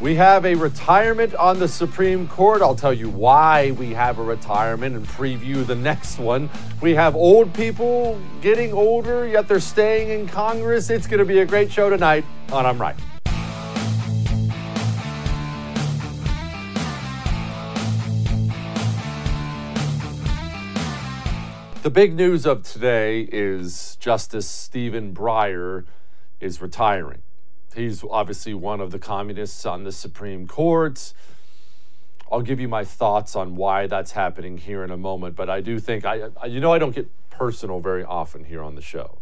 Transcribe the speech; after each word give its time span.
We 0.00 0.16
have 0.16 0.44
a 0.44 0.54
retirement 0.54 1.34
on 1.34 1.58
the 1.58 1.68
Supreme 1.68 2.28
Court. 2.28 2.62
I'll 2.62 2.74
tell 2.74 2.92
you 2.92 3.08
why 3.08 3.70
we 3.72 3.94
have 3.94 4.18
a 4.18 4.22
retirement 4.22 4.96
and 4.96 5.06
preview 5.06 5.66
the 5.66 5.74
next 5.74 6.18
one. 6.18 6.50
We 6.80 6.94
have 6.94 7.16
old 7.16 7.54
people 7.54 8.20
getting 8.42 8.72
older, 8.72 9.26
yet 9.26 9.48
they're 9.48 9.60
staying 9.60 10.10
in 10.10 10.28
Congress. 10.28 10.90
It's 10.90 11.06
going 11.06 11.20
to 11.20 11.24
be 11.24 11.38
a 11.38 11.46
great 11.46 11.72
show 11.72 11.88
tonight 11.88 12.24
on 12.52 12.66
I'm 12.66 12.80
Right. 12.80 12.96
The 21.82 21.90
big 21.90 22.14
news 22.14 22.46
of 22.46 22.62
today 22.62 23.28
is 23.30 23.96
Justice 24.00 24.48
Stephen 24.48 25.14
Breyer 25.14 25.84
is 26.40 26.62
retiring. 26.62 27.23
He's 27.74 28.04
obviously 28.08 28.54
one 28.54 28.80
of 28.80 28.90
the 28.90 28.98
communists 28.98 29.66
on 29.66 29.84
the 29.84 29.92
Supreme 29.92 30.46
Court. 30.46 31.12
I'll 32.30 32.42
give 32.42 32.60
you 32.60 32.68
my 32.68 32.84
thoughts 32.84 33.36
on 33.36 33.56
why 33.56 33.86
that's 33.86 34.12
happening 34.12 34.58
here 34.58 34.82
in 34.82 34.90
a 34.90 34.96
moment, 34.96 35.36
but 35.36 35.50
I 35.50 35.60
do 35.60 35.78
think 35.78 36.04
I, 36.04 36.30
you 36.46 36.60
know, 36.60 36.72
I 36.72 36.78
don't 36.78 36.94
get 36.94 37.08
personal 37.30 37.80
very 37.80 38.04
often 38.04 38.44
here 38.44 38.62
on 38.62 38.74
the 38.74 38.82
show. 38.82 39.18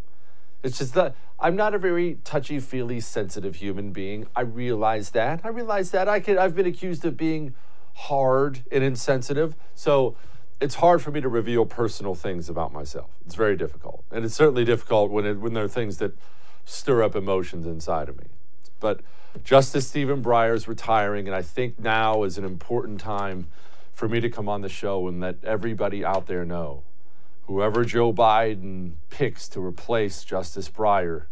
It's 0.63 0.79
just 0.79 0.95
that 0.95 1.15
I'm 1.41 1.57
not 1.57 1.75
a 1.75 1.79
very 1.79 2.19
touchy 2.25 2.61
feely, 2.61 3.01
sensitive 3.01 3.57
human 3.57 3.91
being. 3.91 4.29
I 4.37 4.43
realize 4.43 5.11
that. 5.11 5.41
I 5.43 5.49
realize 5.49 5.91
that. 5.91 6.09
I 6.09 6.21
can, 6.21 6.39
I've 6.39 6.55
been 6.55 6.67
accused 6.67 7.05
of 7.05 7.17
being 7.17 7.55
hard 7.95 8.63
and 8.71 8.85
insensitive. 8.85 9.57
So 9.75 10.17
it's 10.61 10.77
hard 10.77 11.03
for 11.03 11.11
me 11.11 11.21
to 11.21 11.29
reveal 11.29 11.67
personal 11.67 12.15
things 12.15 12.49
about 12.49 12.73
myself. 12.73 13.11
It's 13.27 13.35
very 13.35 13.57
difficult. 13.57 14.05
And 14.13 14.25
it's 14.25 14.35
certainly 14.35 14.65
difficult 14.65 15.11
when, 15.11 15.27
it, 15.27 15.41
when 15.41 15.55
there 15.55 15.65
are 15.65 15.69
things 15.69 15.97
that 15.97 16.17
stir 16.65 17.03
up 17.03 17.17
emotions 17.17 17.67
inside 17.67 18.09
of 18.09 18.17
me. 18.17 18.27
But 18.83 19.01
Justice 19.45 19.87
Stephen 19.87 20.23
Breyer 20.25 20.55
is 20.55 20.67
retiring, 20.67 21.29
and 21.29 21.37
I 21.37 21.41
think 21.41 21.79
now 21.79 22.25
is 22.25 22.37
an 22.37 22.45
important 22.45 23.01
time 23.01 23.47
for 23.93 24.09
me 24.09 24.19
to 24.19 24.29
come 24.29 24.49
on 24.49 24.61
the 24.61 24.69
show 24.69 25.07
and 25.07 25.21
let 25.21 25.37
everybody 25.45 26.05
out 26.05 26.27
there 26.27 26.45
know 26.45 26.83
whoever 27.47 27.85
Joe 27.85 28.13
Biden 28.13 28.95
picks 29.09 29.47
to 29.51 29.65
replace 29.65 30.25
Justice 30.25 30.69
Breyer, 30.69 31.27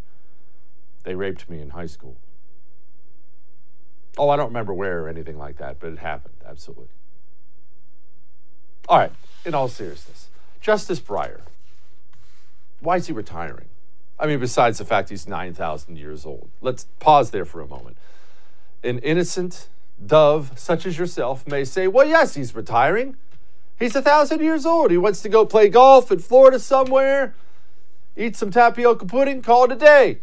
they 1.02 1.16
raped 1.16 1.50
me 1.50 1.60
in 1.60 1.70
high 1.70 1.86
school. 1.86 2.16
Oh, 4.16 4.28
I 4.28 4.36
don't 4.36 4.48
remember 4.48 4.72
where 4.72 5.04
or 5.04 5.08
anything 5.08 5.36
like 5.36 5.56
that, 5.58 5.80
but 5.80 5.92
it 5.92 5.98
happened, 5.98 6.36
absolutely. 6.46 6.88
All 8.88 8.98
right, 8.98 9.12
in 9.44 9.54
all 9.54 9.66
seriousness, 9.66 10.28
Justice 10.60 11.00
Breyer, 11.00 11.40
why 12.78 12.96
is 12.96 13.08
he 13.08 13.12
retiring? 13.12 13.69
I 14.20 14.26
mean, 14.26 14.38
besides 14.38 14.78
the 14.78 14.84
fact 14.84 15.08
he's 15.08 15.26
9,000 15.26 15.96
years 15.96 16.26
old. 16.26 16.50
Let's 16.60 16.86
pause 16.98 17.30
there 17.30 17.46
for 17.46 17.60
a 17.60 17.66
moment. 17.66 17.96
An 18.84 18.98
innocent 18.98 19.68
dove, 20.04 20.52
such 20.56 20.84
as 20.84 20.98
yourself, 20.98 21.46
may 21.46 21.64
say, 21.64 21.88
well, 21.88 22.06
yes, 22.06 22.34
he's 22.34 22.54
retiring. 22.54 23.16
He's 23.78 23.96
a 23.96 24.02
thousand 24.02 24.40
years 24.40 24.66
old. 24.66 24.90
He 24.90 24.98
wants 24.98 25.22
to 25.22 25.30
go 25.30 25.46
play 25.46 25.70
golf 25.70 26.12
in 26.12 26.18
Florida 26.18 26.58
somewhere, 26.58 27.34
eat 28.14 28.36
some 28.36 28.50
tapioca 28.50 29.06
pudding, 29.06 29.40
call 29.40 29.64
it 29.64 29.72
a 29.72 29.76
day. 29.76 30.18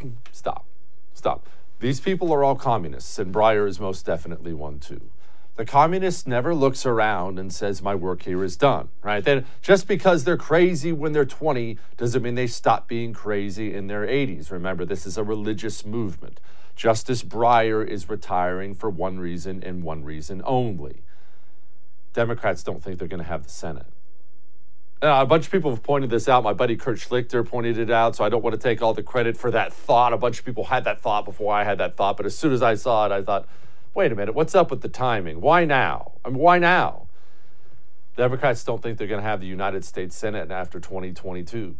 Stop. 0.32 0.64
Stop. 1.12 1.46
These 1.80 2.00
people 2.00 2.32
are 2.32 2.42
all 2.42 2.56
communists, 2.56 3.18
and 3.18 3.32
Breyer 3.32 3.68
is 3.68 3.78
most 3.78 4.06
definitely 4.06 4.54
one 4.54 4.78
too. 4.78 5.02
The 5.56 5.64
communist 5.64 6.26
never 6.26 6.52
looks 6.52 6.84
around 6.84 7.38
and 7.38 7.52
says, 7.52 7.80
My 7.80 7.94
work 7.94 8.22
here 8.22 8.42
is 8.42 8.56
done, 8.56 8.88
right? 9.02 9.24
Then 9.24 9.46
just 9.62 9.86
because 9.86 10.24
they're 10.24 10.36
crazy 10.36 10.90
when 10.90 11.12
they're 11.12 11.24
20 11.24 11.78
doesn't 11.96 12.22
mean 12.22 12.34
they 12.34 12.48
stop 12.48 12.88
being 12.88 13.12
crazy 13.12 13.72
in 13.72 13.86
their 13.86 14.04
80s. 14.04 14.50
Remember, 14.50 14.84
this 14.84 15.06
is 15.06 15.16
a 15.16 15.22
religious 15.22 15.86
movement. 15.86 16.40
Justice 16.74 17.22
Breyer 17.22 17.86
is 17.86 18.08
retiring 18.08 18.74
for 18.74 18.90
one 18.90 19.20
reason 19.20 19.62
and 19.62 19.84
one 19.84 20.02
reason 20.02 20.42
only. 20.44 21.02
Democrats 22.12 22.64
don't 22.64 22.82
think 22.82 22.98
they're 22.98 23.08
going 23.08 23.22
to 23.22 23.28
have 23.28 23.44
the 23.44 23.50
Senate. 23.50 23.86
Uh, 25.02 25.20
a 25.20 25.26
bunch 25.26 25.46
of 25.46 25.52
people 25.52 25.70
have 25.70 25.82
pointed 25.82 26.10
this 26.10 26.28
out. 26.28 26.42
My 26.42 26.52
buddy 26.52 26.76
Kurt 26.76 26.98
Schlichter 26.98 27.46
pointed 27.46 27.78
it 27.78 27.90
out, 27.90 28.16
so 28.16 28.24
I 28.24 28.28
don't 28.28 28.42
want 28.42 28.54
to 28.54 28.60
take 28.60 28.80
all 28.82 28.94
the 28.94 29.02
credit 29.02 29.36
for 29.36 29.50
that 29.50 29.72
thought. 29.72 30.12
A 30.12 30.16
bunch 30.16 30.38
of 30.38 30.44
people 30.44 30.64
had 30.64 30.84
that 30.84 31.00
thought 31.00 31.24
before 31.24 31.54
I 31.54 31.62
had 31.62 31.78
that 31.78 31.96
thought, 31.96 32.16
but 32.16 32.26
as 32.26 32.36
soon 32.36 32.52
as 32.52 32.62
I 32.62 32.74
saw 32.74 33.06
it, 33.06 33.12
I 33.12 33.22
thought, 33.22 33.46
wait 33.94 34.10
a 34.10 34.14
minute, 34.14 34.34
what's 34.34 34.54
up 34.54 34.70
with 34.70 34.80
the 34.80 34.88
timing? 34.88 35.40
Why 35.40 35.64
now? 35.64 36.12
I 36.24 36.28
mean, 36.28 36.38
why 36.38 36.58
now? 36.58 37.06
The 38.16 38.22
Democrats 38.22 38.64
don't 38.64 38.82
think 38.82 38.98
they're 38.98 39.06
going 39.06 39.20
to 39.20 39.26
have 39.26 39.40
the 39.40 39.46
United 39.46 39.84
States 39.84 40.16
Senate 40.16 40.50
after 40.50 40.80
2022. 40.80 41.76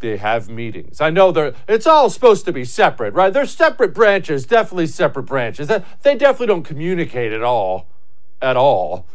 They 0.00 0.16
have 0.16 0.48
meetings. 0.48 1.00
I 1.00 1.10
know 1.10 1.32
they're 1.32 1.54
it's 1.66 1.86
all 1.86 2.08
supposed 2.08 2.44
to 2.44 2.52
be 2.52 2.64
separate, 2.64 3.14
right? 3.14 3.32
They're 3.32 3.46
separate 3.46 3.94
branches, 3.94 4.46
definitely 4.46 4.86
separate 4.86 5.24
branches. 5.24 5.68
They 5.68 6.14
definitely 6.14 6.46
don't 6.46 6.62
communicate 6.62 7.32
at 7.32 7.42
all, 7.42 7.88
at 8.40 8.56
all. 8.56 9.06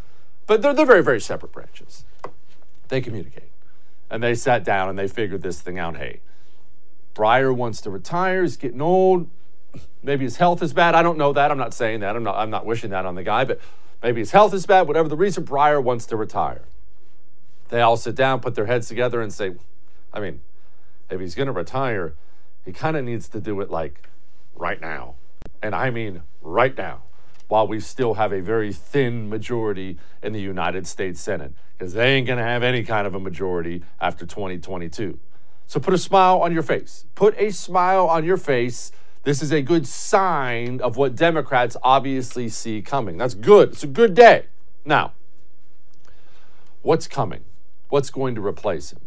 But 0.45 0.61
they're, 0.61 0.73
they're 0.73 0.85
very, 0.85 1.03
very 1.03 1.21
separate 1.21 1.53
branches. 1.53 2.03
They 2.89 2.99
communicate. 2.99 3.49
And 4.09 4.21
they 4.21 4.35
sat 4.35 4.65
down 4.65 4.89
and 4.89 4.99
they 4.99 5.07
figured 5.07 5.41
this 5.41 5.61
thing 5.61 5.79
out. 5.79 5.95
Hey, 5.95 6.19
Breyer 7.15 7.55
wants 7.55 7.79
to 7.81 7.89
retire, 7.89 8.41
he's 8.41 8.57
getting 8.57 8.81
old 8.81 9.29
Maybe 10.01 10.25
his 10.25 10.37
health 10.37 10.61
is 10.61 10.73
bad. 10.73 10.95
I 10.95 11.01
don't 11.01 11.17
know 11.17 11.33
that. 11.33 11.51
I'm 11.51 11.57
not 11.57 11.73
saying 11.73 12.01
that. 12.01 12.15
I'm 12.15 12.23
not, 12.23 12.35
I'm 12.35 12.49
not 12.49 12.65
wishing 12.65 12.91
that 12.91 13.05
on 13.05 13.15
the 13.15 13.23
guy, 13.23 13.45
but 13.45 13.59
maybe 14.01 14.21
his 14.21 14.31
health 14.31 14.53
is 14.53 14.65
bad. 14.65 14.87
Whatever 14.87 15.07
the 15.07 15.15
reason, 15.15 15.45
Breyer 15.45 15.81
wants 15.81 16.05
to 16.07 16.17
retire. 16.17 16.63
They 17.69 17.81
all 17.81 17.97
sit 17.97 18.15
down, 18.15 18.39
put 18.39 18.55
their 18.55 18.65
heads 18.65 18.87
together, 18.87 19.21
and 19.21 19.33
say, 19.33 19.55
I 20.13 20.19
mean, 20.19 20.41
if 21.09 21.19
he's 21.19 21.35
going 21.35 21.47
to 21.47 21.53
retire, 21.53 22.13
he 22.65 22.71
kind 22.71 22.97
of 22.97 23.03
needs 23.03 23.27
to 23.29 23.39
do 23.39 23.61
it 23.61 23.71
like 23.71 24.09
right 24.55 24.79
now. 24.79 25.15
And 25.61 25.73
I 25.73 25.89
mean 25.89 26.23
right 26.41 26.77
now, 26.77 27.03
while 27.47 27.67
we 27.67 27.79
still 27.79 28.15
have 28.15 28.33
a 28.33 28.41
very 28.41 28.73
thin 28.73 29.29
majority 29.29 29.97
in 30.21 30.33
the 30.33 30.41
United 30.41 30.87
States 30.87 31.19
Senate, 31.21 31.53
because 31.77 31.93
they 31.93 32.13
ain't 32.13 32.27
going 32.27 32.37
to 32.37 32.43
have 32.43 32.63
any 32.63 32.83
kind 32.83 33.07
of 33.07 33.15
a 33.15 33.19
majority 33.19 33.83
after 33.99 34.25
2022. 34.25 35.19
So 35.67 35.79
put 35.79 35.93
a 35.93 35.97
smile 35.97 36.41
on 36.41 36.53
your 36.53 36.63
face. 36.63 37.05
Put 37.15 37.35
a 37.37 37.51
smile 37.51 38.07
on 38.07 38.23
your 38.23 38.37
face 38.37 38.91
this 39.23 39.41
is 39.41 39.51
a 39.51 39.61
good 39.61 39.87
sign 39.87 40.81
of 40.81 40.97
what 40.97 41.15
Democrats 41.15 41.77
obviously 41.81 42.49
see 42.49 42.81
coming. 42.81 43.17
That's 43.17 43.33
good. 43.33 43.69
It's 43.69 43.83
a 43.83 43.87
good 43.87 44.13
day. 44.13 44.47
Now, 44.85 45.13
what's 46.81 47.07
coming? 47.07 47.45
What's 47.89 48.09
going 48.09 48.35
to 48.35 48.45
replace 48.45 48.91
him? 48.91 48.99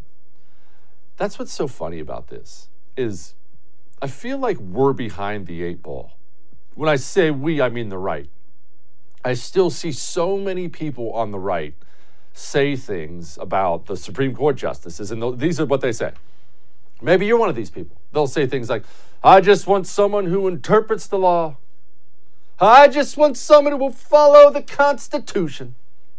That's 1.16 1.38
what's 1.38 1.52
so 1.52 1.66
funny 1.68 2.00
about 2.00 2.28
this 2.28 2.68
is 2.96 3.34
I 4.00 4.06
feel 4.06 4.38
like 4.38 4.58
we're 4.58 4.92
behind 4.92 5.46
the 5.46 5.62
eight 5.62 5.82
ball. 5.82 6.12
When 6.74 6.88
I 6.88 6.96
say 6.96 7.30
we, 7.30 7.60
I 7.60 7.68
mean 7.68 7.88
the 7.88 7.98
right. 7.98 8.28
I 9.24 9.34
still 9.34 9.70
see 9.70 9.92
so 9.92 10.36
many 10.36 10.68
people 10.68 11.12
on 11.12 11.30
the 11.30 11.38
right 11.38 11.74
say 12.32 12.76
things 12.76 13.38
about 13.38 13.86
the 13.86 13.96
Supreme 13.96 14.34
Court 14.34 14.56
justices, 14.56 15.10
and 15.10 15.38
these 15.38 15.58
are 15.58 15.66
what 15.66 15.80
they 15.80 15.92
say. 15.92 16.12
Maybe 17.00 17.26
you're 17.26 17.38
one 17.38 17.48
of 17.48 17.56
these 17.56 17.70
people. 17.70 18.00
They'll 18.12 18.26
say 18.26 18.46
things 18.46 18.70
like, 18.70 18.84
I 19.22 19.40
just 19.40 19.66
want 19.66 19.86
someone 19.86 20.26
who 20.26 20.48
interprets 20.48 21.06
the 21.06 21.18
law. 21.18 21.56
I 22.58 22.88
just 22.88 23.16
want 23.16 23.36
someone 23.36 23.72
who 23.72 23.78
will 23.78 23.92
follow 23.92 24.50
the 24.50 24.62
Constitution. 24.62 25.74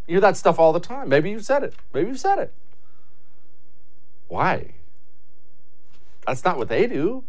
You 0.06 0.16
hear 0.16 0.22
that 0.22 0.38
stuff 0.38 0.60
all 0.60 0.72
the 0.72 0.80
time. 0.80 1.10
Maybe 1.10 1.30
you 1.30 1.40
said 1.40 1.64
it. 1.64 1.74
Maybe 1.94 2.10
you 2.10 2.16
said 2.16 2.38
it. 2.38 2.54
Why? 4.28 4.74
That's 6.26 6.44
not 6.44 6.58
what 6.58 6.70
they 6.70 6.86
do. 6.86 7.24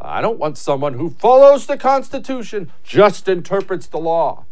I 0.00 0.20
don't 0.20 0.38
want 0.38 0.56
someone 0.56 0.94
who 0.94 1.10
follows 1.10 1.66
the 1.66 1.76
Constitution, 1.76 2.70
just 2.84 3.28
interprets 3.28 3.86
the 3.86 3.98
law. 3.98 4.44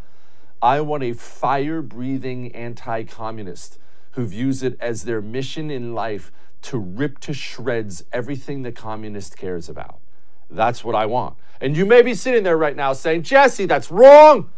I 0.61 0.81
want 0.81 1.03
a 1.03 1.13
fire 1.13 1.83
breathing 1.83 2.55
anti 2.55 3.05
communist 3.05 3.79
who 4.17 4.27
views 4.27 4.63
it 4.63 4.77
as 4.81 5.05
their 5.05 5.21
mission 5.21 5.71
in 5.71 5.95
life 5.95 6.33
to 6.63 6.79
rip 6.79 7.19
to 7.19 7.35
shreds 7.35 8.03
everything 8.13 8.63
the 8.63 8.73
communist 8.73 9.37
cares 9.37 9.69
about. 9.69 10.01
That's 10.51 10.83
what 10.83 10.95
I 10.95 11.05
want. 11.07 11.37
And 11.61 11.77
you 11.77 11.85
may 11.85 12.01
be 12.01 12.15
sitting 12.15 12.43
there 12.43 12.57
right 12.57 12.75
now 12.75 12.95
saying, 12.95 13.23
Jesse, 13.23 13.67
that's 13.67 13.91
wrong. 13.91 14.51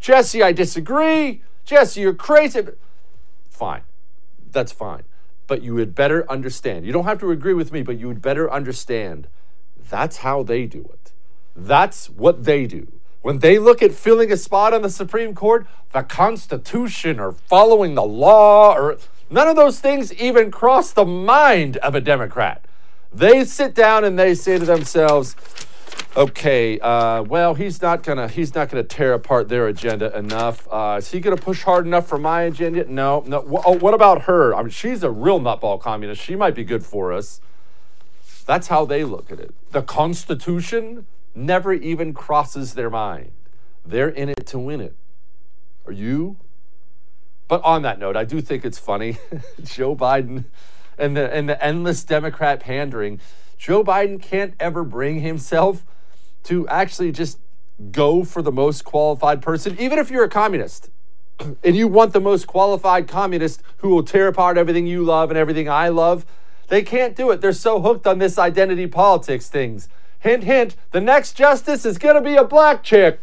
Jesse, 0.00 0.42
I 0.42 0.52
disagree. 0.52 1.42
Jesse, 1.64 2.02
you're 2.02 2.14
crazy. 2.14 2.60
Fine. 3.48 3.82
That's 4.52 4.70
fine. 4.70 5.04
But 5.46 5.62
you 5.62 5.74
would 5.74 5.94
better 5.94 6.30
understand. 6.30 6.84
You 6.84 6.92
don't 6.92 7.04
have 7.04 7.20
to 7.20 7.30
agree 7.30 7.54
with 7.54 7.72
me, 7.72 7.82
but 7.82 7.98
you 7.98 8.08
would 8.08 8.20
better 8.20 8.52
understand 8.52 9.28
that's 9.88 10.18
how 10.18 10.42
they 10.42 10.66
do 10.66 10.80
it. 10.92 11.12
That's 11.54 12.10
what 12.10 12.44
they 12.44 12.66
do. 12.66 12.92
When 13.26 13.40
they 13.40 13.58
look 13.58 13.82
at 13.82 13.90
filling 13.90 14.30
a 14.30 14.36
spot 14.36 14.72
on 14.72 14.82
the 14.82 14.88
Supreme 14.88 15.34
Court, 15.34 15.66
the 15.90 16.04
Constitution 16.04 17.18
or 17.18 17.32
following 17.32 17.96
the 17.96 18.04
law 18.04 18.72
or 18.72 18.98
none 19.28 19.48
of 19.48 19.56
those 19.56 19.80
things 19.80 20.14
even 20.14 20.52
cross 20.52 20.92
the 20.92 21.04
mind 21.04 21.76
of 21.78 21.96
a 21.96 22.00
Democrat. 22.00 22.64
They 23.12 23.44
sit 23.44 23.74
down 23.74 24.04
and 24.04 24.16
they 24.16 24.36
say 24.36 24.60
to 24.60 24.64
themselves, 24.64 25.34
okay, 26.16 26.78
uh, 26.78 27.24
well, 27.24 27.56
he's 27.56 27.82
not 27.82 28.04
gonna 28.04 28.28
he's 28.28 28.54
not 28.54 28.70
gonna 28.70 28.84
tear 28.84 29.14
apart 29.14 29.48
their 29.48 29.66
agenda 29.66 30.16
enough. 30.16 30.68
Uh, 30.70 30.98
is 31.00 31.10
he 31.10 31.18
gonna 31.18 31.36
push 31.36 31.64
hard 31.64 31.84
enough 31.84 32.06
for 32.06 32.18
my 32.18 32.42
agenda? 32.42 32.84
No, 32.88 33.24
no. 33.26 33.44
Oh, 33.66 33.76
what 33.76 33.92
about 33.92 34.22
her? 34.22 34.54
I 34.54 34.62
mean, 34.62 34.70
she's 34.70 35.02
a 35.02 35.10
real 35.10 35.40
nutball 35.40 35.80
communist. 35.80 36.22
She 36.22 36.36
might 36.36 36.54
be 36.54 36.62
good 36.62 36.86
for 36.86 37.12
us. 37.12 37.40
That's 38.46 38.68
how 38.68 38.84
they 38.84 39.02
look 39.02 39.32
at 39.32 39.40
it. 39.40 39.52
The 39.72 39.82
Constitution 39.82 41.06
never 41.36 41.72
even 41.72 42.12
crosses 42.12 42.74
their 42.74 42.90
mind. 42.90 43.32
They're 43.84 44.08
in 44.08 44.28
it 44.28 44.46
to 44.46 44.58
win 44.58 44.80
it. 44.80 44.96
Are 45.86 45.92
you? 45.92 46.36
But 47.48 47.62
on 47.62 47.82
that 47.82 47.98
note, 47.98 48.16
I 48.16 48.24
do 48.24 48.40
think 48.40 48.64
it's 48.64 48.78
funny. 48.78 49.18
Joe 49.62 49.94
Biden 49.94 50.46
and 50.98 51.16
the 51.16 51.32
and 51.32 51.48
the 51.48 51.62
endless 51.62 52.02
Democrat 52.02 52.60
pandering. 52.60 53.20
Joe 53.56 53.84
Biden 53.84 54.20
can't 54.20 54.54
ever 54.58 54.82
bring 54.82 55.20
himself 55.20 55.84
to 56.44 56.66
actually 56.68 57.12
just 57.12 57.38
go 57.90 58.24
for 58.24 58.42
the 58.42 58.52
most 58.52 58.84
qualified 58.84 59.42
person, 59.42 59.76
even 59.78 59.98
if 59.98 60.10
you're 60.10 60.24
a 60.24 60.28
communist 60.28 60.90
and 61.62 61.76
you 61.76 61.88
want 61.88 62.12
the 62.12 62.20
most 62.20 62.46
qualified 62.46 63.06
communist 63.06 63.62
who 63.78 63.90
will 63.90 64.02
tear 64.02 64.28
apart 64.28 64.58
everything 64.58 64.86
you 64.86 65.04
love 65.04 65.30
and 65.30 65.38
everything 65.38 65.68
I 65.68 65.88
love. 65.88 66.26
They 66.68 66.82
can't 66.82 67.14
do 67.14 67.30
it. 67.30 67.40
They're 67.40 67.52
so 67.52 67.80
hooked 67.80 68.06
on 68.06 68.18
this 68.18 68.38
identity 68.38 68.88
politics 68.88 69.48
things. 69.48 69.88
Hint, 70.26 70.42
hint, 70.42 70.76
the 70.90 71.00
next 71.00 71.34
justice 71.34 71.86
is 71.86 71.98
going 71.98 72.16
to 72.16 72.20
be 72.20 72.34
a 72.34 72.42
black 72.42 72.82
chick. 72.82 73.20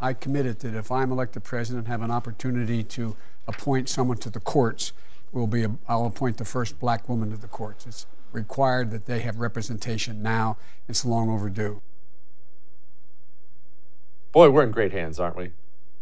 I 0.00 0.14
committed 0.14 0.60
that 0.60 0.74
if 0.74 0.90
I'm 0.90 1.12
elected 1.12 1.44
president, 1.44 1.84
and 1.84 1.92
have 1.92 2.00
an 2.00 2.10
opportunity 2.10 2.82
to 2.82 3.14
appoint 3.46 3.90
someone 3.90 4.16
to 4.18 4.30
the 4.30 4.40
courts, 4.40 4.94
will 5.32 5.46
be 5.46 5.64
a, 5.64 5.76
I'll 5.86 6.06
appoint 6.06 6.38
the 6.38 6.46
first 6.46 6.80
black 6.80 7.10
woman 7.10 7.30
to 7.32 7.36
the 7.36 7.46
courts. 7.46 7.86
It's 7.86 8.06
required 8.32 8.90
that 8.92 9.04
they 9.04 9.20
have 9.20 9.38
representation 9.38 10.22
now. 10.22 10.56
It's 10.88 11.04
long 11.04 11.28
overdue. 11.28 11.82
Boy, 14.32 14.48
we're 14.48 14.62
in 14.62 14.70
great 14.70 14.92
hands, 14.92 15.20
aren't 15.20 15.36
we? 15.36 15.52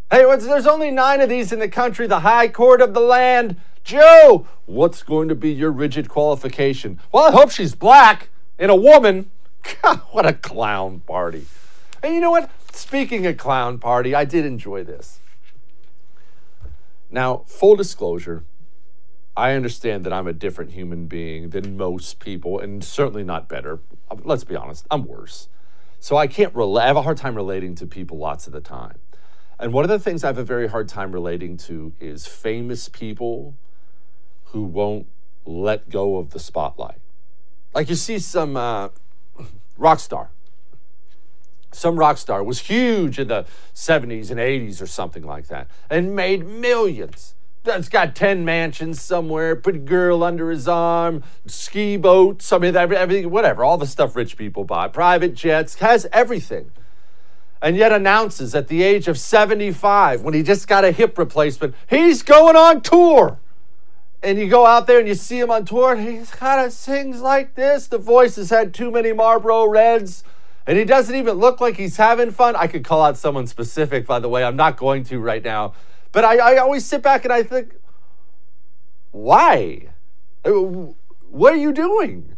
Hey, 0.08 0.22
there's 0.36 0.69
only 0.69 0.92
nine 0.92 1.20
of 1.20 1.30
these 1.30 1.50
in 1.50 1.58
the 1.58 1.69
country, 1.69 2.06
the 2.06 2.20
High 2.20 2.46
Court 2.46 2.80
of 2.80 2.94
the 2.94 3.00
Land. 3.00 3.56
Joe, 3.82 4.46
what's 4.66 5.02
going 5.02 5.28
to 5.30 5.34
be 5.34 5.50
your 5.50 5.72
rigid 5.72 6.08
qualification? 6.08 7.00
Well, 7.10 7.24
I 7.24 7.32
hope 7.32 7.50
she's 7.50 7.74
black 7.74 8.28
and 8.56 8.70
a 8.70 8.76
woman. 8.76 9.28
God, 9.82 10.00
what 10.11 10.26
a 10.26 10.32
clown 10.32 11.00
party. 11.00 11.47
And 12.03 12.14
you 12.14 12.20
know 12.20 12.31
what? 12.31 12.50
Speaking 12.73 13.26
of 13.26 13.37
clown 13.37 13.79
party, 13.79 14.14
I 14.14 14.25
did 14.25 14.44
enjoy 14.44 14.85
this. 14.85 15.20
Now, 17.11 17.44
full 17.47 17.76
disclosure, 17.76 18.44
I 19.37 19.53
understand 19.53 20.05
that 20.05 20.12
I'm 20.12 20.26
a 20.26 20.32
different 20.32 20.73
human 20.73 21.06
being 21.06 21.50
than 21.50 21.76
most 21.76 22.19
people, 22.20 22.59
and 22.59 22.82
certainly 22.82 23.25
not 23.25 23.49
better. 23.49 23.81
Let's 24.25 24.44
be 24.44 24.56
honest, 24.56 24.87
I'm 24.91 25.05
worse. 25.05 25.49
So 26.00 26.17
I 26.17 26.26
can't 26.26 26.55
relate. 26.55 26.82
I 26.82 26.87
have 26.87 26.97
a 26.97 27.03
hard 27.03 27.17
time 27.17 27.35
relating 27.35 27.75
to 27.76 27.87
people 27.87 28.19
lots 28.19 28.47
of 28.47 28.53
the 28.53 28.61
time. 28.61 28.99
And 29.58 29.73
one 29.73 29.85
of 29.85 29.91
the 29.91 29.99
things 29.99 30.25
I 30.25 30.26
have 30.26 30.38
a 30.38 30.44
very 30.44 30.69
hard 30.69 30.88
time 30.88 31.12
relating 31.12 31.56
to 31.58 31.93
is 32.00 32.26
famous 32.26 32.88
people 32.88 33.55
who 34.47 34.62
won't 34.62 35.06
let 35.44 35.88
go 35.88 36.17
of 36.17 36.31
the 36.31 36.41
spotlight. 36.41 36.99
Like 37.75 37.88
you 37.88 37.94
see 37.94 38.19
some 38.19 38.56
uh, 38.56 38.88
rock 39.76 40.00
star. 40.00 40.30
Some 41.72 41.96
rock 41.96 42.19
star 42.19 42.44
was 42.44 42.60
huge 42.60 43.19
in 43.19 43.28
the 43.28 43.46
70s 43.74 44.30
and 44.30 44.38
80s 44.38 44.82
or 44.82 44.86
something 44.86 45.22
like 45.22 45.48
that 45.48 45.69
and 45.88 46.14
made 46.14 46.46
millions. 46.46 47.34
That's 47.64 47.88
got 47.88 48.16
10 48.16 48.44
mansions 48.44 49.00
somewhere, 49.00 49.54
put 49.54 49.76
a 49.76 49.78
girl 49.78 50.24
under 50.24 50.50
his 50.50 50.66
arm, 50.66 51.22
ski 51.46 51.96
boats, 51.96 52.52
I 52.52 52.58
mean, 52.58 52.74
everything, 52.74 53.30
whatever, 53.30 53.64
all 53.64 53.78
the 53.78 53.86
stuff 53.86 54.16
rich 54.16 54.36
people 54.36 54.64
buy, 54.64 54.88
private 54.88 55.34
jets, 55.34 55.76
has 55.76 56.06
everything. 56.12 56.72
And 57.62 57.76
yet 57.76 57.92
announces 57.92 58.56
at 58.56 58.66
the 58.66 58.82
age 58.82 59.06
of 59.06 59.16
75, 59.16 60.22
when 60.22 60.34
he 60.34 60.42
just 60.42 60.66
got 60.66 60.84
a 60.84 60.90
hip 60.90 61.16
replacement, 61.16 61.76
he's 61.88 62.24
going 62.24 62.56
on 62.56 62.80
tour. 62.80 63.38
And 64.22 64.38
you 64.38 64.48
go 64.48 64.66
out 64.66 64.86
there 64.86 64.98
and 64.98 65.08
you 65.08 65.14
see 65.14 65.38
him 65.38 65.50
on 65.50 65.64
tour, 65.64 65.94
and 65.94 66.06
he 66.06 66.24
kind 66.26 66.64
of 66.64 66.72
sings 66.72 67.20
like 67.20 67.54
this. 67.54 67.88
The 67.88 67.98
voice 67.98 68.36
has 68.36 68.50
had 68.50 68.72
too 68.72 68.90
many 68.90 69.12
Marlboro 69.12 69.66
Reds, 69.66 70.22
and 70.66 70.78
he 70.78 70.84
doesn't 70.84 71.14
even 71.14 71.38
look 71.38 71.60
like 71.60 71.76
he's 71.76 71.96
having 71.96 72.30
fun. 72.30 72.54
I 72.54 72.69
could 72.69 72.84
call 72.84 73.02
out 73.02 73.16
someone 73.16 73.46
specific, 73.46 74.06
by 74.06 74.20
the 74.20 74.28
way. 74.28 74.44
I'm 74.44 74.56
not 74.56 74.76
going 74.76 75.02
to 75.04 75.19
right 75.19 75.42
now 75.42 75.72
but 76.12 76.24
I, 76.24 76.54
I 76.54 76.56
always 76.58 76.84
sit 76.84 77.02
back 77.02 77.24
and 77.24 77.32
I 77.32 77.42
think, 77.42 77.74
why? 79.10 79.88
Uh, 80.44 80.50
what 81.30 81.54
are 81.54 81.58
you 81.58 81.72
doing? 81.72 82.36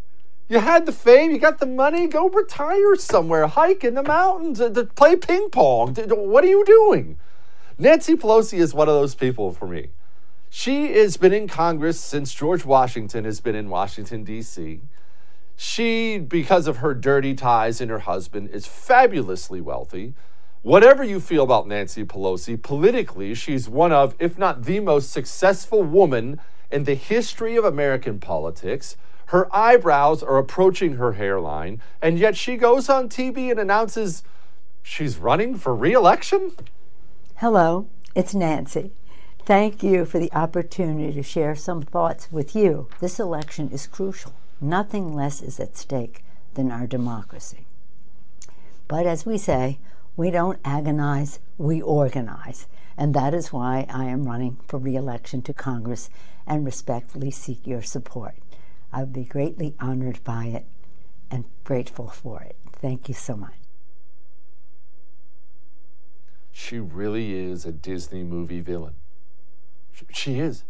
You 0.49 0.61
had 0.61 0.87
the 0.87 0.93
fame, 0.93 1.33
you 1.33 1.39
got 1.39 1.59
the 1.59 1.67
money, 1.67 2.07
go 2.07 2.29
retire 2.29 2.95
somewhere, 2.97 3.47
hike 3.47 3.83
in 3.83 3.95
the 3.95 4.03
mountains, 4.03 4.61
uh, 4.61 4.71
play 4.95 5.17
ping 5.17 5.51
pong. 5.51 5.95
What 5.97 6.45
are 6.45 6.49
you 6.49 6.65
doing? 6.65 7.19
Nancy 7.79 8.15
Pelosi 8.15 8.59
is 8.59 8.73
one 8.73 8.89
of 8.89 8.95
those 8.95 9.15
people 9.15 9.53
for 9.53 9.67
me. 9.67 9.89
She 10.57 10.93
has 10.93 11.17
been 11.17 11.33
in 11.33 11.49
Congress 11.49 11.99
since 11.99 12.33
George 12.33 12.65
Washington 12.65 13.25
has 13.25 13.41
been 13.41 13.57
in 13.57 13.69
Washington, 13.69 14.23
D.C. 14.23 14.83
She, 15.57 16.19
because 16.19 16.69
of 16.69 16.77
her 16.77 16.95
dirty 16.95 17.35
ties 17.35 17.81
and 17.81 17.91
her 17.91 17.99
husband, 17.99 18.51
is 18.51 18.65
fabulously 18.65 19.61
wealthy. 19.61 20.15
Whatever 20.63 21.03
you 21.03 21.19
feel 21.19 21.43
about 21.43 21.67
Nancy 21.67 22.05
Pelosi, 22.05 22.63
politically, 22.63 23.35
she's 23.35 23.69
one 23.69 23.91
of, 23.91 24.15
if 24.21 24.39
not 24.39 24.63
the 24.63 24.79
most 24.79 25.11
successful 25.11 25.83
woman 25.83 26.41
in 26.71 26.85
the 26.85 26.95
history 26.95 27.57
of 27.57 27.65
American 27.65 28.21
politics. 28.21 28.97
Her 29.27 29.53
eyebrows 29.53 30.23
are 30.23 30.39
approaching 30.39 30.95
her 30.95 31.15
hairline, 31.15 31.83
and 32.01 32.17
yet 32.17 32.37
she 32.37 32.57
goes 32.57 32.89
on 32.89 33.09
TV 33.09 33.51
and 33.51 33.59
announces 33.59 34.23
she's 34.85 35.19
running 35.19 35.57
for 35.57 35.75
reelection? 35.75 36.53
Hello, 37.39 37.89
it's 38.15 38.37
Nancy. 38.37 38.93
Thank 39.47 39.83
you 39.83 40.07
for 40.07 40.19
the 40.19 40.33
opportunity 40.33 41.13
to 41.13 41.23
share 41.23 41.55
some 41.55 41.83
thoughts 41.83 42.33
with 42.33 42.57
you. 42.57 42.89
This 43.01 43.21
election 43.21 43.69
is 43.69 43.87
crucial. 43.87 44.33
Nothing 44.59 45.15
less 45.15 45.43
is 45.43 45.61
at 45.61 45.77
stake 45.77 46.25
than 46.55 46.73
our 46.73 46.87
democracy. 46.87 47.67
But 48.89 49.05
as 49.05 49.27
we 49.27 49.37
say, 49.37 49.79
we 50.17 50.31
don't 50.31 50.61
agonize, 50.65 51.41
we 51.59 51.83
organize. 51.83 52.67
And 52.97 53.13
that 53.13 53.35
is 53.35 53.53
why 53.53 53.87
I 53.91 54.07
am 54.07 54.25
running 54.25 54.61
for 54.67 54.79
re 54.79 54.97
election 54.97 55.43
to 55.43 55.53
Congress 55.53 56.09
and 56.47 56.65
respectfully 56.65 57.31
seek 57.31 57.67
your 57.67 57.83
support. 57.83 58.37
I 58.95 59.01
would 59.01 59.13
be 59.13 59.25
greatly 59.25 59.75
honored 59.79 60.25
by 60.25 60.47
it 60.47 60.65
and 61.31 61.45
grateful 61.65 62.09
for 62.09 62.41
it. 62.41 62.57
Thank 62.73 63.09
you 63.09 63.15
so 63.15 63.37
much. 63.37 63.53
She 66.51 66.79
really 66.79 67.35
is 67.35 67.67
a 67.67 67.73
Disney 67.73 68.25
movie 68.25 68.61
villain. 68.61 68.95
She 70.13 70.39
is. 70.39 70.65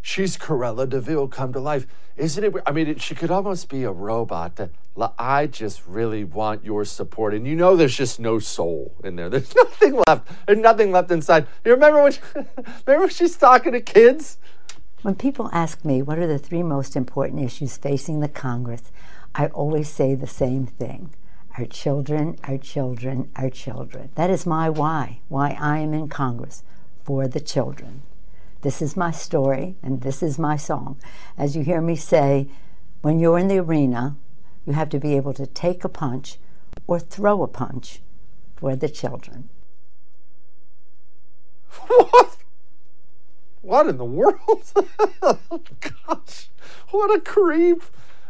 She's 0.00 0.36
Cruella 0.36 0.88
de 0.88 1.00
Vil 1.00 1.28
come 1.28 1.52
to 1.52 1.60
life. 1.60 1.86
Isn't 2.16 2.42
it? 2.42 2.54
I 2.66 2.72
mean, 2.72 2.88
it, 2.88 3.00
she 3.00 3.14
could 3.14 3.30
almost 3.30 3.68
be 3.68 3.84
a 3.84 3.92
robot 3.92 4.56
that 4.56 4.70
I 5.18 5.46
just 5.46 5.86
really 5.86 6.24
want 6.24 6.64
your 6.64 6.84
support. 6.84 7.34
And 7.34 7.46
you 7.46 7.54
know, 7.54 7.76
there's 7.76 7.96
just 7.96 8.18
no 8.18 8.38
soul 8.38 8.94
in 9.04 9.16
there. 9.16 9.28
There's 9.28 9.54
nothing 9.56 10.00
left. 10.06 10.28
There's 10.46 10.58
nothing 10.58 10.92
left 10.92 11.10
inside. 11.10 11.46
You 11.64 11.72
remember 11.72 12.02
when, 12.02 12.12
she, 12.12 12.20
remember 12.34 13.06
when 13.06 13.08
she's 13.10 13.36
talking 13.36 13.72
to 13.72 13.80
kids? 13.80 14.38
When 15.02 15.14
people 15.14 15.48
ask 15.52 15.84
me 15.84 16.02
what 16.02 16.18
are 16.18 16.26
the 16.26 16.38
three 16.38 16.62
most 16.62 16.96
important 16.96 17.40
issues 17.40 17.76
facing 17.76 18.18
the 18.18 18.28
Congress, 18.28 18.90
I 19.34 19.46
always 19.48 19.88
say 19.88 20.14
the 20.14 20.26
same 20.26 20.66
thing 20.66 21.14
our 21.56 21.66
children, 21.66 22.38
our 22.44 22.56
children, 22.58 23.30
our 23.36 23.50
children. 23.50 24.10
That 24.14 24.30
is 24.30 24.46
my 24.46 24.70
why, 24.70 25.20
why 25.28 25.56
I 25.60 25.78
am 25.78 25.92
in 25.92 26.08
Congress, 26.08 26.62
for 27.02 27.26
the 27.26 27.40
children. 27.40 28.02
This 28.62 28.82
is 28.82 28.96
my 28.96 29.10
story 29.10 29.76
and 29.82 30.00
this 30.00 30.22
is 30.22 30.38
my 30.38 30.56
song. 30.56 30.98
As 31.36 31.54
you 31.54 31.62
hear 31.62 31.80
me 31.80 31.94
say, 31.94 32.48
when 33.02 33.20
you're 33.20 33.38
in 33.38 33.48
the 33.48 33.58
arena, 33.58 34.16
you 34.66 34.72
have 34.72 34.88
to 34.90 34.98
be 34.98 35.16
able 35.16 35.32
to 35.34 35.46
take 35.46 35.84
a 35.84 35.88
punch 35.88 36.38
or 36.86 36.98
throw 36.98 37.42
a 37.42 37.48
punch 37.48 38.00
for 38.56 38.74
the 38.74 38.88
children. 38.88 39.48
What? 41.86 42.36
What 43.62 43.88
in 43.88 43.98
the 43.98 44.04
world? 44.04 44.72
Gosh, 45.20 46.48
what 46.90 47.14
a 47.14 47.20
creep! 47.20 47.82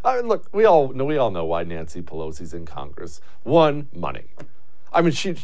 I 0.05 0.17
mean, 0.17 0.29
look, 0.29 0.49
we 0.53 0.65
all 0.65 0.89
know 0.93 1.05
we 1.05 1.17
all 1.17 1.31
know 1.31 1.45
why 1.45 1.65
Nancy 1.65 2.03
Pelosi's 2.03 2.55
in 2.55 2.67
Congress. 2.67 3.21
One, 3.43 3.89
money. 3.95 4.25
I 4.93 5.03
mean, 5.03 5.13
she 5.13 5.37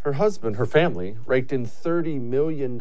her 0.00 0.14
husband, 0.14 0.56
her 0.56 0.66
family, 0.66 1.16
raked 1.26 1.52
in 1.52 1.66
$30 1.66 2.20
million 2.20 2.78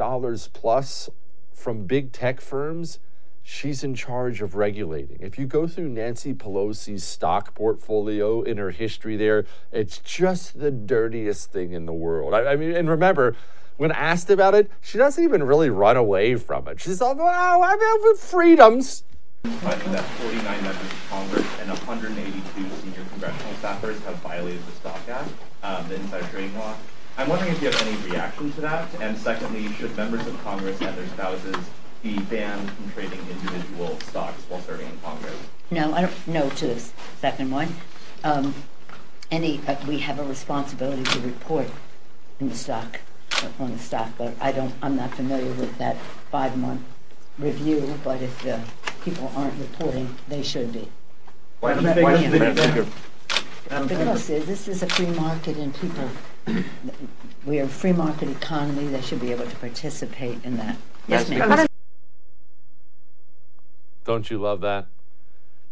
plus 0.53 1.09
from 1.53 1.85
big 1.85 2.11
tech 2.11 2.39
firms. 2.39 2.99
She's 3.41 3.83
in 3.83 3.95
charge 3.95 4.41
of 4.41 4.55
regulating. 4.55 5.19
If 5.21 5.39
you 5.39 5.45
go 5.45 5.67
through 5.67 5.89
Nancy 5.89 6.33
Pelosi's 6.33 7.03
stock 7.03 7.55
portfolio 7.55 8.41
in 8.41 8.57
her 8.57 8.71
history 8.71 9.15
there, 9.15 9.45
it's 9.71 9.99
just 9.99 10.59
the 10.59 10.69
dirtiest 10.69 11.51
thing 11.51 11.71
in 11.71 11.85
the 11.85 11.93
world. 11.93 12.33
I, 12.33 12.53
I 12.53 12.55
mean, 12.57 12.73
and 12.73 12.89
remember, 12.89 13.35
when 13.77 13.91
asked 13.91 14.29
about 14.29 14.53
it, 14.53 14.69
she 14.81 14.97
doesn't 14.97 15.23
even 15.23 15.43
really 15.43 15.69
run 15.69 15.97
away 15.97 16.35
from 16.35 16.67
it. 16.67 16.81
She's 16.81 17.01
all, 17.01 17.15
wow, 17.15 17.61
I 17.61 18.03
have 18.09 18.19
freedoms. 18.19 19.03
Finding 19.43 19.91
that 19.93 20.03
49 20.03 20.63
members 20.63 20.81
of 20.81 21.09
Congress 21.09 21.47
and 21.61 21.69
182 21.69 22.75
senior 22.81 23.05
congressional 23.11 23.53
staffers 23.53 24.01
have 24.03 24.15
violated 24.17 24.65
the 24.65 24.71
Stock 24.73 24.99
Act, 25.07 25.29
um, 25.63 25.87
the 25.87 25.95
insider 25.95 26.27
trading 26.27 26.57
law. 26.57 26.75
I'm 27.17 27.27
wondering 27.29 27.51
if 27.51 27.61
you 27.61 27.69
have 27.71 27.81
any 27.87 27.97
reaction 28.11 28.51
to 28.53 28.61
that, 28.61 28.87
and 29.01 29.17
secondly, 29.17 29.67
should 29.73 29.95
members 29.97 30.25
of 30.27 30.41
Congress 30.43 30.79
and 30.81 30.95
their 30.95 31.07
spouses 31.07 31.55
be 32.03 32.19
banned 32.19 32.69
from 32.71 32.91
trading 32.91 33.19
individual 33.27 33.99
stocks 34.01 34.43
while 34.49 34.61
serving 34.61 34.87
in 34.87 34.97
Congress? 34.99 35.33
No, 35.71 35.93
I 35.93 36.01
don't 36.01 36.27
know 36.27 36.49
to 36.49 36.67
the 36.67 36.79
second 37.19 37.49
one. 37.49 37.75
Um, 38.23 38.53
any, 39.31 39.59
uh, 39.67 39.75
we 39.87 39.97
have 39.99 40.19
a 40.19 40.23
responsibility 40.23 41.03
to 41.05 41.19
report 41.21 41.67
in 42.39 42.49
the 42.49 42.55
stock, 42.55 42.99
on 43.59 43.71
the 43.71 43.79
stock, 43.79 44.09
but 44.17 44.35
I 44.39 44.51
don't, 44.51 44.73
I'm 44.83 44.95
not 44.95 45.15
familiar 45.15 45.51
with 45.53 45.75
that 45.79 45.97
five-month 46.31 46.81
review, 47.39 47.99
but 48.03 48.21
if 48.21 48.41
the 48.43 48.61
people 49.03 49.31
aren't 49.35 49.59
reporting, 49.59 50.15
they 50.27 50.43
should 50.43 50.71
be. 50.71 50.87
Why 51.61 51.73
do 51.73 51.79
you 51.79 51.87
Madam 51.87 52.03
why 52.03 52.17
do 52.17 52.23
you 52.23 52.29
think- 52.29 53.89
Because 53.89 54.29
uh, 54.29 54.43
this 54.45 54.67
is 54.67 54.83
a 54.83 54.87
free 54.87 55.07
market 55.07 55.57
and 55.57 55.73
people, 55.73 56.09
we 57.45 57.59
are 57.59 57.63
a 57.63 57.67
free 57.67 57.93
market 57.93 58.29
economy, 58.29 58.87
they 58.87 59.01
should 59.01 59.21
be 59.21 59.31
able 59.31 59.45
to 59.45 59.55
participate 59.57 60.43
in 60.43 60.57
that. 60.57 60.77
Yes, 61.07 61.29
ma'am. 61.29 61.67
Don't 64.03 64.29
you 64.29 64.39
love 64.39 64.61
that? 64.61 64.87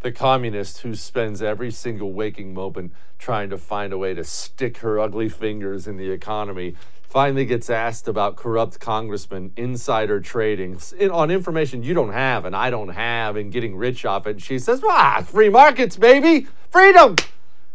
The 0.01 0.12
communist 0.12 0.79
who 0.79 0.94
spends 0.94 1.41
every 1.41 1.72
single 1.72 2.12
waking 2.12 2.53
moment 2.53 2.91
trying 3.17 3.50
to 3.50 3.58
find 3.58 3.91
a 3.94 3.98
way 3.98 4.13
to 4.13 4.24
stick 4.24 4.77
her 4.79 5.00
ugly 5.00 5.29
fingers 5.29 5.88
in 5.88 5.98
the 5.98 6.12
economy 6.12 6.75
finally 7.08 7.46
gets 7.46 7.70
asked 7.70 8.10
about 8.10 8.36
corrupt 8.36 8.79
congressmen, 8.79 9.53
insider 9.55 10.20
trading 10.20 10.77
in, 11.00 11.10
on 11.10 11.32
information 11.32 11.82
you 11.82 11.94
don't 11.94 12.12
have 12.12 12.44
and 12.44 12.53
I 12.53 12.70
don't 12.70 12.89
have 12.89 13.38
and 13.38 13.53
getting 13.53 13.77
rich 13.77 14.05
off 14.05 14.27
it. 14.27 14.32
And 14.32 14.44
she 14.44 14.60
says, 14.60 14.84
ah, 14.86 15.24
free 15.25 15.48
markets, 15.50 15.96
baby, 15.96 16.48
freedom. 16.70 17.15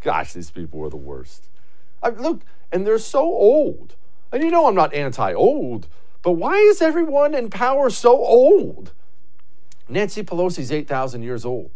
Gosh, 0.02 0.34
these 0.34 0.50
people 0.50 0.84
are 0.84 0.90
the 0.90 0.96
worst. 0.96 1.48
I, 2.02 2.10
look, 2.10 2.42
and 2.72 2.86
they're 2.86 2.98
so 2.98 3.20
old. 3.20 3.94
And 4.32 4.42
you 4.42 4.50
know 4.50 4.66
I'm 4.66 4.74
not 4.74 4.94
anti 4.94 5.32
old, 5.32 5.88
but 6.22 6.32
why 6.32 6.56
is 6.56 6.80
everyone 6.80 7.34
in 7.34 7.50
power 7.50 7.90
so 7.90 8.16
old? 8.16 8.92
Nancy 9.88 10.22
Pelosi's 10.22 10.70
8,000 10.70 11.22
years 11.22 11.44
old. 11.44 11.70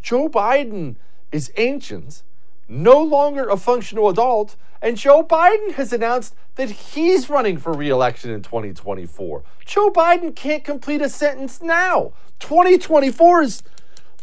Joe 0.00 0.28
Biden 0.28 0.96
is 1.30 1.52
ancient, 1.56 2.22
no 2.68 3.02
longer 3.02 3.48
a 3.48 3.56
functional 3.56 4.08
adult, 4.08 4.56
and 4.80 4.96
Joe 4.96 5.22
Biden 5.22 5.72
has 5.72 5.92
announced 5.92 6.34
that 6.54 6.70
he's 6.70 7.28
running 7.28 7.58
for 7.58 7.72
reelection 7.72 8.30
in 8.30 8.42
2024. 8.42 9.42
Joe 9.66 9.90
Biden 9.90 10.34
can't 10.34 10.64
complete 10.64 11.02
a 11.02 11.08
sentence 11.08 11.60
now. 11.60 12.12
2024 12.38 13.42
is 13.42 13.62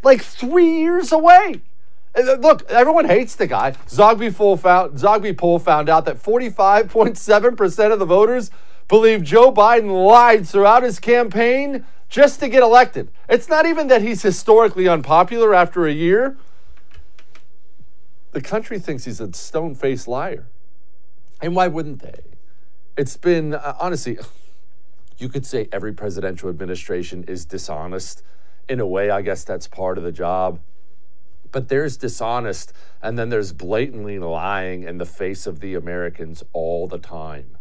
like 0.04 0.22
three 0.24 0.80
years 0.80 1.12
away. 1.12 1.62
Uh, 2.18 2.34
Look, 2.34 2.70
everyone 2.70 3.06
hates 3.06 3.36
the 3.36 3.48
guy. 3.48 3.72
Zogby 3.88 4.34
found, 4.60 4.94
Zogby 4.96 5.38
poll 5.38 5.60
found 5.60 5.90
out 5.90 6.06
that 6.06 6.22
45.7% 6.22 7.92
of 7.92 8.00
the 8.00 8.06
voters 8.06 8.50
believe 8.88 9.24
Joe 9.24 9.52
Biden 9.52 10.06
lied 10.06 10.48
throughout 10.48 10.84
his 10.84 11.00
campaign 11.00 11.86
just 12.10 12.40
to 12.40 12.48
get 12.48 12.64
elected. 12.64 13.12
It's 13.30 13.50
not 13.50 13.66
even 13.66 13.88
that 13.88 14.02
he's 14.02 14.22
historically 14.22 14.88
unpopular 14.88 15.54
after 15.54 15.86
a 15.86 15.92
year. 15.92 16.38
The 18.32 18.42
country 18.42 18.80
thinks 18.80 19.06
he's 19.06 19.20
a 19.20 19.32
stone 19.34 19.76
faced 19.76 20.08
liar. 20.08 20.48
And 21.42 21.56
why 21.56 21.68
wouldn't 21.68 22.02
they? 22.02 22.22
It's 22.98 23.18
been, 23.18 23.54
uh, 23.54 23.76
honestly, 23.80 24.18
you 25.18 25.30
could 25.30 25.46
say 25.46 25.68
every 25.72 25.94
presidential 25.94 26.50
administration 26.50 27.24
is 27.28 27.46
dishonest. 27.46 28.24
In 28.70 28.80
a 28.80 28.86
way, 28.86 29.10
I 29.10 29.22
guess 29.22 29.44
that's 29.44 29.68
part 29.68 29.98
of 29.98 30.04
the 30.04 30.12
job. 30.12 30.60
But 31.52 31.70
there's 31.70 31.98
dishonest, 31.98 32.74
and 33.02 33.18
then 33.18 33.30
there's 33.30 33.54
blatantly 33.54 34.20
lying 34.20 34.84
in 34.84 34.98
the 34.98 35.06
face 35.06 35.48
of 35.48 35.60
the 35.60 35.76
Americans 35.76 36.44
all 36.54 36.88
the 36.88 37.00
time. 37.00 37.58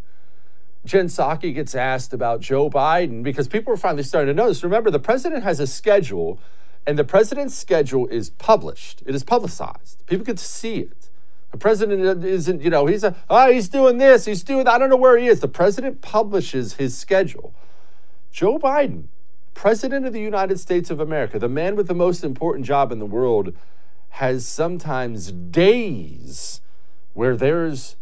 Jen 0.85 1.07
Psaki 1.07 1.53
gets 1.53 1.75
asked 1.75 2.13
about 2.13 2.41
Joe 2.41 2.71
Biden 2.71 3.23
because 3.23 3.49
people 3.49 3.73
are 3.73 3.77
finally 3.77 4.05
starting 4.05 4.35
to 4.35 4.43
notice. 4.43 4.63
Remember, 4.63 4.91
the 4.91 5.01
president 5.01 5.43
has 5.43 5.59
a 5.59 5.67
schedule, 5.67 6.39
and 6.87 6.99
the 6.99 7.05
president's 7.05 7.55
schedule 7.55 8.07
is 8.07 8.31
published. 8.31 9.03
It 9.05 9.15
is 9.15 9.25
publicized. 9.25 10.07
People 10.07 10.25
can 10.25 10.37
see 10.37 10.77
it. 10.77 11.11
The 11.51 11.59
president 11.59 12.25
isn't, 12.25 12.63
you 12.63 12.71
know, 12.71 12.87
he's 12.87 13.03
a, 13.03 13.17
oh, 13.31 13.51
he's 13.51 13.69
doing 13.69 13.99
this, 13.99 14.27
he's 14.27 14.45
doing, 14.45 14.69
I 14.69 14.79
don't 14.79 14.91
know 14.91 14.97
where 14.97 15.17
he 15.17 15.27
is. 15.27 15.41
The 15.41 15.49
president 15.49 16.03
publishes 16.03 16.75
his 16.75 16.97
schedule. 16.97 17.55
Joe 18.31 18.59
Biden, 18.59 19.05
president 19.57 20.05
of 20.05 20.13
the 20.13 20.21
United 20.21 20.61
States 20.61 20.91
of 20.91 21.01
America, 21.01 21.39
the 21.39 21.49
man 21.49 21.77
with 21.77 21.89
the 21.89 21.95
most 21.95 22.23
important 22.23 22.67
job 22.67 22.93
in 22.93 22.99
the 22.99 23.07
world, 23.07 23.55
has 24.11 24.47
sometimes 24.47 25.33
days 25.33 26.61
where 27.15 27.35
there's 27.35 27.97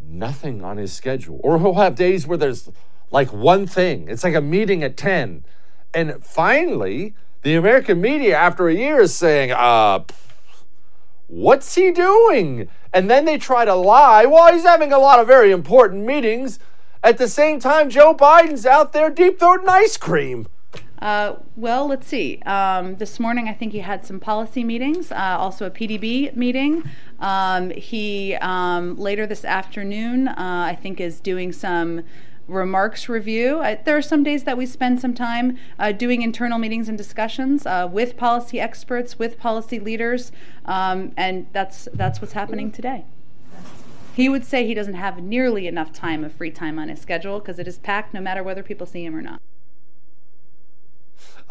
nothing 0.00 0.62
on 0.62 0.76
his 0.76 0.92
schedule. 0.92 1.40
Or 1.42 1.58
he'll 1.58 1.74
have 1.74 1.96
days 1.96 2.24
where 2.26 2.38
there's 2.38 2.70
like 3.10 3.32
one 3.32 3.66
thing. 3.66 4.08
It's 4.08 4.22
like 4.22 4.36
a 4.36 4.40
meeting 4.40 4.84
at 4.84 4.96
10. 4.96 5.44
And 5.92 6.24
finally, 6.24 7.14
the 7.42 7.56
American 7.56 8.00
media, 8.00 8.36
after 8.36 8.68
a 8.68 8.74
year, 8.74 9.00
is 9.00 9.12
saying, 9.12 9.50
uh, 9.50 10.04
what's 11.26 11.74
he 11.74 11.90
doing? 11.90 12.68
And 12.92 13.10
then 13.10 13.24
they 13.24 13.38
try 13.38 13.64
to 13.64 13.74
lie. 13.74 14.24
Well, 14.24 14.54
he's 14.54 14.62
having 14.62 14.92
a 14.92 14.98
lot 14.98 15.18
of 15.18 15.26
very 15.26 15.50
important 15.50 16.06
meetings. 16.06 16.60
At 17.02 17.18
the 17.18 17.28
same 17.28 17.58
time, 17.58 17.90
Joe 17.90 18.14
Biden's 18.14 18.64
out 18.64 18.92
there 18.92 19.10
deep 19.10 19.40
throating 19.40 19.68
ice 19.68 19.96
cream. 19.96 20.46
Uh, 21.02 21.34
well, 21.56 21.88
let's 21.88 22.06
see. 22.06 22.38
Um, 22.46 22.94
this 22.94 23.18
morning, 23.18 23.48
I 23.48 23.54
think 23.54 23.72
he 23.72 23.80
had 23.80 24.06
some 24.06 24.20
policy 24.20 24.62
meetings, 24.62 25.10
uh, 25.10 25.36
also 25.36 25.66
a 25.66 25.70
PDB 25.70 26.36
meeting. 26.36 26.84
Um, 27.18 27.70
he 27.70 28.36
um, 28.36 28.96
later 28.96 29.26
this 29.26 29.44
afternoon, 29.44 30.28
uh, 30.28 30.34
I 30.38 30.78
think, 30.80 31.00
is 31.00 31.18
doing 31.18 31.50
some 31.50 32.04
remarks 32.46 33.08
review. 33.08 33.58
I, 33.58 33.74
there 33.74 33.96
are 33.96 34.02
some 34.02 34.22
days 34.22 34.44
that 34.44 34.56
we 34.56 34.64
spend 34.64 35.00
some 35.00 35.12
time 35.12 35.58
uh, 35.76 35.90
doing 35.90 36.22
internal 36.22 36.60
meetings 36.60 36.88
and 36.88 36.96
discussions 36.96 37.66
uh, 37.66 37.88
with 37.90 38.16
policy 38.16 38.60
experts, 38.60 39.18
with 39.18 39.40
policy 39.40 39.80
leaders, 39.80 40.30
um, 40.66 41.10
and 41.16 41.48
that's 41.52 41.88
that's 41.94 42.20
what's 42.20 42.34
happening 42.34 42.70
today. 42.70 43.04
He 44.14 44.28
would 44.28 44.44
say 44.44 44.68
he 44.68 44.74
doesn't 44.74 44.94
have 44.94 45.20
nearly 45.20 45.66
enough 45.66 45.92
time 45.92 46.22
of 46.22 46.32
free 46.32 46.52
time 46.52 46.78
on 46.78 46.88
his 46.88 47.00
schedule 47.00 47.40
because 47.40 47.58
it 47.58 47.66
is 47.66 47.78
packed, 47.78 48.14
no 48.14 48.20
matter 48.20 48.44
whether 48.44 48.62
people 48.62 48.86
see 48.86 49.04
him 49.04 49.16
or 49.16 49.22
not. 49.22 49.40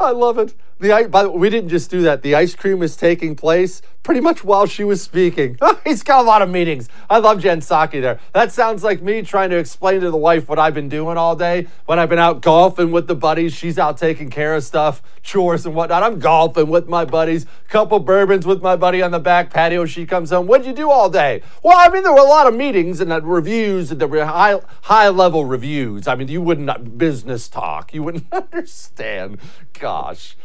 I 0.00 0.10
love 0.10 0.38
it. 0.38 0.54
The 0.80 1.06
by 1.08 1.22
the 1.22 1.30
way, 1.30 1.38
we 1.38 1.50
didn't 1.50 1.68
just 1.68 1.90
do 1.90 2.02
that. 2.02 2.22
The 2.22 2.34
ice 2.34 2.56
cream 2.56 2.82
is 2.82 2.96
taking 2.96 3.36
place 3.36 3.82
pretty 4.02 4.20
much 4.20 4.42
while 4.42 4.66
she 4.66 4.82
was 4.82 5.00
speaking. 5.00 5.56
He's 5.84 6.02
got 6.02 6.20
a 6.20 6.26
lot 6.26 6.42
of 6.42 6.50
meetings. 6.50 6.88
I 7.08 7.18
love 7.18 7.40
Jen 7.40 7.60
Psaki 7.60 8.00
there. 8.00 8.18
That 8.32 8.50
sounds 8.50 8.82
like 8.82 9.00
me 9.00 9.22
trying 9.22 9.50
to 9.50 9.58
explain 9.58 10.00
to 10.00 10.10
the 10.10 10.16
wife 10.16 10.48
what 10.48 10.58
I've 10.58 10.74
been 10.74 10.88
doing 10.88 11.16
all 11.16 11.36
day. 11.36 11.68
When 11.86 12.00
I've 12.00 12.08
been 12.08 12.18
out 12.18 12.40
golfing 12.42 12.90
with 12.90 13.06
the 13.06 13.14
buddies, 13.14 13.52
she's 13.54 13.78
out 13.78 13.96
taking 13.96 14.28
care 14.28 14.56
of 14.56 14.64
stuff, 14.64 15.02
chores 15.22 15.64
and 15.66 15.74
whatnot. 15.74 16.02
I'm 16.02 16.18
golfing 16.18 16.68
with 16.68 16.88
my 16.88 17.04
buddies, 17.04 17.46
couple 17.68 18.00
bourbons 18.00 18.44
with 18.44 18.60
my 18.60 18.74
buddy 18.74 19.02
on 19.02 19.12
the 19.12 19.20
back 19.20 19.50
patio. 19.50 19.86
She 19.86 20.04
comes 20.04 20.30
home. 20.30 20.46
What'd 20.46 20.66
you 20.66 20.72
do 20.72 20.90
all 20.90 21.08
day? 21.08 21.42
Well, 21.62 21.76
I 21.78 21.88
mean, 21.88 22.02
there 22.02 22.12
were 22.12 22.18
a 22.18 22.24
lot 22.24 22.48
of 22.48 22.54
meetings 22.54 23.00
and 23.00 23.12
reviews, 23.24 23.92
and 23.92 24.00
there 24.00 24.08
were 24.08 24.24
high 24.24 24.58
high 24.82 25.08
level 25.10 25.44
reviews. 25.44 26.08
I 26.08 26.16
mean, 26.16 26.28
you 26.28 26.42
wouldn't 26.42 26.68
uh, 26.68 26.78
business 26.78 27.48
talk. 27.48 27.94
You 27.94 28.02
wouldn't 28.02 28.26
understand. 28.32 29.38
Gosh. 29.78 30.36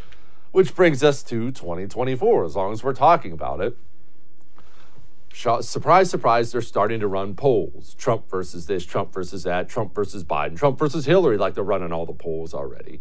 Which 0.52 0.76
brings 0.76 1.04
us 1.04 1.24
to 1.24 1.52
2024, 1.52 2.46
as 2.46 2.56
long 2.56 2.74
as 2.74 2.84
we're 2.84 2.94
talking 2.94 3.32
about 3.32 3.62
it. 3.62 3.78
Surprise, 5.62 6.10
surprise, 6.10 6.52
they're 6.52 6.62
starting 6.62 7.00
to 7.00 7.08
run 7.08 7.36
polls. 7.36 7.94
Trump 7.94 8.28
versus 8.28 8.66
this, 8.66 8.84
Trump 8.84 9.14
versus 9.14 9.44
that, 9.44 9.70
Trump 9.70 9.94
versus 9.94 10.24
Biden, 10.24 10.58
Trump 10.58 10.80
versus 10.80 11.06
Hillary, 11.06 11.38
like 11.38 11.54
they're 11.54 11.64
running 11.64 11.92
all 11.92 12.08
the 12.08 12.14
polls 12.14 12.56
already. 12.56 13.00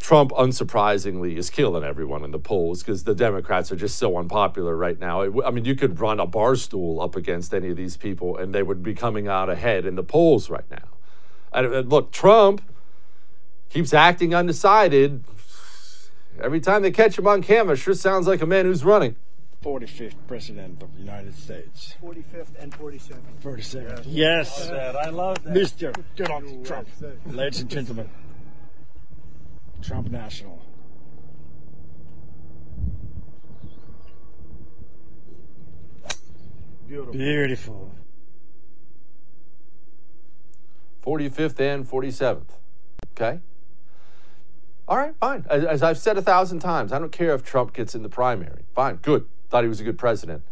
Trump, 0.00 0.32
unsurprisingly, 0.32 1.36
is 1.38 1.50
killing 1.50 1.84
everyone 1.84 2.24
in 2.24 2.32
the 2.32 2.38
polls 2.38 2.82
because 2.82 3.04
the 3.04 3.14
Democrats 3.14 3.70
are 3.70 3.76
just 3.76 3.96
so 3.96 4.18
unpopular 4.18 4.76
right 4.76 4.98
now. 4.98 5.22
I 5.42 5.50
mean, 5.50 5.64
you 5.64 5.76
could 5.76 6.00
run 6.00 6.18
a 6.18 6.26
bar 6.26 6.56
stool 6.56 7.00
up 7.00 7.14
against 7.16 7.54
any 7.54 7.70
of 7.70 7.76
these 7.76 7.96
people 7.96 8.36
and 8.36 8.54
they 8.54 8.62
would 8.62 8.82
be 8.82 8.94
coming 8.94 9.28
out 9.28 9.48
ahead 9.48 9.86
in 9.86 9.94
the 9.94 10.02
polls 10.02 10.50
right 10.50 10.68
now. 10.70 10.88
And, 11.52 11.72
and 11.72 11.88
look, 11.88 12.10
Trump 12.10 12.60
keeps 13.74 13.92
acting 13.92 14.34
undecided. 14.34 15.24
Every 16.40 16.60
time 16.60 16.82
they 16.82 16.92
catch 16.92 17.18
him 17.18 17.26
on 17.26 17.42
camera, 17.42 17.76
sure 17.76 17.94
sounds 17.94 18.26
like 18.28 18.40
a 18.40 18.46
man 18.46 18.66
who's 18.66 18.84
running. 18.84 19.16
45th 19.64 20.14
President 20.28 20.80
of 20.80 20.94
the 20.94 21.00
United 21.00 21.34
States. 21.34 21.96
45th 22.02 22.54
and 22.60 22.72
47th. 22.72 23.42
47th. 23.42 24.02
Yes. 24.06 24.70
I 24.70 25.08
love 25.08 25.42
that. 25.42 25.54
Mr. 25.54 25.92
Donald 26.14 26.64
Trump. 26.64 26.88
Ladies 27.26 27.62
and 27.62 27.70
gentlemen, 27.70 28.08
Trump 29.82 30.08
National. 30.10 30.62
Beautiful. 36.86 37.12
Beautiful. 37.12 37.90
45th 41.04 41.60
and 41.60 41.88
47th. 41.88 42.50
Okay? 43.16 43.40
All 44.86 44.98
right, 44.98 45.14
fine. 45.18 45.46
As, 45.48 45.64
as 45.64 45.82
I've 45.82 45.98
said 45.98 46.18
a 46.18 46.22
thousand 46.22 46.58
times, 46.58 46.92
I 46.92 46.98
don't 46.98 47.12
care 47.12 47.34
if 47.34 47.42
Trump 47.42 47.72
gets 47.72 47.94
in 47.94 48.02
the 48.02 48.08
primary. 48.08 48.64
Fine, 48.74 48.96
good. 48.96 49.26
Thought 49.48 49.64
he 49.64 49.68
was 49.68 49.80
a 49.80 49.84
good 49.84 49.98
president. 49.98 50.42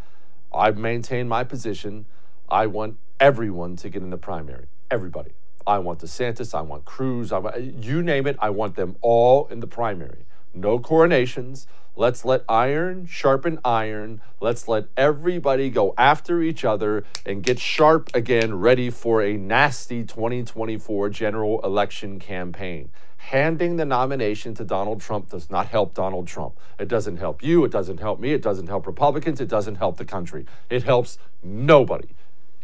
I've 0.54 0.78
maintained 0.78 1.28
my 1.28 1.44
position. 1.44 2.06
I 2.48 2.66
want 2.66 2.96
everyone 3.20 3.76
to 3.76 3.88
get 3.88 4.02
in 4.02 4.10
the 4.10 4.18
primary. 4.18 4.66
Everybody. 4.90 5.32
I 5.66 5.78
want 5.78 6.00
DeSantis. 6.00 6.54
I 6.54 6.62
want 6.62 6.84
Cruz. 6.84 7.30
I 7.30 7.38
want, 7.38 7.84
you 7.84 8.02
name 8.02 8.26
it. 8.26 8.36
I 8.40 8.50
want 8.50 8.74
them 8.74 8.96
all 9.00 9.46
in 9.48 9.60
the 9.60 9.66
primary. 9.66 10.24
no 10.54 10.78
coronations. 10.78 11.66
Let's 11.94 12.25
let 12.25 12.44
iron 12.49 13.06
sharpen 13.06 13.58
iron. 13.64 14.22
Let's 14.40 14.66
let 14.66 14.87
everybody 14.96 15.68
go 15.68 15.92
after 15.99 16.40
each 16.40 16.64
other 16.64 17.04
and 17.26 17.42
get 17.42 17.58
sharp 17.58 18.08
again, 18.14 18.54
ready 18.54 18.88
for 18.88 19.22
a 19.22 19.37
nasty 19.37 20.02
2024 20.02 21.11
general 21.11 21.61
election 21.61 22.18
campaign. 22.18 22.88
Handing 23.18 23.76
the 23.76 23.84
nomination 23.84 24.54
to 24.54 24.64
Donald 24.64 25.00
Trump 25.02 25.28
does 25.28 25.50
not 25.50 25.66
help 25.66 25.92
Donald 25.92 26.26
Trump. 26.26 26.58
It 26.78 26.88
doesn't 26.88 27.18
help 27.18 27.42
you. 27.42 27.62
It 27.64 27.70
doesn't 27.70 28.00
help 28.00 28.18
me. 28.18 28.32
It 28.32 28.42
doesn't 28.42 28.68
help 28.68 28.87
Republicans. 28.87 29.40
It 29.40 29.49
doesn't 29.49 29.76
help 29.76 29.99
the 29.99 30.04
country. 30.04 30.46
It 30.70 30.84
helps 30.84 31.18
nobody. 31.42 32.08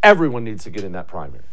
Everyone 0.03 0.45
needs 0.45 0.65
to 0.65 0.71
get 0.71 0.85
in 0.85 0.93
that 0.93 1.07
primary. 1.07 1.45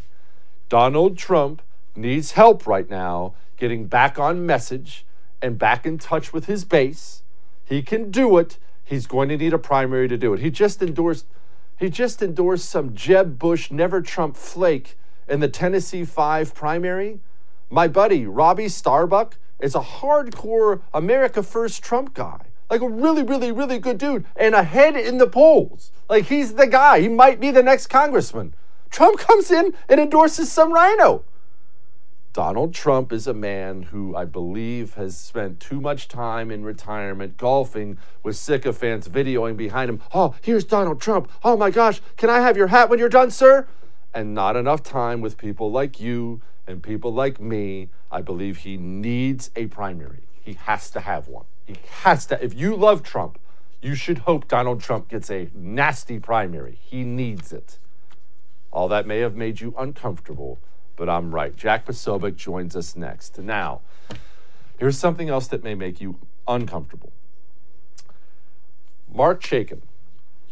Donald 0.69 1.17
Trump 1.17 1.61
needs 1.95 2.31
help 2.31 2.65
right 2.65 2.89
now 2.89 3.35
getting 3.57 3.85
back 3.85 4.17
on 4.17 4.45
message 4.45 5.05
and 5.41 5.59
back 5.59 5.85
in 5.85 5.97
touch 5.97 6.33
with 6.33 6.45
his 6.45 6.65
base. 6.65 7.21
He 7.65 7.81
can 7.81 8.11
do 8.11 8.37
it. 8.37 8.57
He's 8.83 9.07
going 9.07 9.29
to 9.29 9.37
need 9.37 9.53
a 9.53 9.57
primary 9.57 10.07
to 10.07 10.17
do 10.17 10.33
it. 10.33 10.39
He 10.39 10.51
just 10.51 10.81
endorsed 10.81 11.25
he 11.77 11.89
just 11.89 12.21
endorsed 12.21 12.69
some 12.69 12.95
Jeb 12.95 13.37
Bush 13.37 13.69
never 13.69 14.01
Trump 14.01 14.37
flake 14.37 14.97
in 15.27 15.41
the 15.41 15.49
Tennessee 15.49 16.05
5 16.05 16.55
primary. 16.55 17.19
My 17.69 17.89
buddy 17.89 18.25
Robbie 18.25 18.69
Starbuck 18.69 19.37
is 19.59 19.75
a 19.75 19.81
hardcore 19.81 20.81
America 20.93 21.43
First 21.43 21.83
Trump 21.83 22.13
guy. 22.13 22.45
Like 22.69 22.81
a 22.81 22.89
really, 22.89 23.23
really, 23.23 23.51
really 23.51 23.77
good 23.77 23.97
dude 23.97 24.25
and 24.35 24.55
ahead 24.55 24.95
in 24.95 25.17
the 25.17 25.27
polls. 25.27 25.91
Like 26.09 26.25
he's 26.25 26.53
the 26.53 26.67
guy. 26.67 27.01
He 27.01 27.09
might 27.09 27.39
be 27.39 27.51
the 27.51 27.63
next 27.63 27.87
congressman. 27.87 28.53
Trump 28.89 29.19
comes 29.19 29.51
in 29.51 29.73
and 29.89 29.99
endorses 29.99 30.51
some 30.51 30.71
RINO. 30.71 31.23
Donald 32.35 32.73
Trump 32.73 33.13
is 33.13 33.27
a 33.27 33.33
man 33.33 33.83
who 33.83 34.13
I 34.13 34.25
believe 34.25 34.95
has 34.95 35.15
spent 35.15 35.61
too 35.61 35.79
much 35.79 36.09
time 36.09 36.51
in 36.51 36.65
retirement 36.65 37.37
golfing 37.37 37.97
with 38.23 38.35
sycophants 38.35 39.07
videoing 39.07 39.55
behind 39.55 39.89
him. 39.89 40.01
Oh, 40.13 40.35
here's 40.41 40.65
Donald 40.65 40.99
Trump. 40.99 41.31
Oh 41.45 41.55
my 41.55 41.71
gosh, 41.71 42.01
can 42.17 42.29
I 42.29 42.41
have 42.41 42.57
your 42.57 42.67
hat 42.67 42.89
when 42.89 42.99
you're 42.99 43.07
done, 43.07 43.31
sir? 43.31 43.69
And 44.13 44.33
not 44.33 44.57
enough 44.57 44.83
time 44.83 45.21
with 45.21 45.37
people 45.37 45.71
like 45.71 46.01
you 46.01 46.41
and 46.67 46.83
people 46.83 47.13
like 47.13 47.39
me. 47.39 47.87
I 48.11 48.19
believe 48.19 48.57
he 48.57 48.75
needs 48.75 49.49
a 49.55 49.67
primary. 49.67 50.23
He 50.43 50.55
has 50.55 50.89
to 50.89 50.99
have 50.99 51.29
one. 51.29 51.45
He 51.65 51.77
has 52.01 52.25
to. 52.25 52.43
If 52.43 52.53
you 52.53 52.75
love 52.75 53.01
Trump, 53.01 53.39
you 53.81 53.95
should 53.95 54.17
hope 54.17 54.49
Donald 54.49 54.81
Trump 54.81 55.07
gets 55.07 55.31
a 55.31 55.49
nasty 55.53 56.19
primary. 56.19 56.79
He 56.81 57.05
needs 57.05 57.53
it. 57.53 57.79
All 58.73 58.89
that 58.89 59.07
may 59.07 59.19
have 59.19 59.37
made 59.37 59.61
you 59.61 59.73
uncomfortable 59.77 60.59
but 60.95 61.09
I'm 61.09 61.33
right. 61.33 61.55
Jack 61.55 61.85
Posobiec 61.85 62.35
joins 62.35 62.75
us 62.75 62.95
next. 62.95 63.37
Now, 63.37 63.81
here's 64.79 64.97
something 64.97 65.29
else 65.29 65.47
that 65.47 65.63
may 65.63 65.75
make 65.75 66.01
you 66.01 66.17
uncomfortable. 66.47 67.11
Marc 69.11 69.41
Chaikin. 69.41 69.81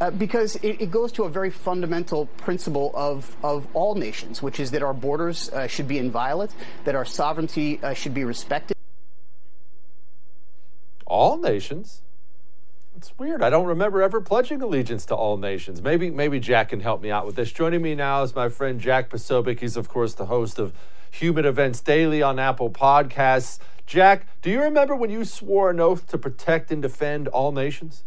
Uh, 0.00 0.10
because 0.10 0.56
it, 0.56 0.80
it, 0.80 0.90
goes 0.90 1.12
to 1.12 1.22
a 1.22 1.28
very 1.28 1.50
fundamental 1.50 2.26
principle 2.38 2.90
of, 2.94 3.36
of 3.44 3.68
all 3.74 3.94
nations, 3.94 4.42
which 4.42 4.58
is 4.58 4.72
that 4.72 4.82
our 4.82 4.92
borders 4.92 5.48
uh, 5.50 5.68
should 5.68 5.86
be 5.86 5.98
inviolate, 5.98 6.50
that 6.82 6.96
our 6.96 7.04
sovereignty 7.04 7.78
uh, 7.82 7.94
should 7.94 8.12
be 8.12 8.24
respected. 8.24 8.76
All 11.06 11.38
nations? 11.38 12.02
It's 12.96 13.12
weird. 13.18 13.42
I 13.42 13.50
don't 13.50 13.66
remember 13.66 14.02
ever 14.02 14.20
pledging 14.20 14.62
allegiance 14.62 15.04
to 15.06 15.14
all 15.14 15.36
nations. 15.36 15.82
Maybe 15.82 16.10
maybe 16.10 16.38
Jack 16.38 16.68
can 16.68 16.80
help 16.80 17.02
me 17.02 17.10
out 17.10 17.26
with 17.26 17.34
this. 17.34 17.50
Joining 17.50 17.82
me 17.82 17.94
now 17.94 18.22
is 18.22 18.34
my 18.34 18.48
friend 18.48 18.80
Jack 18.80 19.10
Posobiec. 19.10 19.60
He's 19.60 19.76
of 19.76 19.88
course 19.88 20.14
the 20.14 20.26
host 20.26 20.58
of 20.58 20.72
Human 21.10 21.44
Events 21.44 21.80
Daily 21.80 22.22
on 22.22 22.38
Apple 22.38 22.70
Podcasts. 22.70 23.58
Jack, 23.86 24.26
do 24.42 24.50
you 24.50 24.62
remember 24.62 24.94
when 24.94 25.10
you 25.10 25.24
swore 25.24 25.70
an 25.70 25.80
oath 25.80 26.06
to 26.08 26.18
protect 26.18 26.70
and 26.70 26.80
defend 26.80 27.28
all 27.28 27.52
nations? 27.52 28.04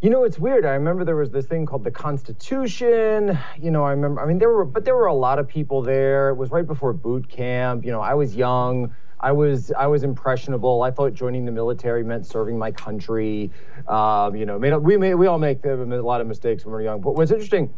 You 0.00 0.10
know, 0.10 0.24
it's 0.24 0.38
weird. 0.38 0.64
I 0.64 0.70
remember 0.70 1.04
there 1.04 1.16
was 1.16 1.30
this 1.30 1.46
thing 1.46 1.66
called 1.66 1.84
the 1.84 1.90
Constitution. 1.90 3.38
You 3.60 3.70
know, 3.70 3.84
I 3.84 3.90
remember. 3.90 4.20
I 4.20 4.26
mean, 4.26 4.38
there 4.38 4.50
were, 4.50 4.64
but 4.64 4.84
there 4.84 4.96
were 4.96 5.06
a 5.06 5.14
lot 5.14 5.38
of 5.38 5.46
people 5.46 5.82
there. 5.82 6.30
It 6.30 6.34
was 6.34 6.50
right 6.50 6.66
before 6.66 6.92
boot 6.92 7.28
camp. 7.28 7.84
You 7.84 7.90
know, 7.90 8.00
I 8.00 8.14
was 8.14 8.34
young. 8.34 8.94
I 9.22 9.30
was 9.32 9.70
I 9.78 9.86
was 9.86 10.02
impressionable. 10.02 10.82
I 10.82 10.90
thought 10.90 11.14
joining 11.14 11.44
the 11.44 11.52
military 11.52 12.02
meant 12.02 12.26
serving 12.26 12.58
my 12.58 12.72
country. 12.72 13.50
Um, 13.86 14.34
you 14.34 14.46
know, 14.46 14.58
made, 14.58 14.74
we 14.76 14.96
made, 14.96 15.14
we 15.14 15.26
all 15.26 15.38
make 15.38 15.64
a 15.64 15.68
lot 15.68 16.20
of 16.20 16.26
mistakes 16.26 16.64
when 16.64 16.72
we're 16.72 16.82
young. 16.82 17.00
But 17.00 17.14
what's 17.14 17.30
interesting 17.30 17.72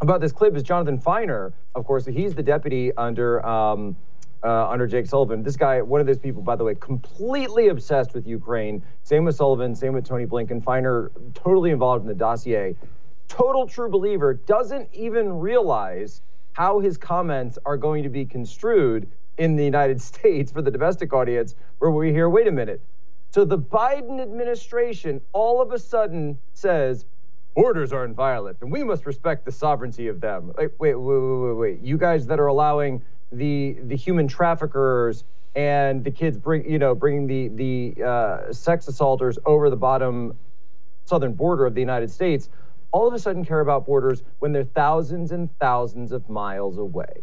about 0.00 0.20
this 0.20 0.32
clip 0.32 0.54
is 0.54 0.62
Jonathan 0.62 0.98
Finer. 0.98 1.54
Of 1.74 1.86
course, 1.86 2.04
he's 2.04 2.34
the 2.34 2.42
deputy 2.42 2.94
under. 2.96 3.44
Um, 3.46 3.96
uh, 4.42 4.68
under 4.68 4.86
Jake 4.86 5.06
Sullivan. 5.06 5.42
This 5.42 5.56
guy, 5.56 5.80
one 5.80 6.02
of 6.02 6.06
those 6.06 6.18
people, 6.18 6.42
by 6.42 6.54
the 6.54 6.64
way, 6.64 6.74
completely 6.74 7.68
obsessed 7.68 8.12
with 8.12 8.26
Ukraine. 8.26 8.82
Same 9.02 9.24
with 9.24 9.36
Sullivan, 9.36 9.74
same 9.74 9.94
with 9.94 10.04
Tony 10.04 10.26
Blinken. 10.26 10.62
Finer, 10.62 11.10
totally 11.32 11.70
involved 11.70 12.02
in 12.02 12.08
the 12.08 12.14
dossier. 12.14 12.76
Total 13.26 13.66
true 13.66 13.88
believer, 13.88 14.34
doesn't 14.34 14.86
even 14.92 15.38
realize 15.38 16.20
how 16.52 16.78
his 16.78 16.98
comments 16.98 17.58
are 17.64 17.78
going 17.78 18.02
to 18.02 18.10
be 18.10 18.26
construed 18.26 19.10
in 19.38 19.56
the 19.56 19.64
United 19.64 20.00
States 20.10 20.52
for 20.52 20.62
the 20.62 20.70
domestic 20.70 21.12
audience, 21.12 21.54
where 21.78 21.90
we 21.90 22.12
hear, 22.12 22.28
wait 22.28 22.46
a 22.46 22.52
minute. 22.52 22.80
So 23.30 23.44
the 23.44 23.58
Biden 23.58 24.20
administration 24.20 25.20
all 25.32 25.60
of 25.60 25.72
a 25.72 25.78
sudden 25.78 26.38
says 26.52 27.04
borders 27.54 27.92
are 27.92 28.04
inviolate 28.04 28.56
and 28.60 28.70
we 28.70 28.84
must 28.84 29.06
respect 29.06 29.44
the 29.44 29.52
sovereignty 29.52 30.08
of 30.08 30.20
them. 30.20 30.52
Like, 30.56 30.72
wait, 30.78 30.94
wait, 30.94 31.18
wait, 31.18 31.48
wait, 31.48 31.56
wait. 31.56 31.80
You 31.80 31.98
guys 31.98 32.26
that 32.26 32.38
are 32.38 32.46
allowing 32.46 33.02
the 33.32 33.76
the 33.84 33.96
human 33.96 34.28
traffickers 34.28 35.24
and 35.56 36.04
the 36.04 36.10
kids 36.10 36.38
bring, 36.38 36.70
you 36.70 36.78
know, 36.78 36.94
bringing 36.94 37.26
the 37.26 37.48
the 37.48 38.04
uh, 38.04 38.52
sex 38.52 38.86
assaulters 38.86 39.38
over 39.46 39.68
the 39.68 39.76
bottom 39.76 40.36
southern 41.04 41.34
border 41.34 41.66
of 41.66 41.74
the 41.74 41.80
United 41.80 42.10
States, 42.10 42.48
all 42.92 43.06
of 43.06 43.14
a 43.14 43.18
sudden 43.18 43.44
care 43.44 43.60
about 43.60 43.84
borders 43.84 44.22
when 44.38 44.52
they're 44.52 44.64
thousands 44.64 45.32
and 45.32 45.50
thousands 45.58 46.12
of 46.12 46.28
miles 46.28 46.78
away. 46.78 47.22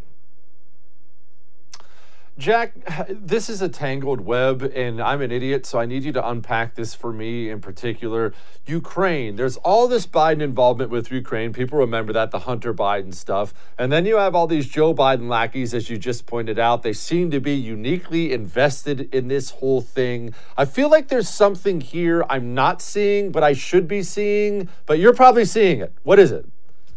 Jack, 2.37 2.73
this 3.09 3.49
is 3.49 3.61
a 3.61 3.67
tangled 3.69 4.21
web, 4.21 4.63
and 4.63 5.01
I'm 5.01 5.21
an 5.21 5.31
idiot, 5.31 5.65
so 5.65 5.79
I 5.79 5.85
need 5.85 6.03
you 6.03 6.13
to 6.13 6.27
unpack 6.27 6.75
this 6.75 6.95
for 6.95 7.11
me 7.11 7.49
in 7.49 7.59
particular. 7.59 8.33
Ukraine, 8.65 9.35
there's 9.35 9.57
all 9.57 9.87
this 9.87 10.07
Biden 10.07 10.41
involvement 10.41 10.89
with 10.89 11.11
Ukraine. 11.11 11.51
People 11.51 11.77
remember 11.77 12.13
that, 12.13 12.31
the 12.31 12.39
Hunter 12.39 12.73
Biden 12.73 13.13
stuff. 13.13 13.53
And 13.77 13.91
then 13.91 14.05
you 14.05 14.17
have 14.17 14.33
all 14.33 14.47
these 14.47 14.67
Joe 14.67 14.93
Biden 14.93 15.27
lackeys, 15.27 15.73
as 15.73 15.89
you 15.89 15.97
just 15.97 16.25
pointed 16.25 16.57
out. 16.57 16.83
They 16.83 16.93
seem 16.93 17.31
to 17.31 17.39
be 17.39 17.53
uniquely 17.53 18.31
invested 18.31 19.13
in 19.13 19.27
this 19.27 19.51
whole 19.51 19.81
thing. 19.81 20.33
I 20.57 20.65
feel 20.65 20.89
like 20.89 21.09
there's 21.09 21.29
something 21.29 21.81
here 21.81 22.25
I'm 22.29 22.55
not 22.55 22.81
seeing, 22.81 23.31
but 23.31 23.43
I 23.43 23.53
should 23.53 23.87
be 23.87 24.03
seeing, 24.03 24.69
but 24.85 24.99
you're 24.99 25.13
probably 25.13 25.45
seeing 25.45 25.81
it. 25.81 25.93
What 26.03 26.17
is 26.17 26.31
it? 26.31 26.45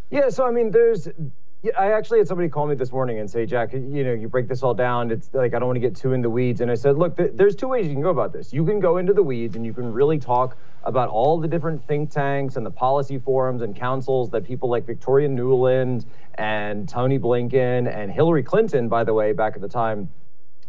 Yeah, 0.09 0.29
so 0.29 0.47
I 0.47 0.51
mean, 0.51 0.71
there's 0.71 1.09
yeah, 1.65 1.71
I 1.79 1.93
actually 1.93 2.19
had 2.19 2.27
somebody 2.27 2.47
call 2.47 2.67
me 2.67 2.75
this 2.75 2.91
morning 2.91 3.17
and 3.17 3.27
say, 3.29 3.47
Jack, 3.47 3.73
you 3.73 4.03
know, 4.03 4.13
you 4.13 4.29
break 4.29 4.47
this 4.47 4.61
all 4.61 4.75
down. 4.75 5.09
It's 5.09 5.33
like 5.33 5.55
I 5.55 5.59
don't 5.59 5.67
want 5.67 5.77
to 5.77 5.79
get 5.79 5.95
too 5.95 6.13
in 6.13 6.21
the 6.21 6.29
weeds. 6.29 6.61
And 6.61 6.69
I 6.69 6.75
said, 6.75 6.95
look, 6.95 7.17
th- 7.17 7.31
there's 7.33 7.55
two 7.55 7.67
ways 7.67 7.87
you 7.87 7.93
can 7.93 8.03
go 8.03 8.11
about 8.11 8.33
this. 8.33 8.53
You 8.53 8.63
can 8.63 8.79
go 8.79 8.97
into 8.97 9.13
the 9.13 9.23
weeds 9.23 9.55
and 9.55 9.65
you 9.65 9.73
can 9.73 9.91
really 9.91 10.19
talk 10.19 10.57
about 10.83 11.09
all 11.09 11.39
the 11.39 11.47
different 11.47 11.83
think 11.87 12.11
tanks 12.11 12.55
and 12.55 12.63
the 12.63 12.69
policy 12.69 13.17
forums 13.17 13.63
and 13.63 13.75
councils 13.75 14.29
that 14.29 14.43
people 14.43 14.69
like 14.69 14.85
Victoria 14.85 15.27
Nuland 15.27 16.05
and 16.35 16.87
Tony 16.87 17.17
Blinken 17.17 17.91
and 17.91 18.11
Hillary 18.11 18.43
Clinton, 18.43 18.87
by 18.87 19.03
the 19.03 19.15
way, 19.15 19.33
back 19.33 19.55
at 19.55 19.61
the 19.61 19.67
time, 19.67 20.07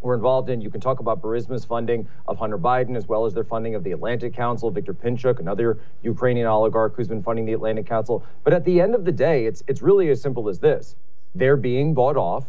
were 0.06 0.14
involved 0.14 0.48
in. 0.48 0.60
You 0.60 0.70
can 0.70 0.80
talk 0.80 1.00
about 1.00 1.20
Burisma's 1.20 1.64
funding 1.64 2.08
of 2.26 2.38
Hunter 2.38 2.58
Biden, 2.58 2.96
as 2.96 3.06
well 3.06 3.26
as 3.26 3.34
their 3.34 3.44
funding 3.44 3.74
of 3.74 3.84
the 3.84 3.92
Atlantic 3.92 4.32
Council, 4.32 4.70
Viktor 4.70 4.94
Pinchuk, 4.94 5.40
another 5.40 5.78
Ukrainian 6.02 6.46
oligarch 6.46 6.94
who's 6.96 7.08
been 7.08 7.22
funding 7.22 7.44
the 7.44 7.52
Atlantic 7.52 7.86
Council. 7.86 8.24
But 8.44 8.54
at 8.54 8.64
the 8.64 8.80
end 8.80 8.94
of 8.94 9.04
the 9.04 9.12
day, 9.12 9.46
it's 9.46 9.62
it's 9.66 9.82
really 9.82 10.08
as 10.10 10.22
simple 10.22 10.48
as 10.48 10.58
this: 10.60 10.96
they're 11.34 11.56
being 11.56 11.92
bought 11.92 12.16
off. 12.16 12.46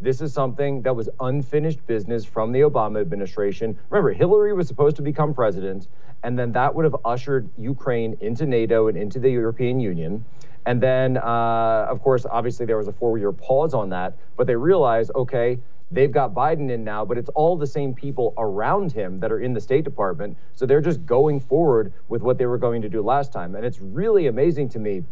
This 0.00 0.22
is 0.22 0.32
something 0.32 0.80
that 0.82 0.96
was 0.96 1.10
unfinished 1.20 1.86
business 1.86 2.24
from 2.24 2.52
the 2.52 2.60
Obama 2.60 3.02
administration. 3.02 3.76
Remember, 3.90 4.12
Hillary 4.12 4.54
was 4.54 4.66
supposed 4.66 4.96
to 4.96 5.02
become 5.02 5.34
president, 5.34 5.88
and 6.22 6.38
then 6.38 6.52
that 6.52 6.74
would 6.74 6.86
have 6.86 6.96
ushered 7.04 7.50
Ukraine 7.58 8.16
into 8.20 8.46
NATO 8.46 8.88
and 8.88 8.96
into 8.96 9.18
the 9.18 9.30
European 9.30 9.78
Union. 9.78 10.24
And 10.66 10.80
then, 10.80 11.16
uh, 11.16 11.86
of 11.88 12.02
course, 12.02 12.26
obviously 12.30 12.66
there 12.66 12.76
was 12.76 12.88
a 12.88 12.92
four 12.92 13.18
year 13.18 13.32
pause 13.32 13.74
on 13.74 13.90
that, 13.90 14.16
but 14.36 14.46
they 14.46 14.56
realized, 14.56 15.10
okay, 15.14 15.58
they've 15.90 16.12
got 16.12 16.34
Biden 16.34 16.70
in 16.70 16.84
now, 16.84 17.04
but 17.04 17.18
it's 17.18 17.30
all 17.30 17.56
the 17.56 17.66
same 17.66 17.94
people 17.94 18.34
around 18.38 18.92
him 18.92 19.20
that 19.20 19.32
are 19.32 19.40
in 19.40 19.52
the 19.52 19.60
State 19.60 19.84
Department. 19.84 20.36
So 20.54 20.66
they're 20.66 20.80
just 20.80 21.04
going 21.06 21.40
forward 21.40 21.92
with 22.08 22.22
what 22.22 22.38
they 22.38 22.46
were 22.46 22.58
going 22.58 22.82
to 22.82 22.88
do 22.88 23.02
last 23.02 23.32
time. 23.32 23.54
And 23.54 23.64
it's 23.64 23.80
really 23.80 24.26
amazing 24.26 24.68
to 24.70 24.78
me 24.78 25.04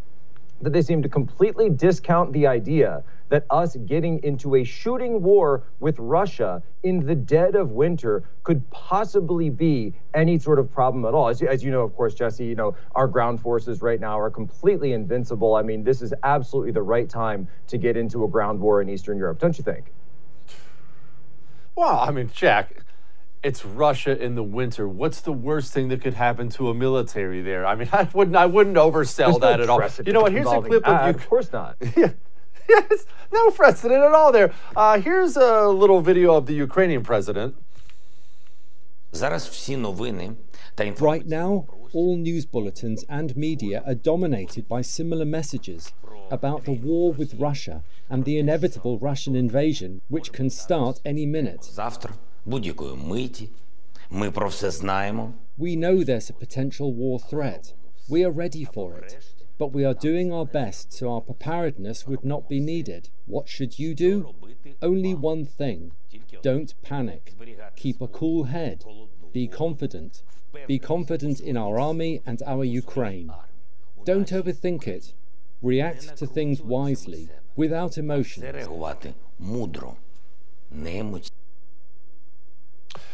that 0.61 0.73
they 0.73 0.83
seem 0.83 1.03
to 1.03 1.09
completely 1.09 1.71
discount 1.71 2.33
the 2.33 2.47
idea 2.47 3.05
that 3.29 3.45
us 3.51 3.77
getting 3.87 4.23
into 4.25 4.57
a 4.57 4.64
shooting 4.64 5.23
war 5.23 5.62
with 5.81 5.99
Russia 5.99 6.62
in 6.83 7.05
the 7.05 7.14
dead 7.14 7.55
of 7.55 7.73
winter 7.73 8.25
could 8.43 8.69
possibly 8.71 9.51
be 9.51 9.93
any 10.14 10.38
sort 10.38 10.59
of 10.59 10.73
problem 10.73 11.05
at 11.05 11.14
all. 11.14 11.29
As, 11.29 11.43
as 11.43 11.62
you 11.62 11.71
know, 11.71 11.83
of 11.83 11.95
course, 11.95 12.14
Jesse, 12.14 12.45
you 12.45 12.55
know, 12.55 12.75
our 12.95 13.07
ground 13.07 13.41
forces 13.41 13.83
right 13.83 14.01
now 14.01 14.19
are 14.19 14.31
completely 14.31 14.93
invincible. 14.93 15.55
I 15.55 15.62
mean, 15.62 15.85
this 15.85 16.01
is 16.01 16.14
absolutely 16.23 16.73
the 16.73 16.83
right 16.83 17.09
time 17.09 17.47
to 17.69 17.79
get 17.79 17.97
into 17.97 18.25
a 18.25 18.29
ground 18.29 18.59
war 18.61 18.81
in 18.81 18.88
Eastern 18.88 19.19
Europe, 19.19 19.38
don't 19.38 19.57
you 19.59 19.64
think? 19.64 19.93
Well, 21.79 22.01
I 22.01 22.11
mean, 22.11 22.29
Jack, 22.35 22.83
it's 23.45 23.64
Russia 23.64 24.21
in 24.21 24.35
the 24.35 24.43
winter. 24.43 24.88
What's 24.88 25.21
the 25.21 25.33
worst 25.33 25.73
thing 25.73 25.87
that 25.91 26.03
could 26.03 26.14
happen 26.14 26.49
to 26.51 26.71
a 26.71 26.75
military 26.75 27.41
there? 27.41 27.64
I 27.64 27.77
mean, 27.77 27.88
I 27.93 28.09
wouldn't, 28.12 28.37
I 28.37 28.47
wouldn't 28.47 28.75
oversell 28.75 29.41
that 29.43 29.61
at 29.61 29.71
all. 29.71 29.81
You 30.05 30.12
know 30.12 30.23
what? 30.23 30.33
Here's 30.33 30.49
a 30.49 30.61
clip 30.61 30.85
of 30.85 31.07
you. 31.07 31.11
Of 31.14 31.29
course 31.29 31.53
not. 31.53 31.77
Yes, 32.71 33.07
no 33.33 33.49
precedent 33.49 34.05
at 34.05 34.12
all 34.12 34.31
there. 34.31 34.53
Uh, 34.77 35.01
here's 35.01 35.38
a 35.38 35.69
little 35.69 36.03
video 36.03 36.35
of 36.35 36.45
the 36.45 36.53
Ukrainian 36.53 37.03
president. 37.03 37.55
Right 41.01 41.27
now, 41.27 41.64
all 41.94 42.16
news 42.16 42.46
bulletins 42.46 43.05
and 43.09 43.37
media 43.37 43.83
are 43.87 43.94
dominated 43.94 44.68
by 44.68 44.83
similar 44.83 45.24
messages 45.24 45.92
about 46.31 46.64
the 46.64 46.72
war 46.72 47.12
with 47.12 47.35
Russia 47.35 47.83
and 48.09 48.24
the 48.24 48.38
inevitable 48.38 48.98
Russian 48.98 49.35
invasion, 49.35 50.01
which 50.09 50.33
can 50.33 50.51
start 50.51 51.01
any 51.05 51.27
minute. 51.27 51.70
We 55.57 55.77
know 55.77 56.03
there's 56.05 56.31
a 56.31 56.35
potential 56.35 56.92
war 56.92 57.18
threat. 57.18 57.72
We 58.09 58.24
are 58.24 58.31
ready 58.31 58.64
for 58.64 58.96
it. 58.96 59.18
But 59.59 59.72
we 59.72 59.85
are 59.85 59.94
doing 59.94 60.33
our 60.33 60.46
best 60.46 60.92
so 60.92 61.12
our 61.12 61.20
preparedness 61.20 62.07
would 62.07 62.24
not 62.24 62.48
be 62.48 62.61
needed. 62.61 63.11
What 63.27 63.48
should 63.48 63.79
you 63.79 63.92
do? 63.94 64.33
Only 64.81 65.14
one 65.14 65.44
thing 65.44 65.92
don't 66.42 66.74
panic. 66.83 67.35
Keep 67.77 68.01
a 68.01 68.09
cool 68.09 68.44
head. 68.44 68.85
Be 69.38 69.46
confident. 69.46 70.24
Be 70.66 70.81
confident 70.81 71.38
in 71.38 71.57
our 71.57 71.79
army 71.79 72.22
and 72.27 72.42
our 72.44 72.64
Ukraine. 72.64 73.33
Don't 74.05 74.29
overthink 74.31 74.88
it. 74.88 75.14
React 75.62 76.16
to 76.16 76.27
things 76.27 76.61
wisely, 76.61 77.29
without 77.55 77.96
emotion. 77.96 78.42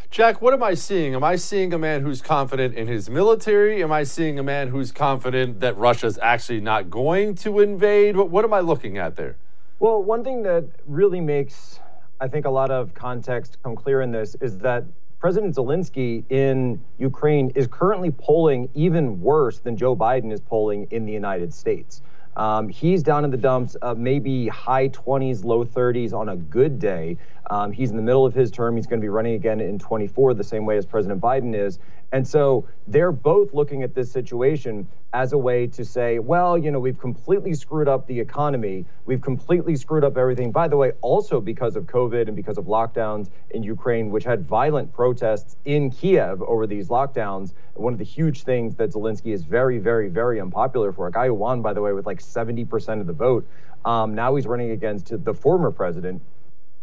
Jack, 0.09 0.41
what 0.41 0.55
am 0.55 0.63
I 0.63 0.73
seeing? 0.73 1.13
Am 1.13 1.23
I 1.23 1.35
seeing 1.35 1.71
a 1.73 1.77
man 1.77 2.01
who's 2.01 2.23
confident 2.23 2.73
in 2.73 2.87
his 2.87 3.07
military? 3.07 3.83
Am 3.83 3.91
I 3.91 4.01
seeing 4.01 4.39
a 4.39 4.43
man 4.43 4.69
who's 4.69 4.91
confident 4.91 5.59
that 5.59 5.77
Russia's 5.77 6.17
actually 6.23 6.59
not 6.59 6.89
going 6.89 7.35
to 7.35 7.59
invade? 7.59 8.17
What, 8.17 8.31
what 8.31 8.43
am 8.43 8.51
I 8.51 8.61
looking 8.61 8.97
at 8.97 9.15
there? 9.15 9.37
Well, 9.77 10.01
one 10.01 10.23
thing 10.23 10.41
that 10.41 10.65
really 10.87 11.21
makes, 11.21 11.79
I 12.19 12.27
think, 12.27 12.47
a 12.47 12.55
lot 12.61 12.71
of 12.71 12.95
context 12.95 13.57
come 13.61 13.75
clear 13.75 14.01
in 14.01 14.11
this 14.11 14.35
is 14.41 14.57
that 14.59 14.85
President 15.19 15.55
Zelensky 15.55 16.23
in 16.29 16.79
Ukraine 16.97 17.49
is 17.55 17.67
currently 17.67 18.11
polling 18.11 18.69
even 18.73 19.21
worse 19.21 19.59
than 19.59 19.77
Joe 19.77 19.95
Biden 19.95 20.31
is 20.31 20.39
polling 20.39 20.87
in 20.91 21.05
the 21.05 21.11
United 21.13 21.53
States. 21.53 22.01
Um, 22.35 22.67
he's 22.67 23.01
down 23.01 23.23
in 23.23 23.31
the 23.31 23.37
dumps, 23.37 23.77
maybe 23.95 24.47
high 24.49 24.89
20s, 24.89 25.45
low 25.45 25.63
30s 25.63 26.13
on 26.13 26.29
a 26.29 26.35
good 26.35 26.79
day. 26.79 27.17
Um, 27.49 27.71
he's 27.71 27.91
in 27.91 27.95
the 27.95 28.01
middle 28.01 28.25
of 28.25 28.33
his 28.33 28.51
term. 28.51 28.75
He's 28.75 28.87
going 28.87 28.99
to 28.99 29.03
be 29.03 29.09
running 29.09 29.35
again 29.35 29.61
in 29.61 29.79
24, 29.79 30.33
the 30.33 30.43
same 30.43 30.65
way 30.65 30.77
as 30.77 30.85
President 30.85 31.21
Biden 31.21 31.55
is. 31.55 31.79
And 32.11 32.27
so 32.27 32.67
they're 32.87 33.11
both 33.11 33.53
looking 33.53 33.83
at 33.83 33.93
this 33.93 34.11
situation 34.11 34.87
as 35.15 35.31
a 35.31 35.37
way 35.37 35.65
to 35.65 35.85
say, 35.85 36.19
well, 36.19 36.57
you 36.57 36.69
know, 36.71 36.79
we've 36.79 36.99
completely 36.99 37.53
screwed 37.53 37.87
up 37.87 38.05
the 38.05 38.19
economy. 38.19 38.85
We've 39.05 39.21
completely 39.21 39.77
screwed 39.77 40.03
up 40.03 40.17
everything. 40.17 40.51
By 40.51 40.67
the 40.67 40.75
way, 40.75 40.91
also 40.99 41.39
because 41.39 41.77
of 41.77 41.85
COVID 41.85 42.27
and 42.27 42.35
because 42.35 42.57
of 42.57 42.65
lockdowns 42.65 43.29
in 43.51 43.63
Ukraine, 43.63 44.09
which 44.09 44.25
had 44.25 44.45
violent 44.45 44.91
protests 44.91 45.55
in 45.63 45.89
Kiev 45.89 46.41
over 46.41 46.67
these 46.67 46.89
lockdowns. 46.89 47.53
One 47.75 47.93
of 47.93 47.99
the 47.99 48.05
huge 48.05 48.43
things 48.43 48.75
that 48.75 48.91
Zelensky 48.91 49.33
is 49.33 49.43
very, 49.43 49.77
very, 49.77 50.09
very 50.09 50.41
unpopular 50.41 50.91
for, 50.91 51.07
a 51.07 51.11
guy 51.11 51.27
who 51.27 51.33
won, 51.33 51.61
by 51.61 51.71
the 51.71 51.81
way, 51.81 51.93
with 51.93 52.05
like 52.05 52.21
70% 52.21 52.99
of 52.99 53.07
the 53.07 53.13
vote. 53.13 53.47
Um, 53.85 54.15
now 54.15 54.35
he's 54.35 54.47
running 54.47 54.71
against 54.71 55.23
the 55.23 55.33
former 55.33 55.71
president, 55.71 56.21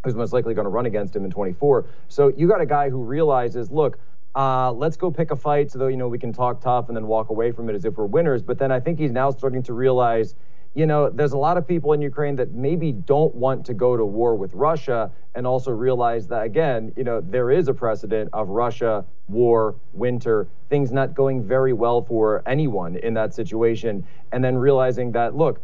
who's 0.05 0.15
most 0.15 0.33
likely 0.33 0.55
going 0.55 0.65
to 0.65 0.71
run 0.71 0.87
against 0.87 1.15
him 1.15 1.25
in 1.25 1.31
24. 1.31 1.85
So 2.09 2.29
you 2.35 2.49
got 2.49 2.63
a 2.63 2.67
guy 2.67 2.89
who 2.89 3.03
realizes, 3.03 3.71
look, 3.71 3.99
uh, 4.35 4.73
let's 4.73 4.97
go 4.97 5.11
pick 5.11 5.31
a 5.31 5.37
fight 5.37 5.71
so 5.71 5.79
that 5.79 5.91
you 5.91 5.97
know 5.97 6.09
we 6.09 6.19
can 6.19 6.33
talk 6.33 6.61
tough 6.61 6.89
and 6.89 6.97
then 6.97 7.07
walk 7.07 7.31
away 7.31 7.53
from 7.53 7.69
it 7.69 7.75
as 7.75 7.85
if 7.85 7.97
we're 7.97 8.07
winners. 8.07 8.43
But 8.43 8.59
then 8.59 8.73
I 8.73 8.81
think 8.81 8.99
he's 8.99 9.13
now 9.13 9.31
starting 9.31 9.63
to 9.65 9.73
realize, 9.73 10.35
you 10.75 10.87
know, 10.87 11.11
there's 11.11 11.33
a 11.33 11.39
lot 11.39 11.59
of 11.59 11.69
people 11.69 11.93
in 11.93 12.01
Ukraine 12.01 12.37
that 12.37 12.53
maybe 12.53 12.93
don't 12.93 13.35
want 13.35 13.67
to 13.67 13.75
go 13.75 13.97
to 13.97 14.05
war 14.05 14.35
with 14.35 14.55
Russia, 14.55 15.11
and 15.35 15.47
also 15.47 15.71
realize 15.71 16.27
that 16.29 16.45
again, 16.45 16.93
you 16.97 17.05
know, 17.05 17.21
there 17.21 17.51
is 17.51 17.69
a 17.69 17.75
precedent 17.75 18.31
of 18.33 18.49
Russia, 18.49 19.05
war, 19.29 19.75
winter, 19.93 20.49
things 20.69 20.93
not 20.93 21.15
going 21.15 21.43
very 21.43 21.73
well 21.73 22.03
for 22.03 22.43
anyone 22.47 22.97
in 22.97 23.15
that 23.15 23.35
situation, 23.35 24.07
and 24.33 24.43
then 24.43 24.57
realizing 24.57 25.13
that 25.13 25.35
look. 25.37 25.61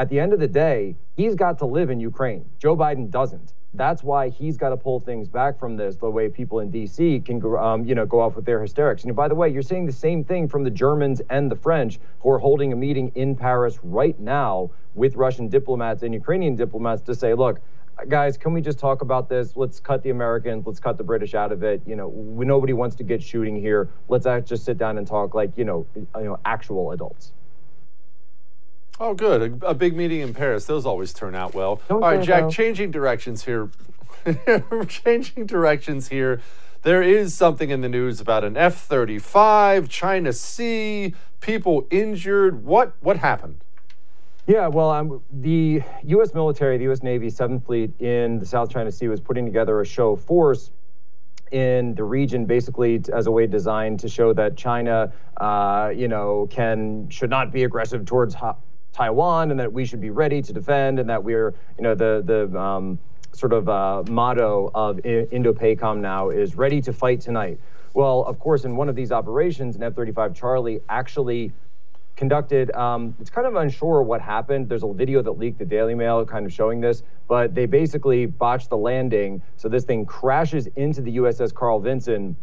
At 0.00 0.08
the 0.08 0.18
end 0.18 0.32
of 0.32 0.40
the 0.40 0.48
day, 0.48 0.96
he's 1.14 1.34
got 1.34 1.58
to 1.58 1.66
live 1.66 1.90
in 1.90 2.00
Ukraine. 2.00 2.48
Joe 2.58 2.74
Biden 2.74 3.10
doesn't. 3.10 3.52
That's 3.74 4.02
why 4.02 4.30
he's 4.30 4.56
got 4.56 4.70
to 4.70 4.76
pull 4.78 4.98
things 4.98 5.28
back 5.28 5.58
from 5.58 5.76
this. 5.76 5.96
The 5.96 6.08
way 6.08 6.30
people 6.30 6.60
in 6.60 6.70
D.C. 6.70 7.20
can, 7.20 7.44
um, 7.58 7.84
you 7.84 7.94
know, 7.94 8.06
go 8.06 8.18
off 8.18 8.34
with 8.34 8.46
their 8.46 8.62
hysterics. 8.62 9.04
And 9.04 9.14
by 9.14 9.28
the 9.28 9.34
way, 9.34 9.50
you're 9.50 9.60
seeing 9.60 9.84
the 9.84 9.92
same 9.92 10.24
thing 10.24 10.48
from 10.48 10.64
the 10.64 10.70
Germans 10.70 11.20
and 11.28 11.50
the 11.50 11.54
French, 11.54 12.00
who 12.20 12.30
are 12.30 12.38
holding 12.38 12.72
a 12.72 12.76
meeting 12.76 13.12
in 13.14 13.36
Paris 13.36 13.78
right 13.82 14.18
now 14.18 14.70
with 14.94 15.16
Russian 15.16 15.48
diplomats 15.48 16.02
and 16.02 16.14
Ukrainian 16.14 16.56
diplomats 16.56 17.02
to 17.02 17.14
say, 17.14 17.34
look, 17.34 17.60
guys, 18.08 18.38
can 18.38 18.54
we 18.54 18.62
just 18.62 18.78
talk 18.78 19.02
about 19.02 19.28
this? 19.28 19.54
Let's 19.54 19.80
cut 19.80 20.02
the 20.02 20.08
Americans. 20.08 20.66
Let's 20.66 20.80
cut 20.80 20.96
the 20.96 21.04
British 21.04 21.34
out 21.34 21.52
of 21.52 21.62
it. 21.62 21.82
You 21.84 21.96
know, 21.96 22.08
we, 22.08 22.46
nobody 22.46 22.72
wants 22.72 22.96
to 22.96 23.04
get 23.04 23.22
shooting 23.22 23.54
here. 23.54 23.90
Let's 24.08 24.24
just 24.48 24.64
sit 24.64 24.78
down 24.78 24.96
and 24.96 25.06
talk 25.06 25.34
like, 25.34 25.58
you 25.58 25.66
know, 25.66 25.86
you 25.94 26.06
know, 26.14 26.40
actual 26.46 26.92
adults. 26.92 27.32
Oh, 29.02 29.14
good. 29.14 29.62
A, 29.62 29.68
a, 29.68 29.74
big 29.74 29.96
meeting 29.96 30.20
in 30.20 30.34
Paris. 30.34 30.66
Those 30.66 30.84
always 30.84 31.14
turn 31.14 31.34
out 31.34 31.54
well. 31.54 31.80
Don't 31.88 32.02
All 32.02 32.10
right, 32.10 32.22
Jack, 32.22 32.50
changing 32.50 32.90
directions 32.90 33.46
here. 33.46 33.70
changing 34.88 35.46
directions 35.46 36.08
here. 36.08 36.42
There 36.82 37.02
is 37.02 37.32
something 37.32 37.70
in 37.70 37.80
the 37.80 37.88
news 37.88 38.20
about 38.20 38.44
an 38.44 38.58
F 38.58 38.76
35, 38.76 39.88
China 39.88 40.34
Sea, 40.34 41.14
people 41.40 41.86
injured. 41.90 42.62
What, 42.62 42.92
what 43.00 43.16
happened? 43.16 43.64
Yeah, 44.46 44.68
well, 44.68 44.90
um, 44.90 45.22
the 45.30 45.82
U.S. 46.04 46.34
military, 46.34 46.76
the 46.76 46.84
U.S. 46.84 47.02
Navy, 47.02 47.30
Seventh 47.30 47.64
Fleet 47.64 47.98
in 48.00 48.38
the 48.38 48.46
South 48.46 48.70
China 48.70 48.92
Sea 48.92 49.08
was 49.08 49.20
putting 49.20 49.46
together 49.46 49.80
a 49.80 49.86
show 49.86 50.12
of 50.12 50.20
force 50.22 50.72
in 51.50 51.94
the 51.94 52.04
region, 52.04 52.44
basically 52.44 53.00
as 53.14 53.26
a 53.26 53.30
way 53.30 53.46
designed 53.46 54.00
to 54.00 54.08
show 54.08 54.34
that 54.34 54.56
China, 54.58 55.10
uh, 55.38 55.90
you 55.94 56.06
know, 56.06 56.48
can 56.50 57.08
should 57.08 57.30
not 57.30 57.50
be 57.50 57.64
aggressive 57.64 58.04
towards 58.04 58.34
ha- 58.34 58.56
Taiwan, 58.92 59.50
and 59.50 59.60
that 59.60 59.72
we 59.72 59.84
should 59.84 60.00
be 60.00 60.10
ready 60.10 60.42
to 60.42 60.52
defend, 60.52 60.98
and 60.98 61.08
that 61.08 61.22
we're, 61.22 61.54
you 61.76 61.82
know, 61.82 61.94
the 61.94 62.22
the 62.24 62.58
um, 62.58 62.98
sort 63.32 63.52
of 63.52 63.68
uh, 63.68 64.02
motto 64.08 64.70
of 64.74 65.04
Indo-PACOM 65.06 65.98
now 65.98 66.30
is 66.30 66.56
ready 66.56 66.80
to 66.82 66.92
fight 66.92 67.20
tonight. 67.20 67.58
Well, 67.94 68.24
of 68.24 68.38
course, 68.38 68.64
in 68.64 68.76
one 68.76 68.88
of 68.88 68.96
these 68.96 69.12
operations, 69.12 69.76
an 69.76 69.82
F-35 69.82 70.34
Charlie 70.34 70.80
actually 70.88 71.52
conducted. 72.16 72.70
Um, 72.72 73.14
it's 73.18 73.30
kind 73.30 73.46
of 73.46 73.56
unsure 73.56 74.02
what 74.02 74.20
happened. 74.20 74.68
There's 74.68 74.82
a 74.82 74.92
video 74.92 75.22
that 75.22 75.32
leaked 75.32 75.58
the 75.58 75.64
Daily 75.64 75.94
Mail 75.94 76.24
kind 76.26 76.44
of 76.44 76.52
showing 76.52 76.80
this, 76.80 77.02
but 77.28 77.54
they 77.54 77.66
basically 77.66 78.26
botched 78.26 78.68
the 78.68 78.76
landing. 78.76 79.42
So 79.56 79.68
this 79.68 79.84
thing 79.84 80.04
crashes 80.04 80.66
into 80.76 81.00
the 81.00 81.16
USS 81.16 81.54
Carl 81.54 81.80
Vinson, 81.80 82.36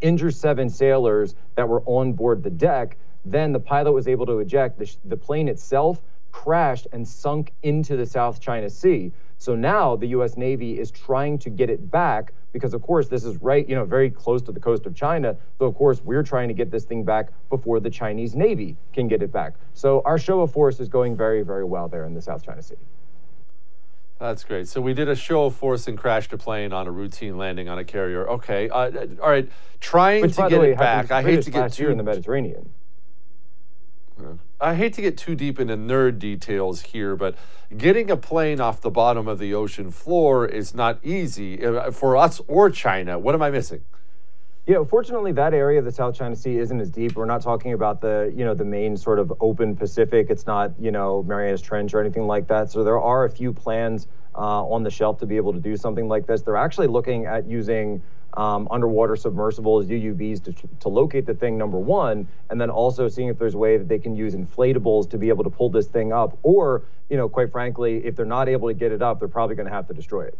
injures 0.00 0.38
seven 0.38 0.70
sailors 0.70 1.34
that 1.56 1.68
were 1.68 1.82
on 1.84 2.12
board 2.12 2.42
the 2.42 2.50
deck. 2.50 2.96
Then 3.30 3.52
the 3.52 3.60
pilot 3.60 3.92
was 3.92 4.08
able 4.08 4.26
to 4.26 4.38
eject. 4.38 4.78
The, 4.78 4.90
the 5.04 5.16
plane 5.16 5.48
itself 5.48 6.00
crashed 6.32 6.86
and 6.92 7.06
sunk 7.06 7.52
into 7.62 7.96
the 7.96 8.06
South 8.06 8.40
China 8.40 8.68
Sea. 8.70 9.12
So 9.38 9.54
now 9.54 9.96
the 9.96 10.06
U.S. 10.08 10.36
Navy 10.36 10.78
is 10.78 10.90
trying 10.90 11.38
to 11.38 11.50
get 11.50 11.70
it 11.70 11.90
back 11.90 12.32
because, 12.52 12.74
of 12.74 12.82
course, 12.82 13.08
this 13.08 13.24
is 13.24 13.36
right, 13.42 13.68
you 13.68 13.74
know, 13.74 13.84
very 13.84 14.10
close 14.10 14.42
to 14.42 14.52
the 14.52 14.60
coast 14.60 14.86
of 14.86 14.94
China. 14.94 15.36
So, 15.58 15.66
of 15.66 15.74
course, 15.74 16.00
we're 16.02 16.22
trying 16.22 16.48
to 16.48 16.54
get 16.54 16.70
this 16.70 16.84
thing 16.84 17.04
back 17.04 17.28
before 17.50 17.78
the 17.78 17.90
Chinese 17.90 18.34
Navy 18.34 18.76
can 18.92 19.06
get 19.06 19.22
it 19.22 19.30
back. 19.30 19.54
So, 19.74 20.02
our 20.04 20.18
show 20.18 20.40
of 20.40 20.50
force 20.50 20.80
is 20.80 20.88
going 20.88 21.16
very, 21.16 21.42
very 21.42 21.64
well 21.64 21.88
there 21.88 22.04
in 22.04 22.14
the 22.14 22.22
South 22.22 22.44
China 22.44 22.62
Sea. 22.62 22.76
That's 24.18 24.42
great. 24.42 24.66
So 24.66 24.80
we 24.80 24.94
did 24.94 25.08
a 25.08 25.14
show 25.14 25.44
of 25.44 25.54
force 25.54 25.86
and 25.86 25.96
crashed 25.96 26.32
a 26.32 26.38
plane 26.38 26.72
on 26.72 26.88
a 26.88 26.90
routine 26.90 27.38
landing 27.38 27.68
on 27.68 27.78
a 27.78 27.84
carrier. 27.84 28.28
Okay. 28.28 28.68
Uh, 28.68 29.06
all 29.22 29.30
right. 29.30 29.48
Trying 29.80 30.22
Which, 30.22 30.36
to 30.36 30.48
get 30.48 30.60
way, 30.60 30.72
it 30.72 30.78
back. 30.78 31.12
I 31.12 31.22
hate 31.22 31.42
to 31.42 31.50
get 31.50 31.72
too 31.72 31.88
in 31.88 31.98
the 31.98 32.02
Mediterranean. 32.02 32.68
I 34.60 34.74
hate 34.74 34.92
to 34.94 35.02
get 35.02 35.16
too 35.16 35.34
deep 35.34 35.60
into 35.60 35.76
nerd 35.76 36.18
details 36.18 36.80
here, 36.82 37.14
but 37.14 37.36
getting 37.76 38.10
a 38.10 38.16
plane 38.16 38.60
off 38.60 38.80
the 38.80 38.90
bottom 38.90 39.28
of 39.28 39.38
the 39.38 39.54
ocean 39.54 39.90
floor 39.90 40.46
is 40.46 40.74
not 40.74 40.98
easy 41.04 41.64
uh, 41.64 41.90
for 41.90 42.16
us 42.16 42.40
or 42.48 42.68
China. 42.70 43.18
What 43.18 43.34
am 43.34 43.42
I 43.42 43.50
missing? 43.50 43.82
Yeah, 44.66 44.84
fortunately, 44.84 45.32
that 45.32 45.54
area 45.54 45.78
of 45.78 45.86
the 45.86 45.92
South 45.92 46.14
China 46.14 46.36
Sea 46.36 46.58
isn't 46.58 46.78
as 46.78 46.90
deep. 46.90 47.14
We're 47.14 47.24
not 47.24 47.40
talking 47.40 47.72
about 47.72 48.02
the, 48.02 48.30
you 48.36 48.44
know, 48.44 48.52
the 48.52 48.66
main 48.66 48.98
sort 48.98 49.18
of 49.18 49.32
open 49.40 49.74
Pacific. 49.74 50.26
It's 50.28 50.46
not, 50.46 50.72
you 50.78 50.90
know, 50.90 51.22
Marianas 51.22 51.62
Trench 51.62 51.94
or 51.94 52.00
anything 52.00 52.26
like 52.26 52.48
that. 52.48 52.70
So 52.70 52.84
there 52.84 53.00
are 53.00 53.24
a 53.24 53.30
few 53.30 53.52
plans 53.52 54.08
uh, 54.34 54.66
on 54.66 54.82
the 54.82 54.90
shelf 54.90 55.18
to 55.20 55.26
be 55.26 55.36
able 55.36 55.54
to 55.54 55.60
do 55.60 55.74
something 55.74 56.06
like 56.06 56.26
this. 56.26 56.42
They're 56.42 56.56
actually 56.56 56.88
looking 56.88 57.24
at 57.24 57.46
using 57.46 58.02
um, 58.38 58.68
underwater 58.70 59.16
submersibles, 59.16 59.86
UUVs, 59.86 60.44
to, 60.44 60.52
to 60.52 60.88
locate 60.88 61.26
the 61.26 61.34
thing, 61.34 61.58
number 61.58 61.76
one, 61.76 62.28
and 62.50 62.60
then 62.60 62.70
also 62.70 63.08
seeing 63.08 63.26
if 63.26 63.36
there's 63.36 63.54
a 63.54 63.58
way 63.58 63.76
that 63.76 63.88
they 63.88 63.98
can 63.98 64.14
use 64.14 64.36
inflatables 64.36 65.10
to 65.10 65.18
be 65.18 65.28
able 65.28 65.42
to 65.42 65.50
pull 65.50 65.68
this 65.68 65.88
thing 65.88 66.12
up. 66.12 66.38
Or, 66.44 66.84
you 67.10 67.16
know, 67.16 67.28
quite 67.28 67.50
frankly, 67.50 67.96
if 68.06 68.14
they're 68.14 68.24
not 68.24 68.48
able 68.48 68.68
to 68.68 68.74
get 68.74 68.92
it 68.92 69.02
up, 69.02 69.18
they're 69.18 69.26
probably 69.26 69.56
going 69.56 69.66
to 69.66 69.72
have 69.72 69.88
to 69.88 69.94
destroy 69.94 70.26
it. 70.26 70.38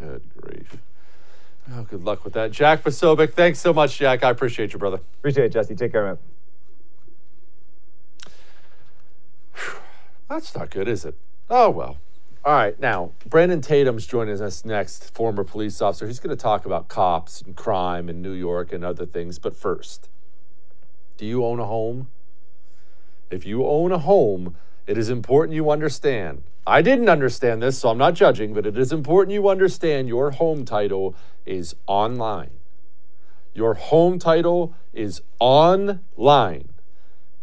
Good 0.00 0.22
grief. 0.36 0.78
Oh, 1.72 1.82
good 1.82 2.02
luck 2.02 2.24
with 2.24 2.32
that. 2.32 2.50
Jack 2.50 2.82
Posobiec, 2.82 3.34
thanks 3.34 3.60
so 3.60 3.72
much, 3.72 3.96
Jack. 3.96 4.24
I 4.24 4.30
appreciate 4.30 4.72
you, 4.72 4.80
brother. 4.80 5.00
Appreciate 5.20 5.44
it, 5.44 5.52
Jesse. 5.52 5.76
Take 5.76 5.92
care, 5.92 6.04
man. 6.04 6.18
That's 10.28 10.56
not 10.56 10.70
good, 10.70 10.88
is 10.88 11.04
it? 11.04 11.14
Oh, 11.48 11.70
well. 11.70 11.98
All 12.42 12.54
right, 12.54 12.80
now, 12.80 13.12
Brandon 13.26 13.60
Tatum's 13.60 14.06
joining 14.06 14.40
us 14.40 14.64
next, 14.64 15.12
former 15.14 15.44
police 15.44 15.82
officer. 15.82 16.06
He's 16.06 16.20
going 16.20 16.34
to 16.34 16.42
talk 16.42 16.64
about 16.64 16.88
cops 16.88 17.42
and 17.42 17.54
crime 17.54 18.08
in 18.08 18.22
New 18.22 18.32
York 18.32 18.72
and 18.72 18.82
other 18.82 19.04
things. 19.04 19.38
But 19.38 19.54
first, 19.54 20.08
do 21.18 21.26
you 21.26 21.44
own 21.44 21.60
a 21.60 21.66
home? 21.66 22.08
If 23.30 23.44
you 23.44 23.66
own 23.66 23.92
a 23.92 23.98
home, 23.98 24.56
it 24.86 24.96
is 24.96 25.10
important 25.10 25.54
you 25.54 25.70
understand. 25.70 26.42
I 26.66 26.80
didn't 26.80 27.10
understand 27.10 27.62
this, 27.62 27.78
so 27.78 27.90
I'm 27.90 27.98
not 27.98 28.14
judging, 28.14 28.54
but 28.54 28.64
it 28.64 28.78
is 28.78 28.90
important 28.90 29.34
you 29.34 29.46
understand 29.50 30.08
your 30.08 30.30
home 30.30 30.64
title 30.64 31.14
is 31.44 31.76
online. 31.86 32.52
Your 33.52 33.74
home 33.74 34.18
title 34.18 34.72
is 34.94 35.20
online, 35.40 36.69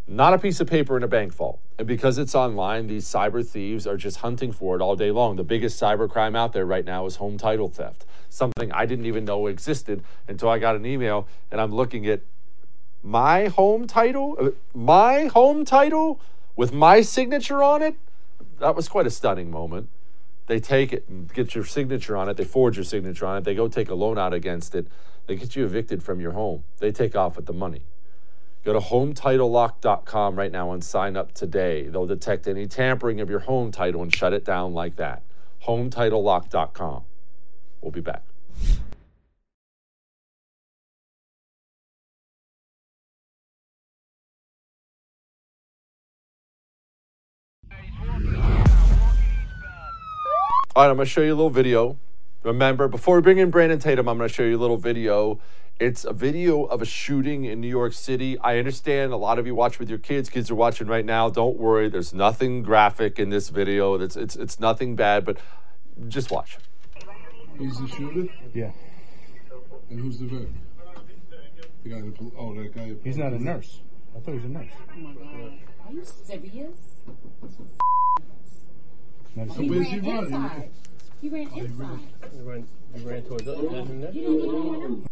not 0.08 0.34
a 0.34 0.38
piece 0.38 0.60
of 0.62 0.68
paper 0.68 0.96
in 0.96 1.04
a 1.04 1.08
bank 1.08 1.34
vault. 1.34 1.60
And 1.78 1.86
because 1.86 2.18
it's 2.18 2.34
online, 2.34 2.88
these 2.88 3.06
cyber 3.06 3.46
thieves 3.46 3.86
are 3.86 3.98
just 3.98 4.18
hunting 4.18 4.52
for 4.52 4.76
it 4.76 4.82
all 4.82 4.96
day 4.96 5.12
long. 5.12 5.36
The 5.36 5.44
biggest 5.44 5.80
cyber 5.80 6.10
crime 6.10 6.36
out 6.36 6.54
there 6.54 6.66
right 6.66 6.86
now 6.86 7.06
is 7.06 7.18
home 7.18 7.38
title 7.38 7.68
theft, 7.68 8.06
something 8.30 8.72
I 8.72 8.86
didn't 8.86 9.06
even 9.06 9.26
know 9.26 9.48
existed 9.48 10.04
until 10.28 10.50
I 10.50 10.60
got 10.60 10.76
an 10.76 10.86
email 10.86 11.28
and 11.52 11.60
I'm 11.60 11.74
looking 11.74 12.08
at 12.08 12.22
my 13.04 13.48
home 13.48 13.86
title, 13.86 14.38
uh, 14.40 14.50
my 14.74 15.26
home 15.26 15.66
title 15.66 16.22
with 16.56 16.74
my 16.74 17.02
signature 17.02 17.62
on 17.62 17.82
it. 17.82 17.96
That 18.60 18.76
was 18.76 18.88
quite 18.88 19.06
a 19.06 19.12
stunning 19.12 19.52
moment. 19.52 19.90
They 20.48 20.60
take 20.60 20.94
it 20.94 21.06
and 21.10 21.32
get 21.32 21.54
your 21.54 21.66
signature 21.66 22.16
on 22.16 22.30
it. 22.30 22.38
They 22.38 22.46
forge 22.46 22.78
your 22.78 22.86
signature 22.86 23.26
on 23.26 23.38
it. 23.38 23.44
They 23.44 23.54
go 23.54 23.68
take 23.68 23.90
a 23.90 23.96
loan 23.96 24.18
out 24.18 24.34
against 24.34 24.74
it. 24.74 24.88
They 25.28 25.36
get 25.36 25.56
you 25.56 25.66
evicted 25.66 26.02
from 26.02 26.22
your 26.22 26.32
home. 26.32 26.64
They 26.80 26.92
take 26.94 27.16
off 27.16 27.36
with 27.36 27.46
the 27.46 27.54
money. 27.54 27.84
Go 28.68 28.74
to 28.74 28.80
hometitlelock.com 28.80 30.36
right 30.36 30.52
now 30.52 30.74
and 30.74 30.84
sign 30.84 31.16
up 31.16 31.32
today. 31.32 31.88
They'll 31.88 32.06
detect 32.06 32.50
any 32.50 32.68
tampering 32.68 33.22
of 33.22 33.30
your 33.30 33.40
home 33.40 33.72
title 33.72 34.04
and 34.04 34.14
shut 34.14 34.34
it 34.34 34.44
down 34.44 34.74
like 34.74 34.98
that. 34.98 35.24
Hometitlelock.com. 35.64 37.04
We'll 37.80 37.94
be 37.94 38.02
back. 38.02 38.24
All 50.76 50.84
right, 50.84 50.90
I'm 50.90 50.98
going 50.98 50.98
to 50.98 51.06
show 51.06 51.22
you 51.22 51.34
a 51.34 51.36
little 51.36 51.50
video. 51.50 51.98
Remember, 52.44 52.88
before 52.88 53.16
we 53.16 53.22
bring 53.22 53.40
in 53.40 53.50
Brandon 53.50 53.80
Tatum, 53.80 54.08
I'm 54.08 54.18
going 54.18 54.30
to 54.30 54.34
show 54.34 54.44
you 54.44 54.58
a 54.58 54.62
little 54.62 54.78
video. 54.78 55.40
It's 55.80 56.06
a 56.06 56.14
video 56.14 56.64
of 56.64 56.82
a 56.82 56.86
shooting 56.86 57.46
in 57.46 57.60
New 57.60 57.68
York 57.68 57.94
City. 57.94 58.38
I 58.40 58.58
understand 58.58 59.12
a 59.12 59.18
lot 59.18 59.40
of 59.40 59.48
you 59.48 59.56
watch 59.56 59.80
with 59.80 59.90
your 59.90 60.00
kids. 60.00 60.30
Kids 60.30 60.50
are 60.50 60.56
watching 60.56 60.88
right 60.88 61.06
now. 61.06 61.30
Don't 61.30 61.58
worry. 61.58 61.90
There's 61.90 62.14
nothing 62.14 62.64
graphic 62.64 63.20
in 63.20 63.30
this 63.30 63.50
video. 63.50 63.96
It's 63.96 64.16
it's 64.16 64.36
it's 64.36 64.60
nothing 64.60 64.96
bad, 64.96 65.26
but 65.26 65.38
just 66.08 66.32
watch. 66.32 66.58
He's 67.60 67.80
the 67.80 67.88
shooter? 67.88 68.32
Yeah. 68.54 68.72
And 69.90 70.00
who's 70.00 70.20
the 70.20 70.26
victim? 70.26 70.60
The 71.84 71.90
guy 71.90 72.02
that, 72.02 72.32
oh, 72.38 72.56
that 72.56 72.74
guy. 72.74 72.96
He's 73.04 73.18
not 73.18 73.34
a 73.34 73.44
nurse. 73.44 73.82
I 74.16 74.20
thought 74.20 74.32
he 74.32 74.38
was 74.38 74.46
a 74.46 74.50
nurse. 74.50 74.72
Oh 74.90 75.88
are 75.88 75.94
you 75.94 76.04
serious? 76.04 76.78
Not 79.36 79.48
a 79.48 79.54
So 79.54 79.62
He 79.62 79.70
where's 79.70 79.92
ran 79.92 80.02
he 80.02 80.12
running? 80.12 80.72
Inside. 81.22 81.30
He 81.30 81.30
oh, 81.30 81.34
ran 81.34 81.66
inside. 81.66 82.00
He 82.34 82.42
ran, 82.42 82.68
he 82.96 83.06
ran 83.06 83.24
towards 83.24 83.48
us. 83.48 83.58
He 83.58 83.68
didn't 83.68 84.02
get 84.02 84.16
in. 84.16 85.08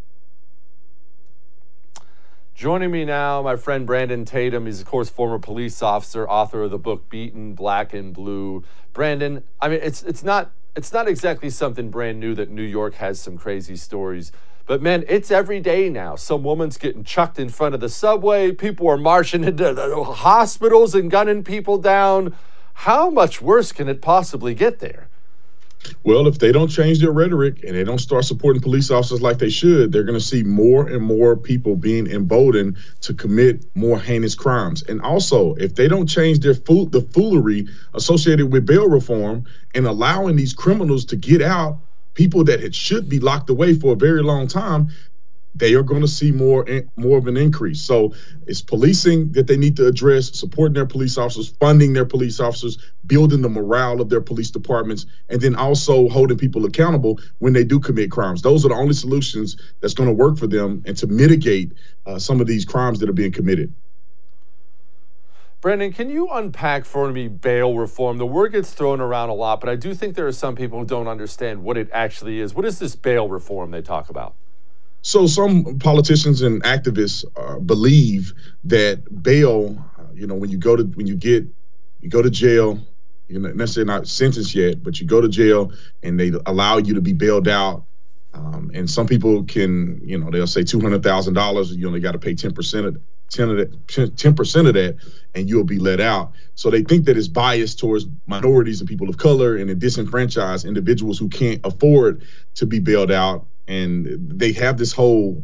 Joining 2.53 2.89
me 2.89 3.03
now, 3.03 3.41
my 3.41 3.57
friend 3.57 3.85
Brandon 3.85 4.23
Tatum. 4.23 4.65
He's, 4.65 4.79
of 4.79 4.87
course, 4.87 5.09
former 5.09 5.39
police 5.39 5.81
officer, 5.81 6.27
author 6.27 6.63
of 6.63 6.71
the 6.71 6.77
book 6.77 7.09
Beaten 7.09 7.53
Black 7.53 7.93
and 7.93 8.13
Blue. 8.13 8.63
Brandon, 8.93 9.43
I 9.61 9.67
mean, 9.67 9.79
it's 9.83 10.03
it's 10.03 10.23
not 10.23 10.51
it's 10.73 10.93
not 10.93 11.07
exactly 11.07 11.49
something 11.49 11.89
brand 11.89 12.19
new 12.19 12.33
that 12.35 12.49
New 12.49 12.63
York 12.63 12.95
has 12.95 13.19
some 13.19 13.37
crazy 13.37 13.75
stories. 13.75 14.31
But 14.65 14.81
man, 14.81 15.03
it's 15.07 15.31
every 15.31 15.59
day 15.59 15.89
now. 15.89 16.15
Some 16.15 16.43
woman's 16.43 16.77
getting 16.77 17.03
chucked 17.03 17.37
in 17.37 17.49
front 17.49 17.75
of 17.75 17.81
the 17.81 17.89
subway. 17.89 18.51
People 18.51 18.87
are 18.89 18.97
marching 18.97 19.43
into 19.43 19.73
the 19.73 20.03
hospitals 20.03 20.95
and 20.95 21.11
gunning 21.11 21.43
people 21.43 21.77
down. 21.77 22.35
How 22.73 23.09
much 23.09 23.41
worse 23.41 23.71
can 23.71 23.87
it 23.89 24.01
possibly 24.01 24.53
get 24.53 24.79
there? 24.79 25.09
Well, 26.03 26.27
if 26.27 26.39
they 26.39 26.51
don't 26.51 26.67
change 26.67 26.99
their 26.99 27.11
rhetoric 27.11 27.63
and 27.63 27.75
they 27.75 27.83
don't 27.83 27.99
start 27.99 28.25
supporting 28.25 28.61
police 28.61 28.91
officers 28.91 29.21
like 29.21 29.39
they 29.39 29.49
should, 29.49 29.91
they're 29.91 30.03
going 30.03 30.19
to 30.19 30.25
see 30.25 30.43
more 30.43 30.87
and 30.87 31.03
more 31.03 31.35
people 31.35 31.75
being 31.75 32.07
emboldened 32.07 32.77
to 33.01 33.13
commit 33.13 33.65
more 33.75 33.99
heinous 33.99 34.35
crimes. 34.35 34.83
And 34.83 35.01
also, 35.01 35.55
if 35.55 35.75
they 35.75 35.87
don't 35.87 36.07
change 36.07 36.39
their 36.39 36.53
fool 36.53 36.85
the 36.85 37.01
foolery 37.01 37.67
associated 37.93 38.51
with 38.51 38.65
bail 38.65 38.89
reform 38.89 39.45
and 39.73 39.87
allowing 39.87 40.35
these 40.35 40.53
criminals 40.53 41.05
to 41.05 41.15
get 41.15 41.41
out, 41.41 41.79
people 42.13 42.43
that 42.45 42.73
should 42.73 43.09
be 43.09 43.19
locked 43.19 43.49
away 43.49 43.73
for 43.73 43.93
a 43.93 43.97
very 43.97 44.23
long 44.23 44.47
time, 44.47 44.89
they 45.55 45.73
are 45.73 45.83
going 45.83 46.01
to 46.01 46.07
see 46.07 46.31
more 46.31 46.67
more 46.97 47.17
of 47.17 47.27
an 47.27 47.37
increase. 47.37 47.81
So 47.81 48.13
it's 48.45 48.61
policing 48.61 49.31
that 49.31 49.47
they 49.47 49.57
need 49.57 49.77
to 49.77 49.87
address, 49.87 50.37
supporting 50.37 50.73
their 50.73 50.85
police 50.85 51.17
officers, 51.17 51.49
funding 51.59 51.93
their 51.93 52.05
police 52.05 52.39
officers, 52.39 52.77
building 53.05 53.41
the 53.41 53.49
morale 53.49 54.01
of 54.01 54.09
their 54.09 54.21
police 54.21 54.51
departments, 54.51 55.05
and 55.29 55.41
then 55.41 55.55
also 55.55 56.09
holding 56.09 56.37
people 56.37 56.65
accountable 56.65 57.19
when 57.39 57.53
they 57.53 57.63
do 57.63 57.79
commit 57.79 58.11
crimes. 58.11 58.41
Those 58.41 58.65
are 58.65 58.69
the 58.69 58.75
only 58.75 58.93
solutions 58.93 59.57
that's 59.79 59.93
going 59.93 60.09
to 60.09 60.13
work 60.13 60.37
for 60.37 60.47
them 60.47 60.83
and 60.85 60.97
to 60.97 61.07
mitigate 61.07 61.71
uh, 62.05 62.19
some 62.19 62.41
of 62.41 62.47
these 62.47 62.65
crimes 62.65 62.99
that 62.99 63.09
are 63.09 63.13
being 63.13 63.31
committed. 63.31 63.73
Brandon, 65.61 65.91
can 65.91 66.11
you 66.11 66.29
unpack 66.29 66.85
for 66.85 67.11
me 67.11 67.27
bail 67.27 67.75
reform? 67.75 68.19
The 68.19 68.25
word 68.25 68.51
gets 68.51 68.71
thrown 68.71 69.01
around 69.01 69.29
a 69.29 69.33
lot, 69.33 69.59
but 69.59 69.67
I 69.67 69.75
do 69.75 69.95
think 69.95 70.15
there 70.15 70.27
are 70.27 70.31
some 70.31 70.55
people 70.55 70.77
who 70.77 70.85
don't 70.85 71.07
understand 71.07 71.63
what 71.63 71.75
it 71.75 71.89
actually 71.91 72.39
is. 72.39 72.53
What 72.53 72.65
is 72.65 72.77
this 72.77 72.95
bail 72.95 73.27
reform 73.27 73.71
they 73.71 73.81
talk 73.81 74.09
about? 74.09 74.35
So 75.05 75.27
some 75.27 75.77
politicians 75.77 76.41
and 76.41 76.63
activists 76.63 77.25
uh, 77.35 77.59
believe 77.59 78.33
that 78.63 79.21
bail, 79.21 79.77
uh, 79.99 80.11
you 80.15 80.25
know, 80.25 80.33
when 80.33 80.49
you 80.49 80.57
go 80.57 80.75
to 80.75 80.81
when 80.81 81.05
you 81.05 81.15
get 81.15 81.45
you 82.01 82.09
go 82.09 82.23
to 82.23 82.31
jail, 82.31 82.79
you're 83.27 83.39
not 83.39 83.55
necessarily 83.55 83.87
not 83.87 84.07
sentenced 84.07 84.55
yet, 84.55 84.81
but 84.81 84.99
you 84.99 85.05
go 85.05 85.21
to 85.21 85.27
jail 85.29 85.71
and 86.01 86.19
they 86.19 86.31
allow 86.47 86.77
you 86.77 86.95
to 86.95 87.01
be 87.01 87.13
bailed 87.13 87.47
out. 87.47 87.83
Um, 88.33 88.71
and 88.73 88.89
some 88.89 89.05
people 89.05 89.43
can, 89.43 90.01
you 90.03 90.17
know, 90.17 90.31
they'll 90.31 90.47
say 90.47 90.63
two 90.63 90.81
hundred 90.81 91.03
thousand 91.03 91.35
dollars. 91.35 91.75
You 91.75 91.85
only 91.85 91.99
got 91.99 92.13
to 92.13 92.19
pay 92.19 92.33
ten 92.33 92.55
percent 92.55 92.87
of 92.87 92.97
ten 93.29 93.49
of 93.51 93.57
that, 93.57 94.17
ten 94.17 94.33
percent 94.33 94.67
of 94.67 94.73
that, 94.73 94.97
and 95.35 95.47
you'll 95.47 95.65
be 95.65 95.77
let 95.77 95.99
out. 95.99 96.31
So 96.55 96.71
they 96.71 96.81
think 96.81 97.05
that 97.05 97.15
it's 97.15 97.27
biased 97.27 97.77
towards 97.77 98.07
minorities 98.25 98.79
and 98.79 98.89
people 98.89 99.07
of 99.07 99.17
color 99.17 99.55
and 99.55 99.79
disenfranchised 99.79 100.65
individuals 100.65 101.19
who 101.19 101.29
can't 101.29 101.61
afford 101.63 102.23
to 102.55 102.65
be 102.65 102.79
bailed 102.79 103.11
out 103.11 103.45
and 103.67 104.07
they 104.19 104.51
have 104.53 104.77
this 104.77 104.91
whole 104.91 105.43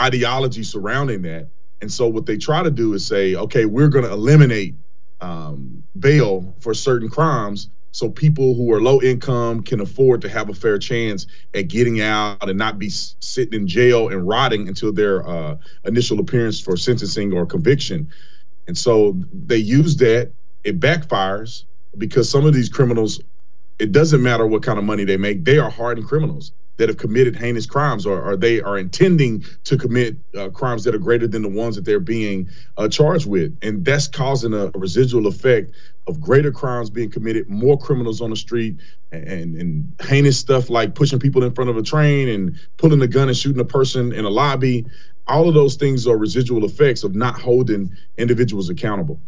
ideology 0.00 0.62
surrounding 0.62 1.22
that. 1.22 1.48
And 1.80 1.90
so 1.90 2.08
what 2.08 2.26
they 2.26 2.36
try 2.36 2.62
to 2.62 2.70
do 2.70 2.92
is 2.94 3.06
say, 3.06 3.34
okay, 3.34 3.64
we're 3.64 3.88
going 3.88 4.04
to 4.04 4.12
eliminate 4.12 4.74
um, 5.20 5.82
bail 5.98 6.54
for 6.60 6.74
certain 6.74 7.08
crimes, 7.08 7.70
so 7.92 8.08
people 8.08 8.54
who 8.54 8.72
are 8.72 8.80
low 8.80 9.02
income 9.02 9.62
can 9.62 9.80
afford 9.80 10.22
to 10.22 10.28
have 10.28 10.48
a 10.48 10.54
fair 10.54 10.78
chance 10.78 11.26
at 11.54 11.68
getting 11.68 12.00
out 12.00 12.48
and 12.48 12.56
not 12.56 12.78
be 12.78 12.88
sitting 12.88 13.60
in 13.60 13.66
jail 13.66 14.08
and 14.08 14.26
rotting 14.26 14.68
until 14.68 14.92
their 14.92 15.26
uh, 15.28 15.56
initial 15.84 16.20
appearance 16.20 16.60
for 16.60 16.76
sentencing 16.76 17.32
or 17.32 17.46
conviction. 17.46 18.08
And 18.68 18.78
so 18.78 19.16
they 19.32 19.56
use 19.56 19.96
that. 19.96 20.30
It 20.62 20.78
backfires 20.78 21.64
because 21.98 22.28
some 22.28 22.46
of 22.46 22.54
these 22.54 22.68
criminals, 22.68 23.20
it 23.80 23.90
doesn't 23.90 24.22
matter 24.22 24.46
what 24.46 24.62
kind 24.62 24.78
of 24.78 24.84
money 24.84 25.04
they 25.04 25.16
make, 25.16 25.44
they 25.44 25.58
are 25.58 25.70
hardened 25.70 26.06
criminals 26.06 26.52
that 26.80 26.88
have 26.88 26.96
committed 26.96 27.36
heinous 27.36 27.66
crimes 27.66 28.06
or, 28.06 28.22
or 28.22 28.36
they 28.38 28.58
are 28.62 28.78
intending 28.78 29.44
to 29.64 29.76
commit 29.76 30.16
uh, 30.34 30.48
crimes 30.48 30.82
that 30.82 30.94
are 30.94 30.98
greater 30.98 31.28
than 31.28 31.42
the 31.42 31.48
ones 31.48 31.76
that 31.76 31.84
they're 31.84 32.00
being 32.00 32.48
uh, 32.78 32.88
charged 32.88 33.26
with. 33.26 33.54
And 33.60 33.84
that's 33.84 34.08
causing 34.08 34.54
a, 34.54 34.70
residual 34.70 35.26
effect 35.26 35.72
of 36.06 36.22
greater 36.22 36.50
crimes 36.50 36.88
being 36.88 37.10
committed, 37.10 37.50
more 37.50 37.76
criminals 37.76 38.22
on 38.22 38.30
the 38.30 38.36
street, 38.36 38.78
and, 39.12 39.56
and 39.56 39.94
heinous 40.00 40.38
stuff 40.38 40.70
like 40.70 40.94
pushing 40.94 41.18
people 41.18 41.44
in 41.44 41.52
front 41.52 41.68
of 41.68 41.76
a 41.76 41.82
train 41.82 42.30
and 42.30 42.58
pulling 42.78 43.02
a 43.02 43.06
gun 43.06 43.28
and 43.28 43.36
shooting 43.36 43.60
a 43.60 43.64
person 43.64 44.14
in 44.14 44.24
a 44.24 44.30
lobby. 44.30 44.86
All 45.26 45.48
of 45.48 45.54
those 45.54 45.76
things 45.76 46.06
are 46.06 46.16
residual 46.16 46.64
effects 46.64 47.04
of 47.04 47.14
not 47.14 47.38
holding 47.38 47.94
individuals 48.16 48.70
accountable. 48.70 49.20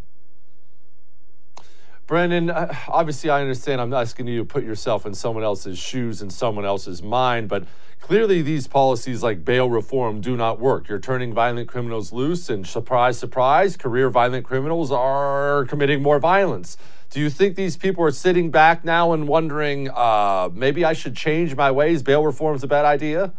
Brandon, 2.05 2.49
uh, 2.49 2.75
obviously, 2.89 3.29
I 3.29 3.39
understand 3.39 3.79
I'm 3.79 3.93
asking 3.93 4.27
you 4.27 4.39
to 4.39 4.45
put 4.45 4.65
yourself 4.65 5.05
in 5.05 5.13
someone 5.13 5.43
else's 5.43 5.79
shoes 5.79 6.21
and 6.21 6.33
someone 6.33 6.65
else's 6.65 7.01
mind, 7.01 7.47
but 7.47 7.63
clearly 8.01 8.41
these 8.41 8.67
policies 8.67 9.23
like 9.23 9.45
bail 9.45 9.69
reform 9.69 10.19
do 10.19 10.35
not 10.35 10.59
work. 10.59 10.89
You're 10.89 10.99
turning 10.99 11.33
violent 11.33 11.69
criminals 11.69 12.11
loose, 12.11 12.49
and 12.49 12.67
surprise, 12.67 13.17
surprise, 13.17 13.77
career 13.77 14.09
violent 14.09 14.45
criminals 14.45 14.91
are 14.91 15.63
committing 15.65 16.03
more 16.03 16.19
violence. 16.19 16.75
Do 17.09 17.21
you 17.21 17.29
think 17.29 17.55
these 17.55 17.77
people 17.77 18.03
are 18.03 18.11
sitting 18.11 18.51
back 18.51 18.83
now 18.83 19.13
and 19.13 19.25
wondering, 19.25 19.89
uh, 19.89 20.49
maybe 20.51 20.83
I 20.83 20.91
should 20.91 21.15
change 21.15 21.55
my 21.55 21.71
ways? 21.71 22.03
Bail 22.03 22.25
reform 22.25 22.55
is 22.55 22.63
a 22.63 22.67
bad 22.67 22.83
idea? 22.83 23.31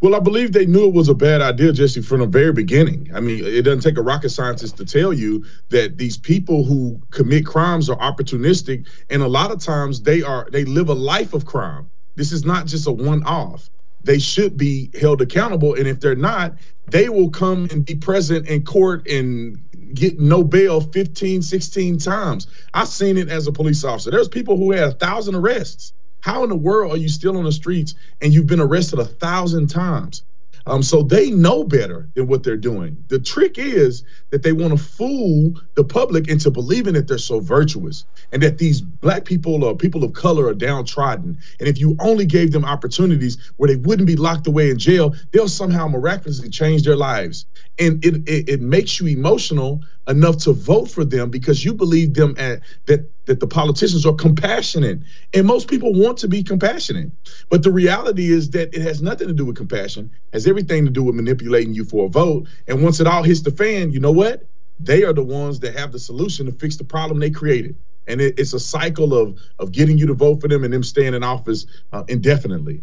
Well, 0.00 0.14
I 0.14 0.20
believe 0.20 0.52
they 0.52 0.66
knew 0.66 0.86
it 0.86 0.94
was 0.94 1.08
a 1.08 1.14
bad 1.14 1.40
idea, 1.40 1.72
Jesse, 1.72 2.02
from 2.02 2.20
the 2.20 2.26
very 2.26 2.52
beginning. 2.52 3.10
I 3.14 3.20
mean, 3.20 3.44
it 3.44 3.62
doesn't 3.62 3.80
take 3.80 3.98
a 3.98 4.02
rocket 4.02 4.30
scientist 4.30 4.76
to 4.76 4.84
tell 4.84 5.12
you 5.12 5.44
that 5.70 5.98
these 5.98 6.16
people 6.16 6.64
who 6.64 7.00
commit 7.10 7.46
crimes 7.46 7.90
are 7.90 7.96
opportunistic, 7.96 8.86
and 9.10 9.22
a 9.22 9.28
lot 9.28 9.50
of 9.50 9.60
times 9.60 10.02
they 10.02 10.22
are 10.22 10.48
they 10.50 10.64
live 10.64 10.88
a 10.88 10.94
life 10.94 11.34
of 11.34 11.44
crime. 11.44 11.90
This 12.16 12.32
is 12.32 12.44
not 12.44 12.66
just 12.66 12.86
a 12.86 12.92
one-off. 12.92 13.68
They 14.04 14.18
should 14.18 14.56
be 14.56 14.90
held 15.00 15.22
accountable, 15.22 15.74
and 15.74 15.88
if 15.88 15.98
they're 16.00 16.14
not, 16.14 16.54
they 16.86 17.08
will 17.08 17.30
come 17.30 17.68
and 17.70 17.84
be 17.84 17.94
present 17.94 18.46
in 18.46 18.64
court 18.64 19.08
and 19.08 19.58
get 19.94 20.20
no 20.20 20.44
bail 20.44 20.80
15, 20.80 21.42
16 21.42 21.98
times. 21.98 22.46
I've 22.74 22.88
seen 22.88 23.16
it 23.16 23.28
as 23.28 23.46
a 23.46 23.52
police 23.52 23.82
officer. 23.84 24.10
There's 24.10 24.28
people 24.28 24.56
who 24.56 24.72
had 24.72 24.84
a 24.84 24.92
thousand 24.92 25.34
arrests. 25.36 25.94
How 26.24 26.42
in 26.42 26.48
the 26.48 26.56
world 26.56 26.94
are 26.94 26.96
you 26.96 27.10
still 27.10 27.36
on 27.36 27.44
the 27.44 27.52
streets 27.52 27.94
and 28.22 28.32
you've 28.32 28.46
been 28.46 28.58
arrested 28.58 28.98
a 28.98 29.04
thousand 29.04 29.66
times? 29.66 30.22
Um, 30.66 30.82
so 30.82 31.02
they 31.02 31.30
know 31.30 31.64
better 31.64 32.08
than 32.14 32.28
what 32.28 32.42
they're 32.42 32.56
doing. 32.56 32.96
The 33.08 33.18
trick 33.18 33.58
is 33.58 34.04
that 34.30 34.42
they 34.42 34.52
want 34.52 34.70
to 34.70 34.82
fool 34.82 35.52
the 35.74 35.84
public 35.84 36.28
into 36.28 36.50
believing 36.50 36.94
that 36.94 37.08
they're 37.08 37.18
so 37.18 37.40
virtuous 37.40 38.06
and 38.32 38.42
that 38.42 38.56
these 38.56 38.80
black 38.80 39.26
people 39.26 39.64
or 39.64 39.76
people 39.76 40.02
of 40.02 40.14
color 40.14 40.46
are 40.46 40.54
downtrodden. 40.54 41.36
And 41.60 41.68
if 41.68 41.78
you 41.78 41.94
only 42.00 42.24
gave 42.24 42.52
them 42.52 42.64
opportunities 42.64 43.52
where 43.58 43.68
they 43.68 43.76
wouldn't 43.76 44.06
be 44.06 44.16
locked 44.16 44.46
away 44.46 44.70
in 44.70 44.78
jail, 44.78 45.14
they'll 45.32 45.46
somehow 45.46 45.88
miraculously 45.88 46.48
change 46.48 46.84
their 46.84 46.96
lives. 46.96 47.44
And 47.78 48.02
it, 48.02 48.26
it, 48.26 48.48
it 48.48 48.60
makes 48.62 48.98
you 48.98 49.08
emotional 49.08 49.82
enough 50.08 50.38
to 50.38 50.52
vote 50.52 50.90
for 50.90 51.04
them 51.04 51.30
because 51.30 51.64
you 51.64 51.74
believe 51.74 52.14
them 52.14 52.34
at, 52.38 52.60
that 52.86 53.10
that 53.26 53.40
the 53.40 53.46
politicians 53.46 54.04
are 54.04 54.12
compassionate. 54.12 55.00
And 55.32 55.46
most 55.46 55.68
people 55.68 55.94
want 55.94 56.18
to 56.18 56.28
be 56.28 56.42
compassionate. 56.42 57.10
But 57.48 57.62
the 57.62 57.72
reality 57.72 58.30
is 58.30 58.50
that 58.50 58.74
it 58.74 58.82
has 58.82 59.00
nothing 59.00 59.28
to 59.28 59.32
do 59.32 59.46
with 59.46 59.56
compassion. 59.56 60.10
Has 60.34 60.46
everything 60.46 60.84
to 60.84 60.90
do 60.90 61.02
with 61.02 61.14
manipulating 61.14 61.72
you 61.72 61.84
for 61.86 62.06
a 62.06 62.08
vote. 62.08 62.48
And 62.68 62.82
once 62.82 63.00
it 63.00 63.06
all 63.06 63.22
hits 63.22 63.40
the 63.40 63.50
fan 63.50 63.92
you 63.92 64.00
know 64.00 64.12
what? 64.12 64.46
They 64.78 65.04
are 65.04 65.12
the 65.12 65.24
ones 65.24 65.60
that 65.60 65.76
have 65.76 65.92
the 65.92 65.98
solution 65.98 66.46
to 66.46 66.52
fix 66.52 66.76
the 66.76 66.84
problem 66.84 67.18
they 67.18 67.30
created. 67.30 67.76
And 68.06 68.20
it, 68.20 68.38
it's 68.38 68.52
a 68.52 68.60
cycle 68.60 69.14
of 69.14 69.38
of 69.58 69.72
getting 69.72 69.96
you 69.96 70.06
to 70.08 70.14
vote 70.14 70.40
for 70.40 70.48
them 70.48 70.64
and 70.64 70.72
them 70.72 70.82
staying 70.82 71.14
in 71.14 71.22
office 71.22 71.66
uh, 71.92 72.04
indefinitely. 72.08 72.82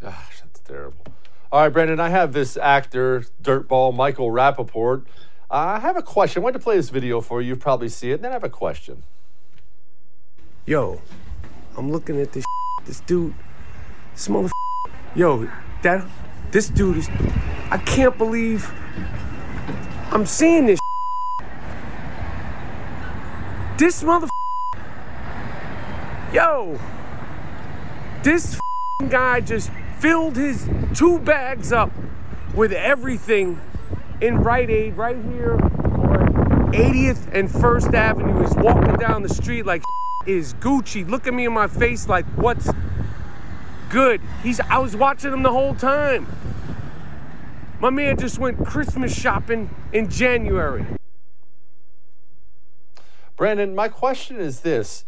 Gosh, 0.00 0.40
that's 0.40 0.60
terrible. 0.60 1.04
All 1.52 1.62
right, 1.62 1.68
Brandon, 1.68 1.98
I 1.98 2.10
have 2.10 2.32
this 2.32 2.56
actor, 2.56 3.24
dirtball 3.42 3.94
Michael 3.94 4.30
Rapaport. 4.30 5.04
Uh, 5.50 5.56
I 5.56 5.78
have 5.80 5.96
a 5.96 6.02
question. 6.02 6.42
I 6.42 6.44
wanted 6.44 6.58
to 6.58 6.64
play 6.64 6.76
this 6.76 6.90
video 6.90 7.20
for 7.20 7.42
you. 7.42 7.48
You 7.48 7.56
probably 7.56 7.88
see 7.88 8.12
it. 8.12 8.14
And 8.14 8.24
then 8.24 8.30
I 8.30 8.34
have 8.34 8.44
a 8.44 8.48
question. 8.48 9.02
Yo, 10.64 11.02
I'm 11.76 11.90
looking 11.90 12.20
at 12.20 12.32
this. 12.32 12.44
This 12.86 13.00
dude, 13.00 13.34
this 14.14 14.26
mother. 14.30 14.48
Yo, 15.14 15.50
that 15.82 16.02
this 16.50 16.70
dude 16.70 16.96
is. 16.96 17.10
I 17.70 17.76
can't 17.76 18.16
believe 18.16 18.70
I'm 20.10 20.24
seeing 20.24 20.64
this. 20.66 20.78
This 23.76 24.02
mother. 24.02 24.28
Yo, 26.32 26.78
this 28.22 28.58
guy 29.10 29.40
just 29.40 29.70
filled 29.98 30.36
his 30.36 30.68
two 30.94 31.18
bags 31.18 31.70
up 31.70 31.90
with 32.54 32.72
everything 32.72 33.60
in 34.20 34.38
Rite 34.42 34.70
Aid 34.70 34.96
right 34.96 35.16
here 35.16 35.54
on 35.54 36.72
80th 36.72 37.32
and 37.32 37.48
1st 37.48 37.94
Avenue. 37.94 38.40
He's 38.40 38.54
walking 38.54 38.94
down 38.96 39.22
the 39.22 39.28
street 39.28 39.64
like 39.64 39.82
is 40.26 40.54
Gucci. 40.54 41.08
Look 41.08 41.26
at 41.26 41.34
me 41.34 41.46
in 41.46 41.52
my 41.52 41.66
face 41.66 42.08
like 42.08 42.26
what's 42.36 42.70
good. 43.88 44.20
He's 44.42 44.60
I 44.60 44.78
was 44.78 44.94
watching 44.94 45.32
him 45.32 45.42
the 45.42 45.52
whole 45.52 45.74
time. 45.74 46.26
My 47.80 47.90
man 47.90 48.18
just 48.18 48.38
went 48.38 48.64
Christmas 48.66 49.18
shopping 49.18 49.70
in 49.92 50.10
January. 50.10 50.84
Brandon, 53.36 53.74
my 53.74 53.88
question 53.88 54.36
is 54.36 54.60
this. 54.60 55.04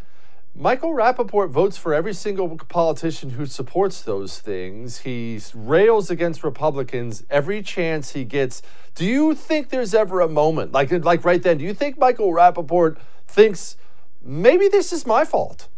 Michael 0.55 0.93
Rapaport 0.93 1.49
votes 1.49 1.79
for 1.79 1.95
every 1.95 2.13
single 2.13 2.59
politician 2.59 3.31
who 3.31 3.47
supports 3.47 4.03
those 4.03 4.39
things. 4.39 4.99
He 4.99 5.41
rails 5.55 6.11
against 6.11 6.45
Republicans 6.45 7.25
every 7.31 7.63
chance 7.63 8.13
he 8.13 8.25
gets. 8.25 8.61
Do 8.95 9.07
you 9.07 9.35
think 9.35 9.71
there's 9.71 9.95
ever 9.95 10.21
a 10.21 10.29
moment, 10.29 10.73
like, 10.73 10.91
like 11.05 11.25
right 11.25 11.43
then, 11.43 11.57
do 11.57 11.65
you 11.65 11.73
think 11.73 11.97
Michael 11.97 12.33
Rapaport 12.33 12.99
thinks 13.27 13.77
maybe 14.23 14.69
this 14.69 14.93
is 14.93 15.07
my 15.07 15.25
fault? 15.25 15.69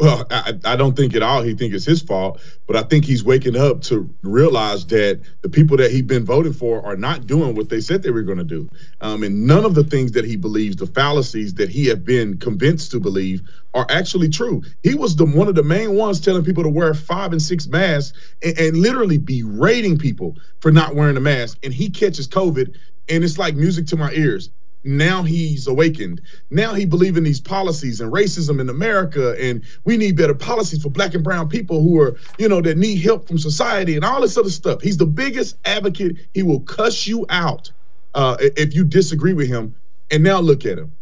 Well, 0.00 0.26
I, 0.30 0.54
I 0.64 0.76
don't 0.76 0.96
think 0.96 1.14
at 1.14 1.22
all 1.22 1.42
he 1.42 1.54
think 1.54 1.74
it's 1.74 1.84
his 1.84 2.02
fault, 2.02 2.40
but 2.66 2.76
I 2.76 2.82
think 2.82 3.04
he's 3.04 3.22
waking 3.22 3.56
up 3.56 3.82
to 3.82 4.12
realize 4.22 4.86
that 4.86 5.20
the 5.42 5.48
people 5.48 5.76
that 5.76 5.90
he's 5.90 6.02
been 6.02 6.24
voting 6.24 6.52
for 6.52 6.84
are 6.84 6.96
not 6.96 7.26
doing 7.26 7.54
what 7.54 7.68
they 7.68 7.80
said 7.80 8.02
they 8.02 8.10
were 8.10 8.22
going 8.22 8.38
to 8.38 8.44
do. 8.44 8.68
Um, 9.00 9.22
and 9.22 9.46
none 9.46 9.64
of 9.64 9.74
the 9.74 9.84
things 9.84 10.12
that 10.12 10.24
he 10.24 10.36
believes, 10.36 10.76
the 10.76 10.86
fallacies 10.86 11.54
that 11.54 11.68
he 11.68 11.86
have 11.86 12.04
been 12.04 12.38
convinced 12.38 12.90
to 12.92 13.00
believe, 13.00 13.42
are 13.74 13.86
actually 13.90 14.28
true. 14.28 14.62
He 14.82 14.94
was 14.94 15.14
the 15.16 15.24
one 15.24 15.48
of 15.48 15.54
the 15.54 15.62
main 15.62 15.94
ones 15.94 16.20
telling 16.20 16.44
people 16.44 16.64
to 16.64 16.68
wear 16.68 16.94
five 16.94 17.32
and 17.32 17.40
six 17.40 17.68
masks 17.68 18.18
and, 18.42 18.58
and 18.58 18.76
literally 18.76 19.18
berating 19.18 19.98
people 19.98 20.36
for 20.60 20.72
not 20.72 20.94
wearing 20.94 21.16
a 21.16 21.20
mask. 21.20 21.58
And 21.62 21.72
he 21.72 21.90
catches 21.90 22.26
COVID, 22.26 22.76
and 23.08 23.24
it's 23.24 23.38
like 23.38 23.54
music 23.54 23.86
to 23.88 23.96
my 23.96 24.10
ears 24.12 24.50
now 24.84 25.22
he's 25.22 25.66
awakened. 25.66 26.20
Now 26.50 26.74
he 26.74 26.84
believes 26.84 27.16
in 27.16 27.24
these 27.24 27.40
policies 27.40 28.00
and 28.00 28.12
racism 28.12 28.60
in 28.60 28.68
America, 28.68 29.36
and 29.40 29.62
we 29.84 29.96
need 29.96 30.16
better 30.16 30.34
policies 30.34 30.82
for 30.82 30.90
black 30.90 31.14
and 31.14 31.22
brown 31.22 31.48
people 31.48 31.82
who 31.82 32.00
are, 32.00 32.16
you 32.38 32.48
know, 32.48 32.60
that 32.60 32.76
need 32.76 32.96
help 32.96 33.28
from 33.28 33.38
society 33.38 33.94
and 33.94 34.04
all 34.04 34.20
this 34.20 34.36
other 34.36 34.50
stuff. 34.50 34.80
He's 34.82 34.96
the 34.96 35.06
biggest 35.06 35.56
advocate. 35.64 36.16
He 36.34 36.42
will 36.42 36.60
cuss 36.60 37.06
you 37.06 37.26
out 37.28 37.70
uh, 38.14 38.36
if 38.40 38.74
you 38.74 38.84
disagree 38.84 39.34
with 39.34 39.48
him. 39.48 39.74
And 40.10 40.22
now 40.22 40.40
look 40.40 40.66
at 40.66 40.78
him, 40.78 40.92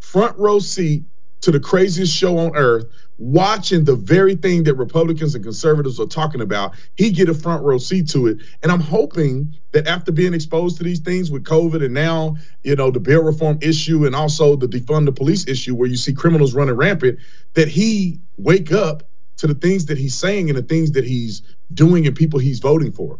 front 0.00 0.38
row 0.38 0.58
seat 0.58 1.04
to 1.42 1.50
the 1.50 1.60
craziest 1.60 2.14
show 2.14 2.38
on 2.38 2.56
earth, 2.56 2.86
watching 3.18 3.84
the 3.84 3.94
very 3.94 4.34
thing 4.34 4.64
that 4.64 4.74
Republicans 4.74 5.34
and 5.34 5.44
conservatives 5.44 6.00
are 6.00 6.06
talking 6.06 6.40
about. 6.40 6.74
He 6.96 7.10
get 7.10 7.28
a 7.28 7.34
front 7.34 7.62
row 7.62 7.78
seat 7.78 8.08
to 8.10 8.26
it, 8.26 8.38
and 8.62 8.72
I'm 8.72 8.80
hoping 8.80 9.56
that 9.72 9.86
after 9.86 10.12
being 10.12 10.34
exposed 10.34 10.76
to 10.78 10.84
these 10.84 11.00
things 11.00 11.30
with 11.30 11.44
COVID 11.44 11.84
and 11.84 11.94
now, 11.94 12.36
you 12.62 12.76
know, 12.76 12.90
the 12.90 13.00
bail 13.00 13.22
reform 13.22 13.58
issue 13.62 14.06
and 14.06 14.14
also 14.14 14.56
the 14.56 14.66
defund 14.66 15.06
the 15.06 15.12
police 15.12 15.46
issue, 15.46 15.74
where 15.74 15.88
you 15.88 15.96
see 15.96 16.12
criminals 16.12 16.54
running 16.54 16.74
rampant, 16.74 17.18
that 17.54 17.68
he 17.68 18.20
wake 18.36 18.72
up 18.72 19.04
to 19.36 19.46
the 19.46 19.54
things 19.54 19.86
that 19.86 19.98
he's 19.98 20.14
saying 20.14 20.48
and 20.48 20.58
the 20.58 20.62
things 20.62 20.92
that 20.92 21.04
he's 21.04 21.42
doing 21.72 22.06
and 22.06 22.16
people 22.16 22.38
he's 22.38 22.60
voting 22.60 22.92
for. 22.92 23.18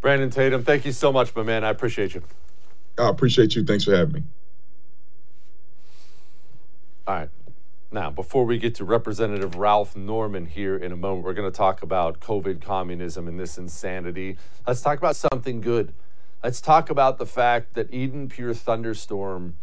Brandon 0.00 0.30
Tatum, 0.30 0.64
thank 0.64 0.84
you 0.84 0.92
so 0.92 1.12
much, 1.12 1.34
my 1.34 1.42
man. 1.42 1.62
I 1.64 1.70
appreciate 1.70 2.14
you. 2.14 2.22
I 2.98 3.08
appreciate 3.08 3.54
you. 3.54 3.64
Thanks 3.64 3.84
for 3.84 3.96
having 3.96 4.14
me. 4.14 4.22
All 7.04 7.16
right. 7.16 7.28
Now, 7.90 8.10
before 8.10 8.44
we 8.44 8.58
get 8.58 8.76
to 8.76 8.84
Representative 8.84 9.56
Ralph 9.56 9.96
Norman 9.96 10.46
here 10.46 10.76
in 10.76 10.92
a 10.92 10.96
moment, 10.96 11.24
we're 11.24 11.34
going 11.34 11.50
to 11.50 11.56
talk 11.56 11.82
about 11.82 12.20
COVID 12.20 12.62
communism 12.62 13.26
and 13.26 13.40
this 13.40 13.58
insanity. 13.58 14.36
Let's 14.66 14.82
talk 14.82 14.98
about 14.98 15.16
something 15.16 15.60
good. 15.60 15.92
Let's 16.44 16.60
talk 16.60 16.90
about 16.90 17.18
the 17.18 17.26
fact 17.26 17.74
that 17.74 17.92
Eden 17.92 18.28
Pure 18.28 18.54
Thunderstorm 18.54 19.56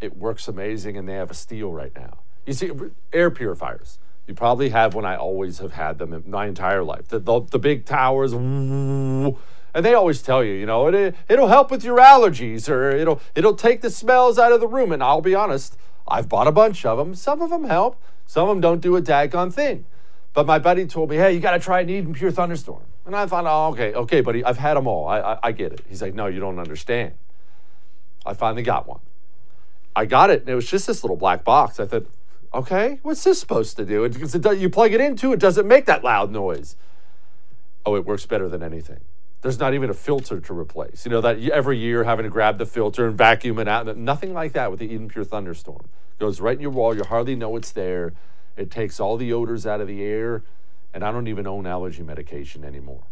It 0.00 0.16
works 0.16 0.46
amazing, 0.46 0.96
and 0.96 1.08
they 1.08 1.14
have 1.14 1.30
a 1.30 1.34
steal 1.34 1.72
right 1.72 1.92
now. 1.94 2.18
You 2.46 2.52
see, 2.52 2.70
air 3.12 3.30
purifiers. 3.32 3.98
You 4.28 4.34
probably 4.34 4.68
have 4.68 4.94
one. 4.94 5.04
I 5.04 5.16
always 5.16 5.58
have 5.58 5.72
had 5.72 5.98
them 5.98 6.22
my 6.26 6.46
entire 6.46 6.84
life. 6.84 7.08
The, 7.08 7.18
the, 7.18 7.40
the 7.40 7.58
big 7.58 7.84
towers, 7.84 8.32
and 8.32 9.36
they 9.74 9.94
always 9.94 10.22
tell 10.22 10.44
you, 10.44 10.52
you 10.52 10.66
know, 10.66 10.86
it, 10.86 11.16
it'll 11.28 11.48
help 11.48 11.70
with 11.70 11.82
your 11.82 11.98
allergies, 11.98 12.68
or 12.68 12.90
it'll 12.90 13.20
it'll 13.34 13.54
take 13.56 13.80
the 13.80 13.90
smells 13.90 14.38
out 14.38 14.52
of 14.52 14.60
the 14.60 14.68
room. 14.68 14.92
And 14.92 15.02
I'll 15.02 15.20
be 15.20 15.34
honest, 15.34 15.76
I've 16.10 16.28
bought 16.28 16.46
a 16.46 16.52
bunch 16.52 16.84
of 16.84 16.98
them. 16.98 17.14
Some 17.14 17.42
of 17.42 17.50
them 17.50 17.64
help. 17.64 18.00
Some 18.26 18.48
of 18.48 18.54
them 18.54 18.60
don't 18.60 18.80
do 18.80 18.96
a 18.96 19.02
daggone 19.02 19.52
thing. 19.52 19.84
But 20.34 20.46
my 20.46 20.58
buddy 20.58 20.86
told 20.86 21.10
me, 21.10 21.16
hey, 21.16 21.32
you 21.32 21.40
got 21.40 21.52
to 21.52 21.58
try 21.58 21.82
Eden 21.82 22.12
Pure 22.12 22.32
Thunderstorm. 22.32 22.82
And 23.06 23.16
I 23.16 23.26
thought, 23.26 23.46
oh, 23.46 23.72
okay, 23.72 23.94
okay, 23.94 24.20
buddy, 24.20 24.44
I've 24.44 24.58
had 24.58 24.76
them 24.76 24.86
all. 24.86 25.08
I, 25.08 25.20
I, 25.20 25.38
I 25.44 25.52
get 25.52 25.72
it. 25.72 25.80
He's 25.88 26.02
like, 26.02 26.14
no, 26.14 26.26
you 26.26 26.40
don't 26.40 26.58
understand. 26.58 27.14
I 28.26 28.34
finally 28.34 28.62
got 28.62 28.86
one. 28.86 29.00
I 29.96 30.04
got 30.04 30.30
it, 30.30 30.42
and 30.42 30.48
it 30.50 30.54
was 30.54 30.70
just 30.70 30.86
this 30.86 31.02
little 31.02 31.16
black 31.16 31.42
box. 31.42 31.80
I 31.80 31.86
thought, 31.86 32.06
okay, 32.52 33.00
what's 33.02 33.24
this 33.24 33.40
supposed 33.40 33.76
to 33.78 33.84
do? 33.84 34.06
Because 34.08 34.34
it, 34.34 34.42
does, 34.42 34.60
you 34.60 34.68
plug 34.68 34.92
it 34.92 35.00
into, 35.00 35.32
it 35.32 35.40
doesn't 35.40 35.66
make 35.66 35.86
that 35.86 36.04
loud 36.04 36.30
noise. 36.30 36.76
Oh, 37.86 37.96
it 37.96 38.04
works 38.04 38.26
better 38.26 38.48
than 38.48 38.62
anything. 38.62 39.00
There's 39.40 39.60
not 39.60 39.72
even 39.72 39.88
a 39.88 39.94
filter 39.94 40.40
to 40.40 40.52
replace. 40.52 41.04
You 41.04 41.12
know 41.12 41.20
that 41.20 41.38
every 41.38 41.78
year 41.78 42.02
having 42.04 42.24
to 42.24 42.30
grab 42.30 42.58
the 42.58 42.66
filter 42.66 43.06
and 43.06 43.16
vacuum 43.16 43.60
it 43.60 43.68
out. 43.68 43.96
Nothing 43.96 44.34
like 44.34 44.52
that 44.54 44.68
with 44.70 44.80
the 44.80 44.86
Eden 44.86 45.06
Pure 45.08 45.26
Thunderstorm. 45.26 45.84
It 45.84 46.18
goes 46.18 46.40
right 46.40 46.56
in 46.56 46.60
your 46.60 46.72
wall. 46.72 46.96
You 46.96 47.04
hardly 47.04 47.36
know 47.36 47.54
it's 47.54 47.70
there. 47.70 48.14
It 48.56 48.72
takes 48.72 48.98
all 48.98 49.16
the 49.16 49.32
odors 49.32 49.64
out 49.64 49.80
of 49.80 49.86
the 49.86 50.02
air, 50.02 50.42
and 50.92 51.04
I 51.04 51.12
don't 51.12 51.28
even 51.28 51.46
own 51.46 51.66
allergy 51.66 52.02
medication 52.02 52.64
anymore. 52.64 53.04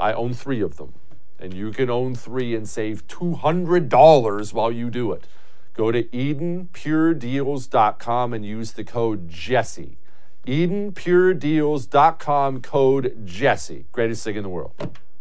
I 0.00 0.12
own 0.12 0.34
three 0.34 0.60
of 0.60 0.78
them, 0.78 0.94
and 1.38 1.54
you 1.54 1.70
can 1.70 1.88
own 1.88 2.16
three 2.16 2.56
and 2.56 2.68
save 2.68 3.06
$200 3.06 4.52
while 4.52 4.72
you 4.72 4.90
do 4.90 5.12
it. 5.12 5.28
Go 5.74 5.92
to 5.92 6.02
EdenPureDeals.com 6.02 8.34
and 8.34 8.44
use 8.44 8.72
the 8.72 8.82
code 8.82 9.28
Jesse. 9.28 9.96
EdenPureDeals.com 10.44 12.62
code 12.62 13.24
Jesse. 13.24 13.86
Greatest 13.92 14.24
thing 14.24 14.34
in 14.34 14.42
the 14.42 14.48
world. 14.48 14.72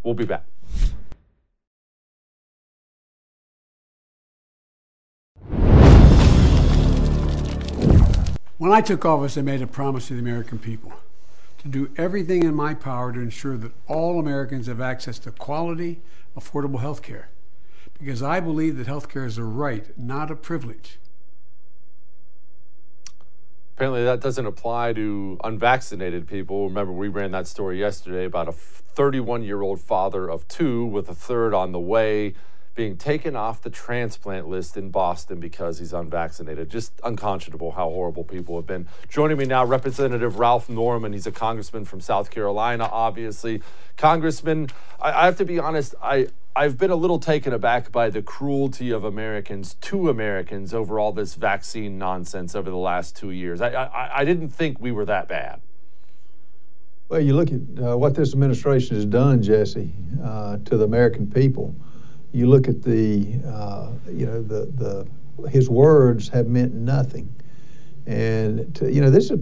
We'll 0.07 0.13
be 0.13 0.23
back. 0.23 0.45
When 8.57 8.71
I 8.71 8.79
took 8.79 9.03
office, 9.03 9.37
I 9.37 9.41
made 9.41 9.61
a 9.61 9.67
promise 9.67 10.07
to 10.07 10.13
the 10.13 10.21
American 10.21 10.59
people 10.59 10.93
to 11.57 11.67
do 11.67 11.91
everything 11.97 12.43
in 12.43 12.55
my 12.55 12.73
power 12.73 13.11
to 13.11 13.19
ensure 13.19 13.57
that 13.57 13.73
all 13.87 14.17
Americans 14.17 14.67
have 14.67 14.79
access 14.79 15.19
to 15.19 15.31
quality, 15.31 15.99
affordable 16.37 16.79
health 16.79 17.01
care. 17.01 17.27
Because 17.99 18.23
I 18.23 18.39
believe 18.39 18.77
that 18.77 18.87
health 18.87 19.09
care 19.09 19.25
is 19.25 19.37
a 19.37 19.43
right, 19.43 19.87
not 19.97 20.31
a 20.31 20.37
privilege. 20.37 20.99
Apparently, 23.77 24.05
that 24.05 24.21
doesn't 24.21 24.47
apply 24.47 24.93
to 24.93 25.39
unvaccinated 25.43 26.27
people. 26.27 26.67
Remember, 26.67 26.91
we 26.91 27.09
ran 27.09 27.29
that 27.33 27.45
story 27.45 27.79
yesterday 27.79 28.25
about 28.25 28.47
a 28.47 28.51
31 28.51 29.43
year 29.43 29.61
old 29.61 29.79
father 29.79 30.27
of 30.27 30.47
two 30.47 30.83
with 30.87 31.07
a 31.09 31.13
third 31.13 31.53
on 31.53 31.73
the 31.73 31.79
way 31.79 32.33
being 32.77 32.95
taken 32.95 33.35
off 33.35 33.63
the 33.63 33.71
transplant 33.71 34.47
list 34.47 34.77
in 34.77 34.91
Boston 34.91 35.39
because 35.39 35.79
he's 35.79 35.93
unvaccinated. 35.93 36.69
Just 36.69 36.93
unconscionable 37.03 37.71
how 37.71 37.89
horrible 37.89 38.23
people 38.23 38.55
have 38.55 38.67
been. 38.67 38.87
Joining 39.09 39.35
me 39.35 39.45
now, 39.45 39.65
Representative 39.65 40.37
Ralph 40.37 40.69
Norman. 40.69 41.11
He's 41.11 41.25
a 41.25 41.31
congressman 41.31 41.85
from 41.85 41.99
South 41.99 42.29
Carolina, 42.29 42.87
obviously. 42.89 43.63
Congressman, 43.97 44.69
I, 45.01 45.23
I 45.23 45.25
have 45.25 45.37
to 45.37 45.45
be 45.45 45.57
honest, 45.57 45.95
I, 46.03 46.27
I've 46.55 46.77
been 46.77 46.91
a 46.91 46.95
little 46.95 47.17
taken 47.17 47.51
aback 47.51 47.91
by 47.91 48.11
the 48.11 48.21
cruelty 48.21 48.91
of 48.91 49.03
Americans 49.03 49.73
to 49.81 50.07
Americans 50.07 50.71
over 50.71 50.99
all 50.99 51.11
this 51.11 51.33
vaccine 51.33 51.97
nonsense 51.97 52.55
over 52.55 52.69
the 52.69 52.77
last 52.77 53.15
two 53.15 53.31
years. 53.31 53.59
I, 53.59 53.69
I, 53.69 54.19
I 54.19 54.23
didn't 54.23 54.49
think 54.49 54.79
we 54.79 54.91
were 54.91 55.05
that 55.05 55.27
bad. 55.27 55.61
Well, 57.09 57.21
you 57.21 57.33
look 57.33 57.49
at 57.49 57.83
uh, 57.83 57.97
what 57.97 58.13
this 58.13 58.33
administration 58.33 58.97
has 58.97 59.05
done, 59.05 59.41
Jesse, 59.41 59.93
uh, 60.23 60.57
to 60.65 60.77
the 60.77 60.85
American 60.85 61.25
people 61.25 61.75
you 62.33 62.47
look 62.47 62.67
at 62.67 62.81
the, 62.81 63.39
uh, 63.47 63.91
you 64.11 64.25
know, 64.25 64.41
the, 64.41 64.65
the, 64.75 65.49
his 65.49 65.69
words 65.69 66.29
have 66.29 66.47
meant 66.47 66.73
nothing. 66.73 67.33
And, 68.05 68.73
to, 68.75 68.91
you 68.91 69.01
know, 69.01 69.09
this 69.09 69.31
is, 69.31 69.39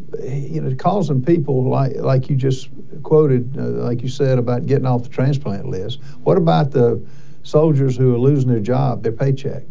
you 0.52 0.62
know, 0.62 0.76
causing 0.76 1.24
people 1.24 1.70
like, 1.70 1.96
like 1.98 2.30
you 2.30 2.36
just 2.36 2.70
quoted, 3.04 3.56
uh, 3.58 3.62
like 3.62 4.02
you 4.02 4.10
said 4.10 4.40
about 4.40 4.66
getting 4.66 4.86
off 4.88 5.04
the 5.04 5.10
transplant 5.10 5.68
list. 5.68 6.02
What 6.24 6.38
about 6.38 6.72
the 6.72 7.06
soldiers 7.44 7.96
who 7.96 8.16
are 8.16 8.18
losing 8.18 8.50
their 8.50 8.60
job, 8.60 9.04
their 9.04 9.12
paycheck? 9.12 9.64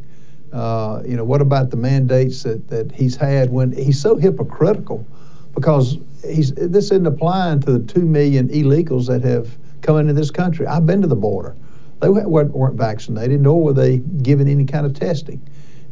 Uh, 0.53 1.03
you 1.05 1.17
know, 1.17 1.25
what 1.25 1.41
about 1.41 1.71
the 1.71 1.77
mandates 1.77 2.45
that, 2.45 2.69
that 2.69 2.93
he's 2.93 3.17
had 3.17 3.51
when 3.51 3.73
he's 3.73 4.01
so 4.01 4.15
hypocritical 4.15 5.05
because 5.55 5.99
he's 6.25 6.53
this 6.55 6.87
isn't 6.87 7.07
applying 7.07 7.61
to 7.61 7.79
the 7.79 7.93
two 7.93 8.05
million 8.07 8.49
illegals 8.49 9.07
that 9.09 9.23
have 9.23 9.57
come 9.83 9.99
into 9.99 10.13
this 10.13 10.31
country. 10.31 10.67
I've 10.67 10.87
been 10.87 11.03
to 11.03 11.09
the 11.09 11.17
border. 11.17 11.57
They 12.05 12.11
weren't, 12.11 12.77
vaccinated, 12.77 13.41
nor 13.41 13.63
were 13.63 13.73
they 13.73 13.99
given 13.99 14.47
any 14.47 14.67
kind 14.67 14.85
of 14.85 14.93
testing. 14.93 15.41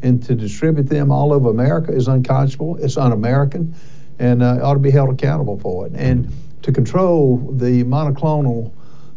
And 0.02 0.22
to 0.24 0.34
distribute 0.34 0.88
them 0.88 1.10
all 1.10 1.32
over 1.32 1.48
America 1.48 1.92
is 1.92 2.06
unconscionable, 2.06 2.76
it's 2.84 2.98
un 2.98 3.12
American, 3.12 3.74
and 4.18 4.42
uh, 4.42 4.58
ought 4.62 4.74
to 4.74 4.80
be 4.80 4.90
held 4.90 5.08
accountable 5.08 5.58
for 5.58 5.86
it. 5.86 5.92
And 5.94 6.30
to 6.62 6.72
control 6.72 7.38
the 7.52 7.84
monoclonal 7.84 8.72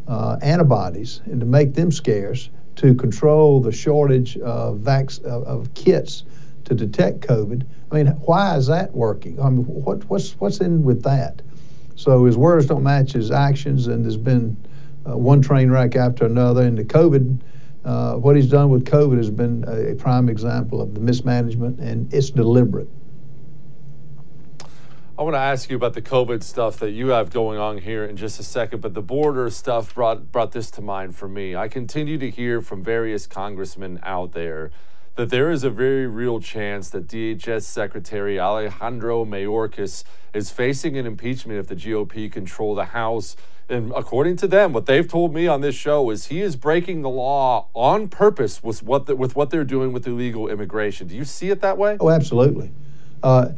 uh, 0.08 0.38
antibodies 0.42 1.22
and 1.26 1.42
to 1.42 1.46
make 1.46 1.74
them 1.74 1.92
scarce, 1.92 2.50
to 2.78 2.94
control 2.96 3.60
the 3.60 3.72
shortage 3.72 4.38
of, 4.38 4.80
vac- 4.80 5.24
of 5.26 5.74
kits 5.74 6.24
to 6.64 6.76
detect 6.76 7.20
COVID. 7.22 7.66
I 7.92 7.96
mean, 7.96 8.08
why 8.08 8.56
is 8.56 8.68
that 8.68 8.94
working? 8.94 9.40
I 9.42 9.50
mean, 9.50 9.66
what, 9.66 10.10
what's 10.10 10.32
what's 10.40 10.60
in 10.60 10.84
with 10.84 11.04
that? 11.04 11.42
So 11.96 12.26
his 12.26 12.38
words 12.38 12.68
don't 12.68 12.84
match 12.84 13.12
his 13.12 13.32
actions, 13.32 13.88
and 13.88 14.04
there's 14.04 14.18
been 14.18 14.58
uh, 15.10 15.18
one 15.18 15.42
train 15.42 15.70
wreck 15.70 15.96
after 15.96 16.26
another. 16.26 16.64
And 16.64 16.78
the 16.78 16.84
COVID, 16.84 17.40
uh, 17.84 18.16
what 18.16 18.36
he's 18.36 18.50
done 18.50 18.70
with 18.70 18.86
COVID 18.86 19.18
has 19.18 19.30
been 19.30 19.64
a, 19.68 19.92
a 19.92 19.96
prime 19.96 20.30
example 20.30 20.82
of 20.82 20.94
the 20.94 21.00
mismanagement, 21.00 21.80
and 21.80 22.14
it's 22.14 22.30
deliberate. 22.30 22.90
I 25.18 25.24
want 25.24 25.36
to 25.36 25.40
ask 25.40 25.70
you 25.70 25.78
about 25.78 25.94
the 25.94 26.02
COVID 26.02 26.44
stuff 26.44 26.78
that 26.80 26.92
you 26.92 27.08
have 27.10 27.30
going 27.30 27.58
on 27.58 27.78
here 27.78 28.04
in 28.04 28.18
just 28.18 28.38
a 28.38 28.44
second, 28.44 28.82
but 28.82 28.94
the 28.94 29.02
border 29.02 29.50
stuff 29.50 29.96
brought 29.96 30.30
brought 30.30 30.52
this 30.52 30.70
to 30.72 30.82
mind 30.82 31.16
for 31.16 31.30
me. 31.30 31.56
I 31.56 31.70
continue 31.70 32.18
to 32.18 32.30
hear 32.30 32.62
from 32.62 32.84
various 32.84 33.26
congressmen 33.26 34.00
out 34.04 34.34
there 34.34 34.72
that 35.16 35.30
there 35.30 35.50
is 35.50 35.64
a 35.64 35.70
very 35.70 36.08
real 36.08 36.40
chance 36.40 36.90
that 36.90 37.08
DHS 37.08 37.64
Secretary 37.64 38.40
Alejandro 38.40 39.26
Mayorkas 39.26 40.04
is 40.34 40.50
facing 40.50 40.98
an 40.98 41.06
impeachment 41.06 41.60
if 41.60 41.68
the 41.68 41.76
GOP 41.76 42.32
control 42.32 42.76
the 42.76 42.86
House 42.86 43.36
and 43.68 43.92
according 43.96 44.36
to 44.38 44.48
them, 44.48 44.74
what 44.74 44.86
they've 44.86 45.08
told 45.08 45.34
me 45.34 45.48
on 45.48 45.62
this 45.62 45.76
show 45.76 46.12
is 46.12 46.28
he 46.28 46.42
is 46.42 46.56
breaking 46.56 47.02
the 47.02 47.10
law 47.10 47.68
on 47.74 48.10
purpose 48.10 48.62
with 48.62 48.84
what 48.84 49.08
the, 49.08 49.16
with 49.16 49.36
what 49.36 49.50
they're 49.50 49.64
doing 49.64 49.92
with 49.92 50.06
illegal 50.06 50.48
immigration. 50.48 51.08
Do 51.08 51.16
you 51.16 51.26
see 51.26 51.50
it 51.50 51.62
that 51.62 51.78
way? 51.78 51.98
Oh, 52.00 52.12
absolutely. 52.12 52.72
Uh, 53.24 53.54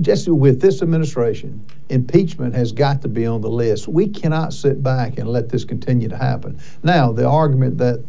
Jesse, 0.00 0.32
with 0.32 0.60
this 0.60 0.82
administration, 0.82 1.64
impeachment 1.88 2.56
has 2.56 2.72
got 2.72 3.02
to 3.02 3.08
be 3.08 3.24
on 3.24 3.40
the 3.40 3.48
list. 3.48 3.86
We 3.86 4.08
cannot 4.08 4.52
sit 4.52 4.82
back 4.82 5.16
and 5.16 5.28
let 5.28 5.48
this 5.48 5.64
continue 5.64 6.08
to 6.08 6.16
happen. 6.16 6.58
Now, 6.82 7.12
the 7.12 7.28
argument 7.28 7.78
that 7.78 8.04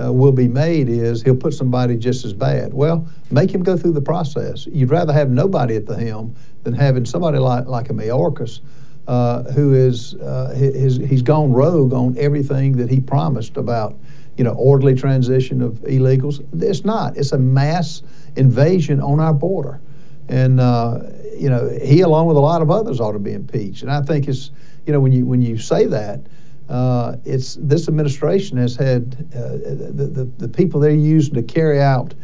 uh, 0.00 0.12
will 0.12 0.32
be 0.32 0.48
made 0.48 0.88
is 0.88 1.22
he'll 1.22 1.36
put 1.36 1.54
somebody 1.54 1.96
just 1.96 2.24
as 2.24 2.32
bad. 2.32 2.74
Well, 2.74 3.06
make 3.30 3.50
him 3.50 3.62
go 3.62 3.76
through 3.76 3.92
the 3.92 4.00
process. 4.00 4.66
You'd 4.66 4.90
rather 4.90 5.12
have 5.12 5.30
nobody 5.30 5.76
at 5.76 5.86
the 5.86 5.96
helm 5.96 6.34
than 6.62 6.74
having 6.74 7.04
somebody 7.04 7.38
like, 7.38 7.66
like 7.66 7.90
a 7.90 7.92
Mayorkas 7.92 8.60
uh, 9.06 9.42
who 9.52 9.74
is 9.74 10.14
uh, 10.14 10.54
his, 10.56 10.96
he's 10.96 11.22
gone 11.22 11.52
rogue 11.52 11.92
on 11.92 12.16
everything 12.18 12.76
that 12.78 12.88
he 12.88 13.00
promised 13.00 13.56
about 13.56 13.96
you 14.36 14.44
know 14.44 14.54
orderly 14.54 14.94
transition 14.94 15.62
of 15.62 15.74
illegals. 15.82 16.44
It's 16.62 16.84
not. 16.84 17.16
It's 17.16 17.32
a 17.32 17.38
mass 17.38 18.02
invasion 18.36 19.00
on 19.00 19.20
our 19.20 19.34
border, 19.34 19.80
and 20.28 20.60
uh, 20.60 21.00
you 21.36 21.48
know 21.48 21.68
he 21.82 22.00
along 22.00 22.26
with 22.26 22.36
a 22.36 22.40
lot 22.40 22.62
of 22.62 22.70
others 22.70 23.00
ought 23.00 23.12
to 23.12 23.18
be 23.18 23.32
impeached. 23.32 23.82
And 23.82 23.90
I 23.90 24.02
think 24.02 24.26
it's 24.26 24.50
you 24.86 24.92
know 24.92 25.00
when 25.00 25.12
you 25.12 25.26
when 25.26 25.42
you 25.42 25.58
say 25.58 25.86
that. 25.86 26.20
Uh, 26.68 27.16
it's 27.24 27.56
this 27.60 27.88
administration 27.88 28.56
has 28.56 28.74
had 28.74 29.28
uh, 29.34 29.48
the, 29.48 30.10
the, 30.12 30.24
the 30.38 30.48
people 30.48 30.80
they're 30.80 30.92
using 30.92 31.34
to 31.34 31.42
carry 31.42 31.80
out 31.80 32.14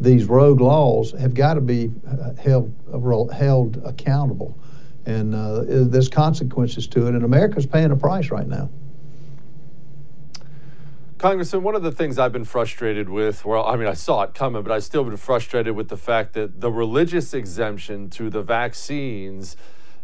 these 0.00 0.24
rogue 0.24 0.60
laws 0.60 1.12
have 1.12 1.34
got 1.34 1.54
to 1.54 1.60
be 1.60 1.90
uh, 2.08 2.32
held 2.34 2.72
held 3.32 3.76
accountable 3.84 4.58
and 5.06 5.34
uh, 5.34 5.64
there's 5.66 6.08
consequences 6.08 6.86
to 6.88 7.06
it, 7.06 7.14
and 7.14 7.24
America's 7.24 7.66
paying 7.66 7.90
a 7.90 7.96
price 7.96 8.30
right 8.30 8.46
now. 8.46 8.70
Congressman, 11.18 11.62
one 11.62 11.74
of 11.74 11.82
the 11.82 11.92
things 11.92 12.18
I've 12.18 12.32
been 12.32 12.46
frustrated 12.46 13.08
with, 13.08 13.44
well, 13.44 13.66
I 13.66 13.76
mean, 13.76 13.88
I 13.88 13.92
saw 13.92 14.22
it 14.22 14.34
coming, 14.34 14.62
but 14.62 14.72
I've 14.72 14.84
still 14.84 15.04
been 15.04 15.18
frustrated 15.18 15.76
with 15.76 15.88
the 15.88 15.96
fact 15.96 16.32
that 16.32 16.62
the 16.62 16.72
religious 16.72 17.34
exemption 17.34 18.08
to 18.10 18.30
the 18.30 18.42
vaccines, 18.42 19.56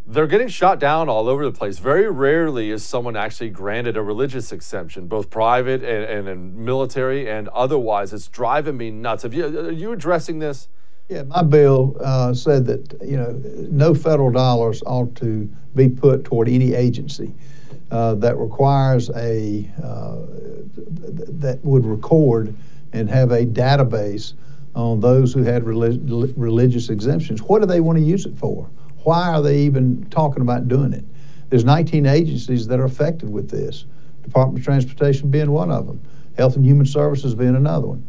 they're 0.07 0.27
getting 0.27 0.47
shot 0.47 0.79
down 0.79 1.09
all 1.09 1.27
over 1.27 1.43
the 1.43 1.51
place. 1.51 1.79
Very 1.79 2.09
rarely 2.09 2.71
is 2.71 2.83
someone 2.83 3.17
actually 3.17 3.49
granted 3.49 3.97
a 3.97 4.01
religious 4.01 4.53
exemption, 4.53 5.07
both 5.07 5.29
private 5.29 5.83
and, 5.83 6.05
and, 6.05 6.27
and 6.29 6.55
military 6.55 7.29
and 7.29 7.49
otherwise. 7.49 8.13
It's 8.13 8.27
driving 8.29 8.77
me 8.77 8.89
nuts. 8.89 9.23
Have 9.23 9.33
you, 9.33 9.45
are 9.45 9.71
you 9.71 9.91
addressing 9.91 10.39
this? 10.39 10.69
Yeah, 11.09 11.23
my 11.23 11.43
bill 11.43 11.97
uh, 12.01 12.33
said 12.33 12.65
that, 12.67 12.97
you 13.05 13.17
know, 13.17 13.31
no 13.69 13.93
federal 13.93 14.31
dollars 14.31 14.81
ought 14.85 15.13
to 15.17 15.49
be 15.75 15.89
put 15.89 16.23
toward 16.23 16.47
any 16.47 16.73
agency 16.73 17.33
uh, 17.91 18.15
that 18.15 18.37
requires 18.37 19.09
a, 19.09 19.69
uh, 19.83 20.17
that 20.75 21.59
would 21.63 21.85
record 21.85 22.55
and 22.93 23.09
have 23.09 23.31
a 23.31 23.45
database 23.45 24.33
on 24.73 24.99
those 25.01 25.33
who 25.33 25.43
had 25.43 25.65
relig- 25.65 26.33
religious 26.37 26.89
exemptions. 26.89 27.41
What 27.41 27.59
do 27.59 27.67
they 27.67 27.81
want 27.81 27.97
to 27.97 28.03
use 28.03 28.25
it 28.25 28.37
for? 28.37 28.69
Why 29.07 29.29
are 29.29 29.41
they 29.41 29.59
even 29.59 30.05
talking 30.09 30.41
about 30.41 30.67
doing 30.67 30.91
it? 30.91 31.05
There's 31.47 31.63
19 31.63 32.05
agencies 32.05 32.67
that 32.67 32.77
are 32.77 32.83
affected 32.83 33.29
with 33.29 33.49
this. 33.49 33.85
Department 34.21 34.59
of 34.59 34.65
Transportation 34.65 35.31
being 35.31 35.49
one 35.49 35.71
of 35.71 35.87
them, 35.87 36.01
Health 36.35 36.57
and 36.57 36.65
Human 36.65 36.85
Services 36.85 37.33
being 37.33 37.55
another 37.55 37.87
one. 37.87 38.05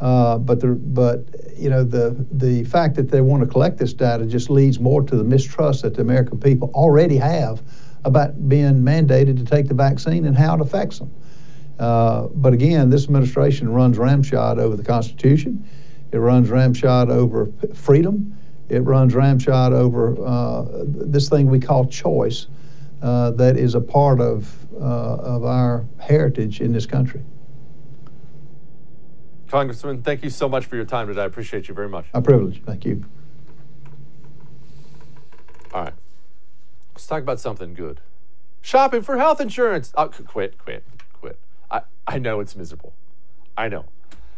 Uh, 0.00 0.38
but 0.38 0.58
the, 0.58 0.66
but 0.66 1.24
you 1.56 1.70
know 1.70 1.84
the 1.84 2.26
the 2.32 2.64
fact 2.64 2.96
that 2.96 3.08
they 3.08 3.20
want 3.20 3.44
to 3.44 3.48
collect 3.48 3.78
this 3.78 3.92
data 3.92 4.26
just 4.26 4.50
leads 4.50 4.80
more 4.80 5.00
to 5.00 5.14
the 5.14 5.22
mistrust 5.22 5.82
that 5.82 5.94
the 5.94 6.00
American 6.00 6.40
people 6.40 6.72
already 6.74 7.18
have 7.18 7.62
about 8.04 8.48
being 8.48 8.82
mandated 8.82 9.36
to 9.36 9.44
take 9.44 9.68
the 9.68 9.74
vaccine 9.74 10.24
and 10.24 10.36
how 10.36 10.56
it 10.56 10.60
affects 10.60 10.98
them. 10.98 11.14
Uh, 11.78 12.26
but 12.34 12.52
again, 12.52 12.90
this 12.90 13.04
administration 13.04 13.72
runs 13.72 13.96
ramshot 13.96 14.58
over 14.58 14.74
the 14.74 14.82
Constitution. 14.82 15.64
It 16.10 16.18
runs 16.18 16.50
ramshot 16.50 17.10
over 17.10 17.52
freedom. 17.74 18.36
It 18.72 18.80
runs 18.80 19.14
ramshot 19.14 19.74
over 19.74 20.16
uh, 20.24 20.84
this 20.86 21.28
thing 21.28 21.46
we 21.46 21.60
call 21.60 21.86
choice, 21.86 22.46
uh, 23.02 23.32
that 23.32 23.58
is 23.58 23.74
a 23.74 23.80
part 23.80 24.20
of 24.20 24.56
uh, 24.74 25.16
of 25.34 25.44
our 25.44 25.84
heritage 25.98 26.60
in 26.62 26.72
this 26.72 26.86
country. 26.86 27.22
Congressman, 29.48 30.02
thank 30.02 30.24
you 30.24 30.30
so 30.30 30.48
much 30.48 30.64
for 30.64 30.76
your 30.76 30.86
time 30.86 31.08
today. 31.08 31.20
I 31.20 31.26
appreciate 31.26 31.68
you 31.68 31.74
very 31.74 31.88
much. 31.88 32.06
A 32.14 32.22
privilege. 32.22 32.62
Thank 32.64 32.86
you. 32.86 33.04
All 35.74 35.84
right. 35.84 35.92
Let's 36.94 37.06
talk 37.06 37.22
about 37.22 37.40
something 37.40 37.74
good. 37.74 38.00
Shopping 38.62 39.02
for 39.02 39.18
health 39.18 39.40
insurance. 39.40 39.92
Oh, 39.94 40.08
quit, 40.08 40.56
quit, 40.56 40.84
quit. 41.12 41.38
I, 41.70 41.82
I 42.06 42.18
know 42.18 42.40
it's 42.40 42.56
miserable. 42.56 42.94
I 43.56 43.68
know. 43.68 43.84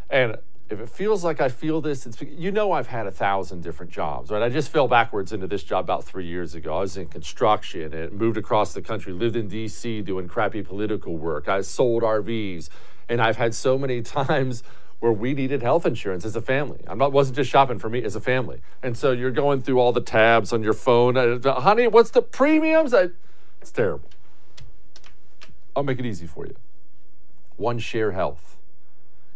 And 0.09 0.37
if 0.69 0.79
it 0.79 0.89
feels 0.89 1.23
like 1.23 1.39
I 1.41 1.49
feel 1.49 1.79
this, 1.79 2.07
it's 2.07 2.19
you 2.21 2.51
know 2.51 2.71
I've 2.71 2.87
had 2.87 3.05
a 3.05 3.11
thousand 3.11 3.61
different 3.61 3.91
jobs, 3.91 4.31
right? 4.31 4.41
I 4.41 4.49
just 4.49 4.71
fell 4.71 4.87
backwards 4.87 5.31
into 5.31 5.45
this 5.45 5.63
job 5.63 5.85
about 5.85 6.03
three 6.03 6.25
years 6.25 6.55
ago. 6.55 6.77
I 6.77 6.81
was 6.81 6.97
in 6.97 7.07
construction 7.07 7.93
and 7.93 8.13
moved 8.13 8.37
across 8.37 8.73
the 8.73 8.81
country, 8.81 9.13
lived 9.13 9.35
in 9.35 9.47
D.C. 9.47 10.01
doing 10.01 10.27
crappy 10.27 10.63
political 10.63 11.17
work. 11.17 11.47
I 11.47 11.61
sold 11.61 12.01
RVs, 12.01 12.69
and 13.07 13.21
I've 13.21 13.37
had 13.37 13.53
so 13.53 13.77
many 13.77 14.01
times 14.01 14.63
where 14.99 15.11
we 15.11 15.35
needed 15.35 15.61
health 15.61 15.85
insurance 15.85 16.25
as 16.25 16.35
a 16.35 16.41
family. 16.41 16.79
I'm 16.87 16.97
not 16.97 17.11
wasn't 17.11 17.35
just 17.35 17.51
shopping 17.51 17.77
for 17.77 17.89
me 17.89 18.03
as 18.03 18.15
a 18.15 18.21
family. 18.21 18.61
And 18.81 18.97
so 18.97 19.11
you're 19.11 19.29
going 19.29 19.61
through 19.61 19.79
all 19.79 19.91
the 19.91 20.01
tabs 20.01 20.51
on 20.51 20.63
your 20.63 20.73
phone. 20.73 21.15
Honey, 21.43 21.87
what's 21.87 22.09
the 22.09 22.23
premiums? 22.23 22.91
I, 22.91 23.09
it's 23.61 23.71
terrible. 23.71 24.09
I'll 25.75 25.83
make 25.83 25.99
it 25.99 26.05
easy 26.07 26.25
for 26.25 26.47
you. 26.47 26.55
One 27.57 27.77
Share 27.77 28.13
Health. 28.13 28.54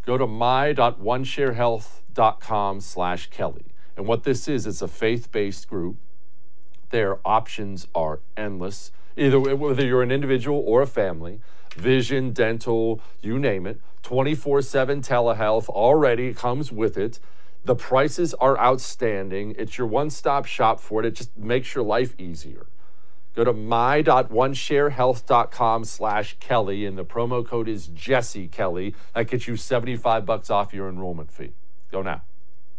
Go 0.09 0.17
to 0.17 0.25
my.onesharehealth.com 0.25 2.81
slash 2.81 3.29
Kelly. 3.29 3.65
And 3.95 4.07
what 4.07 4.23
this 4.23 4.47
is, 4.47 4.65
it's 4.65 4.81
a 4.81 4.87
faith-based 4.87 5.69
group. 5.69 5.97
Their 6.89 7.19
options 7.23 7.85
are 7.93 8.21
endless. 8.35 8.91
Either 9.15 9.39
whether 9.39 9.85
you're 9.85 10.01
an 10.01 10.11
individual 10.11 10.63
or 10.65 10.81
a 10.81 10.87
family, 10.87 11.41
vision, 11.75 12.31
dental, 12.31 12.99
you 13.21 13.37
name 13.37 13.67
it. 13.67 13.79
24 14.01 14.63
7 14.63 15.03
telehealth 15.03 15.69
already 15.69 16.33
comes 16.33 16.71
with 16.71 16.97
it. 16.97 17.19
The 17.63 17.75
prices 17.75 18.33
are 18.33 18.57
outstanding. 18.57 19.53
It's 19.59 19.77
your 19.77 19.85
one 19.85 20.09
stop 20.09 20.47
shop 20.47 20.79
for 20.79 21.01
it. 21.01 21.05
It 21.05 21.13
just 21.13 21.37
makes 21.37 21.75
your 21.75 21.83
life 21.83 22.19
easier. 22.19 22.65
Go 23.39 23.45
to 23.45 23.53
my.onesharehealth.com 23.53 25.85
slash 25.85 26.35
Kelly, 26.41 26.85
and 26.85 26.97
the 26.97 27.05
promo 27.05 27.47
code 27.47 27.69
is 27.69 27.87
Jesse 27.87 28.49
Kelly. 28.49 28.93
That 29.15 29.29
gets 29.29 29.47
you 29.47 29.55
75 29.55 30.25
bucks 30.25 30.49
off 30.49 30.73
your 30.73 30.89
enrollment 30.89 31.31
fee. 31.31 31.53
Go 31.89 32.01
now. 32.01 32.23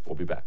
We'll 0.05 0.17
be 0.17 0.27
back. 0.27 0.45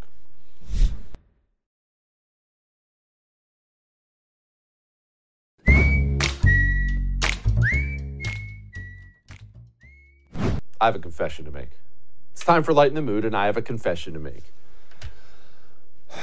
I 10.79 10.85
have 10.85 10.95
a 10.95 10.99
confession 10.99 11.45
to 11.45 11.51
make. 11.51 11.71
It's 12.33 12.45
time 12.45 12.61
for 12.61 12.71
Lighten 12.71 12.93
the 12.93 13.01
Mood, 13.01 13.25
and 13.25 13.35
I 13.35 13.47
have 13.47 13.57
a 13.57 13.63
confession 13.63 14.13
to 14.13 14.19
make. 14.19 14.43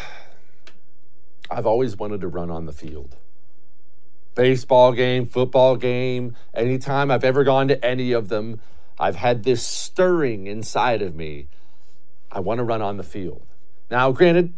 I've 1.50 1.66
always 1.66 1.96
wanted 1.96 2.20
to 2.20 2.28
run 2.28 2.52
on 2.52 2.66
the 2.66 2.72
field. 2.72 3.16
Baseball 4.40 4.92
game, 4.92 5.26
football 5.26 5.76
game, 5.76 6.34
anytime 6.54 7.10
I've 7.10 7.24
ever 7.24 7.44
gone 7.44 7.68
to 7.68 7.84
any 7.84 8.12
of 8.12 8.30
them, 8.30 8.58
I've 8.98 9.16
had 9.16 9.42
this 9.42 9.62
stirring 9.62 10.46
inside 10.46 11.02
of 11.02 11.14
me. 11.14 11.48
I 12.32 12.40
want 12.40 12.56
to 12.56 12.64
run 12.64 12.80
on 12.80 12.96
the 12.96 13.02
field. 13.02 13.42
Now, 13.90 14.12
granted, 14.12 14.54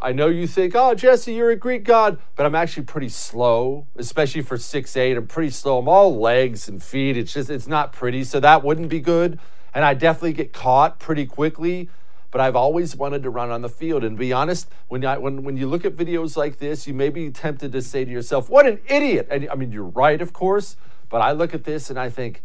I 0.00 0.12
know 0.12 0.28
you 0.28 0.46
think, 0.46 0.74
oh, 0.74 0.94
Jesse, 0.94 1.34
you're 1.34 1.50
a 1.50 1.56
Greek 1.56 1.84
god, 1.84 2.18
but 2.36 2.46
I'm 2.46 2.54
actually 2.54 2.84
pretty 2.84 3.10
slow, 3.10 3.86
especially 3.96 4.40
for 4.40 4.56
six 4.56 4.96
eight. 4.96 5.18
I'm 5.18 5.26
pretty 5.26 5.50
slow. 5.50 5.76
I'm 5.76 5.90
all 5.90 6.18
legs 6.18 6.66
and 6.66 6.82
feet. 6.82 7.18
It's 7.18 7.34
just, 7.34 7.50
it's 7.50 7.66
not 7.66 7.92
pretty. 7.92 8.24
So 8.24 8.40
that 8.40 8.64
wouldn't 8.64 8.88
be 8.88 9.00
good. 9.00 9.38
And 9.74 9.84
I 9.84 9.92
definitely 9.92 10.32
get 10.32 10.54
caught 10.54 10.98
pretty 10.98 11.26
quickly. 11.26 11.90
But 12.30 12.40
I've 12.42 12.56
always 12.56 12.94
wanted 12.94 13.22
to 13.22 13.30
run 13.30 13.50
on 13.50 13.62
the 13.62 13.68
field. 13.68 14.04
And 14.04 14.16
to 14.16 14.20
be 14.20 14.32
honest, 14.32 14.68
when, 14.88 15.04
I, 15.04 15.16
when, 15.18 15.44
when 15.44 15.56
you 15.56 15.66
look 15.66 15.84
at 15.84 15.96
videos 15.96 16.36
like 16.36 16.58
this, 16.58 16.86
you 16.86 16.92
may 16.94 17.08
be 17.08 17.30
tempted 17.30 17.72
to 17.72 17.80
say 17.80 18.04
to 18.04 18.10
yourself, 18.10 18.50
what 18.50 18.66
an 18.66 18.80
idiot. 18.86 19.28
And 19.30 19.48
I 19.50 19.54
mean, 19.54 19.72
you're 19.72 19.84
right, 19.84 20.20
of 20.20 20.32
course. 20.32 20.76
But 21.08 21.22
I 21.22 21.32
look 21.32 21.54
at 21.54 21.64
this 21.64 21.88
and 21.88 21.98
I 21.98 22.10
think, 22.10 22.42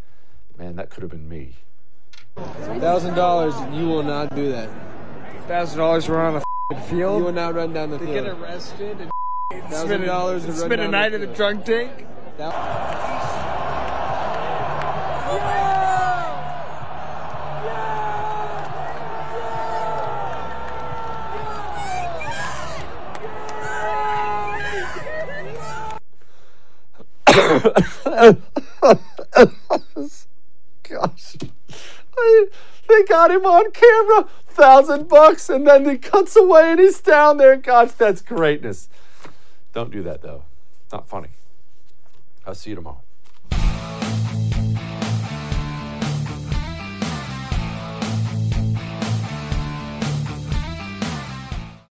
man, 0.58 0.78
that 0.78 0.90
could 0.90 1.04
have 1.04 1.12
been 1.12 1.28
me. 1.28 1.56
Thousand 2.36 3.14
dollars, 3.16 3.54
you 3.78 3.88
will 3.88 4.04
not 4.04 4.34
do 4.36 4.52
that. 4.52 4.70
Thousand 5.48 5.80
dollars 5.80 6.06
to 6.06 6.14
run 6.14 6.36
on 6.36 6.44
the 6.70 6.76
field. 6.88 7.20
You 7.20 7.26
will 7.26 7.34
not 7.34 7.54
run 7.54 7.74
down 7.74 7.90
the 7.92 7.98
to 8.00 8.06
field. 8.06 8.26
get 8.26 8.28
arrested 8.28 8.98
and 9.02 9.12
Thousand 9.64 9.88
spend 9.88 10.04
a, 10.04 10.06
dollars 10.06 10.44
to 10.44 10.48
run 10.50 10.58
spend 10.58 10.74
a 10.74 10.78
down 10.78 10.92
night 10.92 11.10
the 11.10 11.16
in 11.16 11.22
the 11.22 11.28
field. 11.28 11.36
drunk 11.38 11.66
tank. 11.66 12.08
Gosh. 30.84 31.36
I- 32.18 32.48
they 32.90 33.04
got 33.04 33.32
him 33.32 33.46
on 33.46 33.72
camera, 33.72 34.28
thousand 34.48 35.08
bucks, 35.08 35.50
and 35.50 35.66
then 35.66 35.86
he 35.90 35.98
cuts 35.98 36.36
away 36.36 36.72
and 36.72 36.80
he's 36.80 37.00
down 37.00 37.38
there. 37.38 37.56
Gosh, 37.56 37.94
that's 37.94 38.22
greatness. 38.22 38.90
Don't 39.74 39.90
do 39.90 40.04
that 40.04 40.22
though. 40.22 40.44
Not 40.92 41.08
funny. 41.08 41.30
I'll 42.46 42.54
see 42.56 42.72
you 42.72 42.76
tomorrow. 42.76 43.03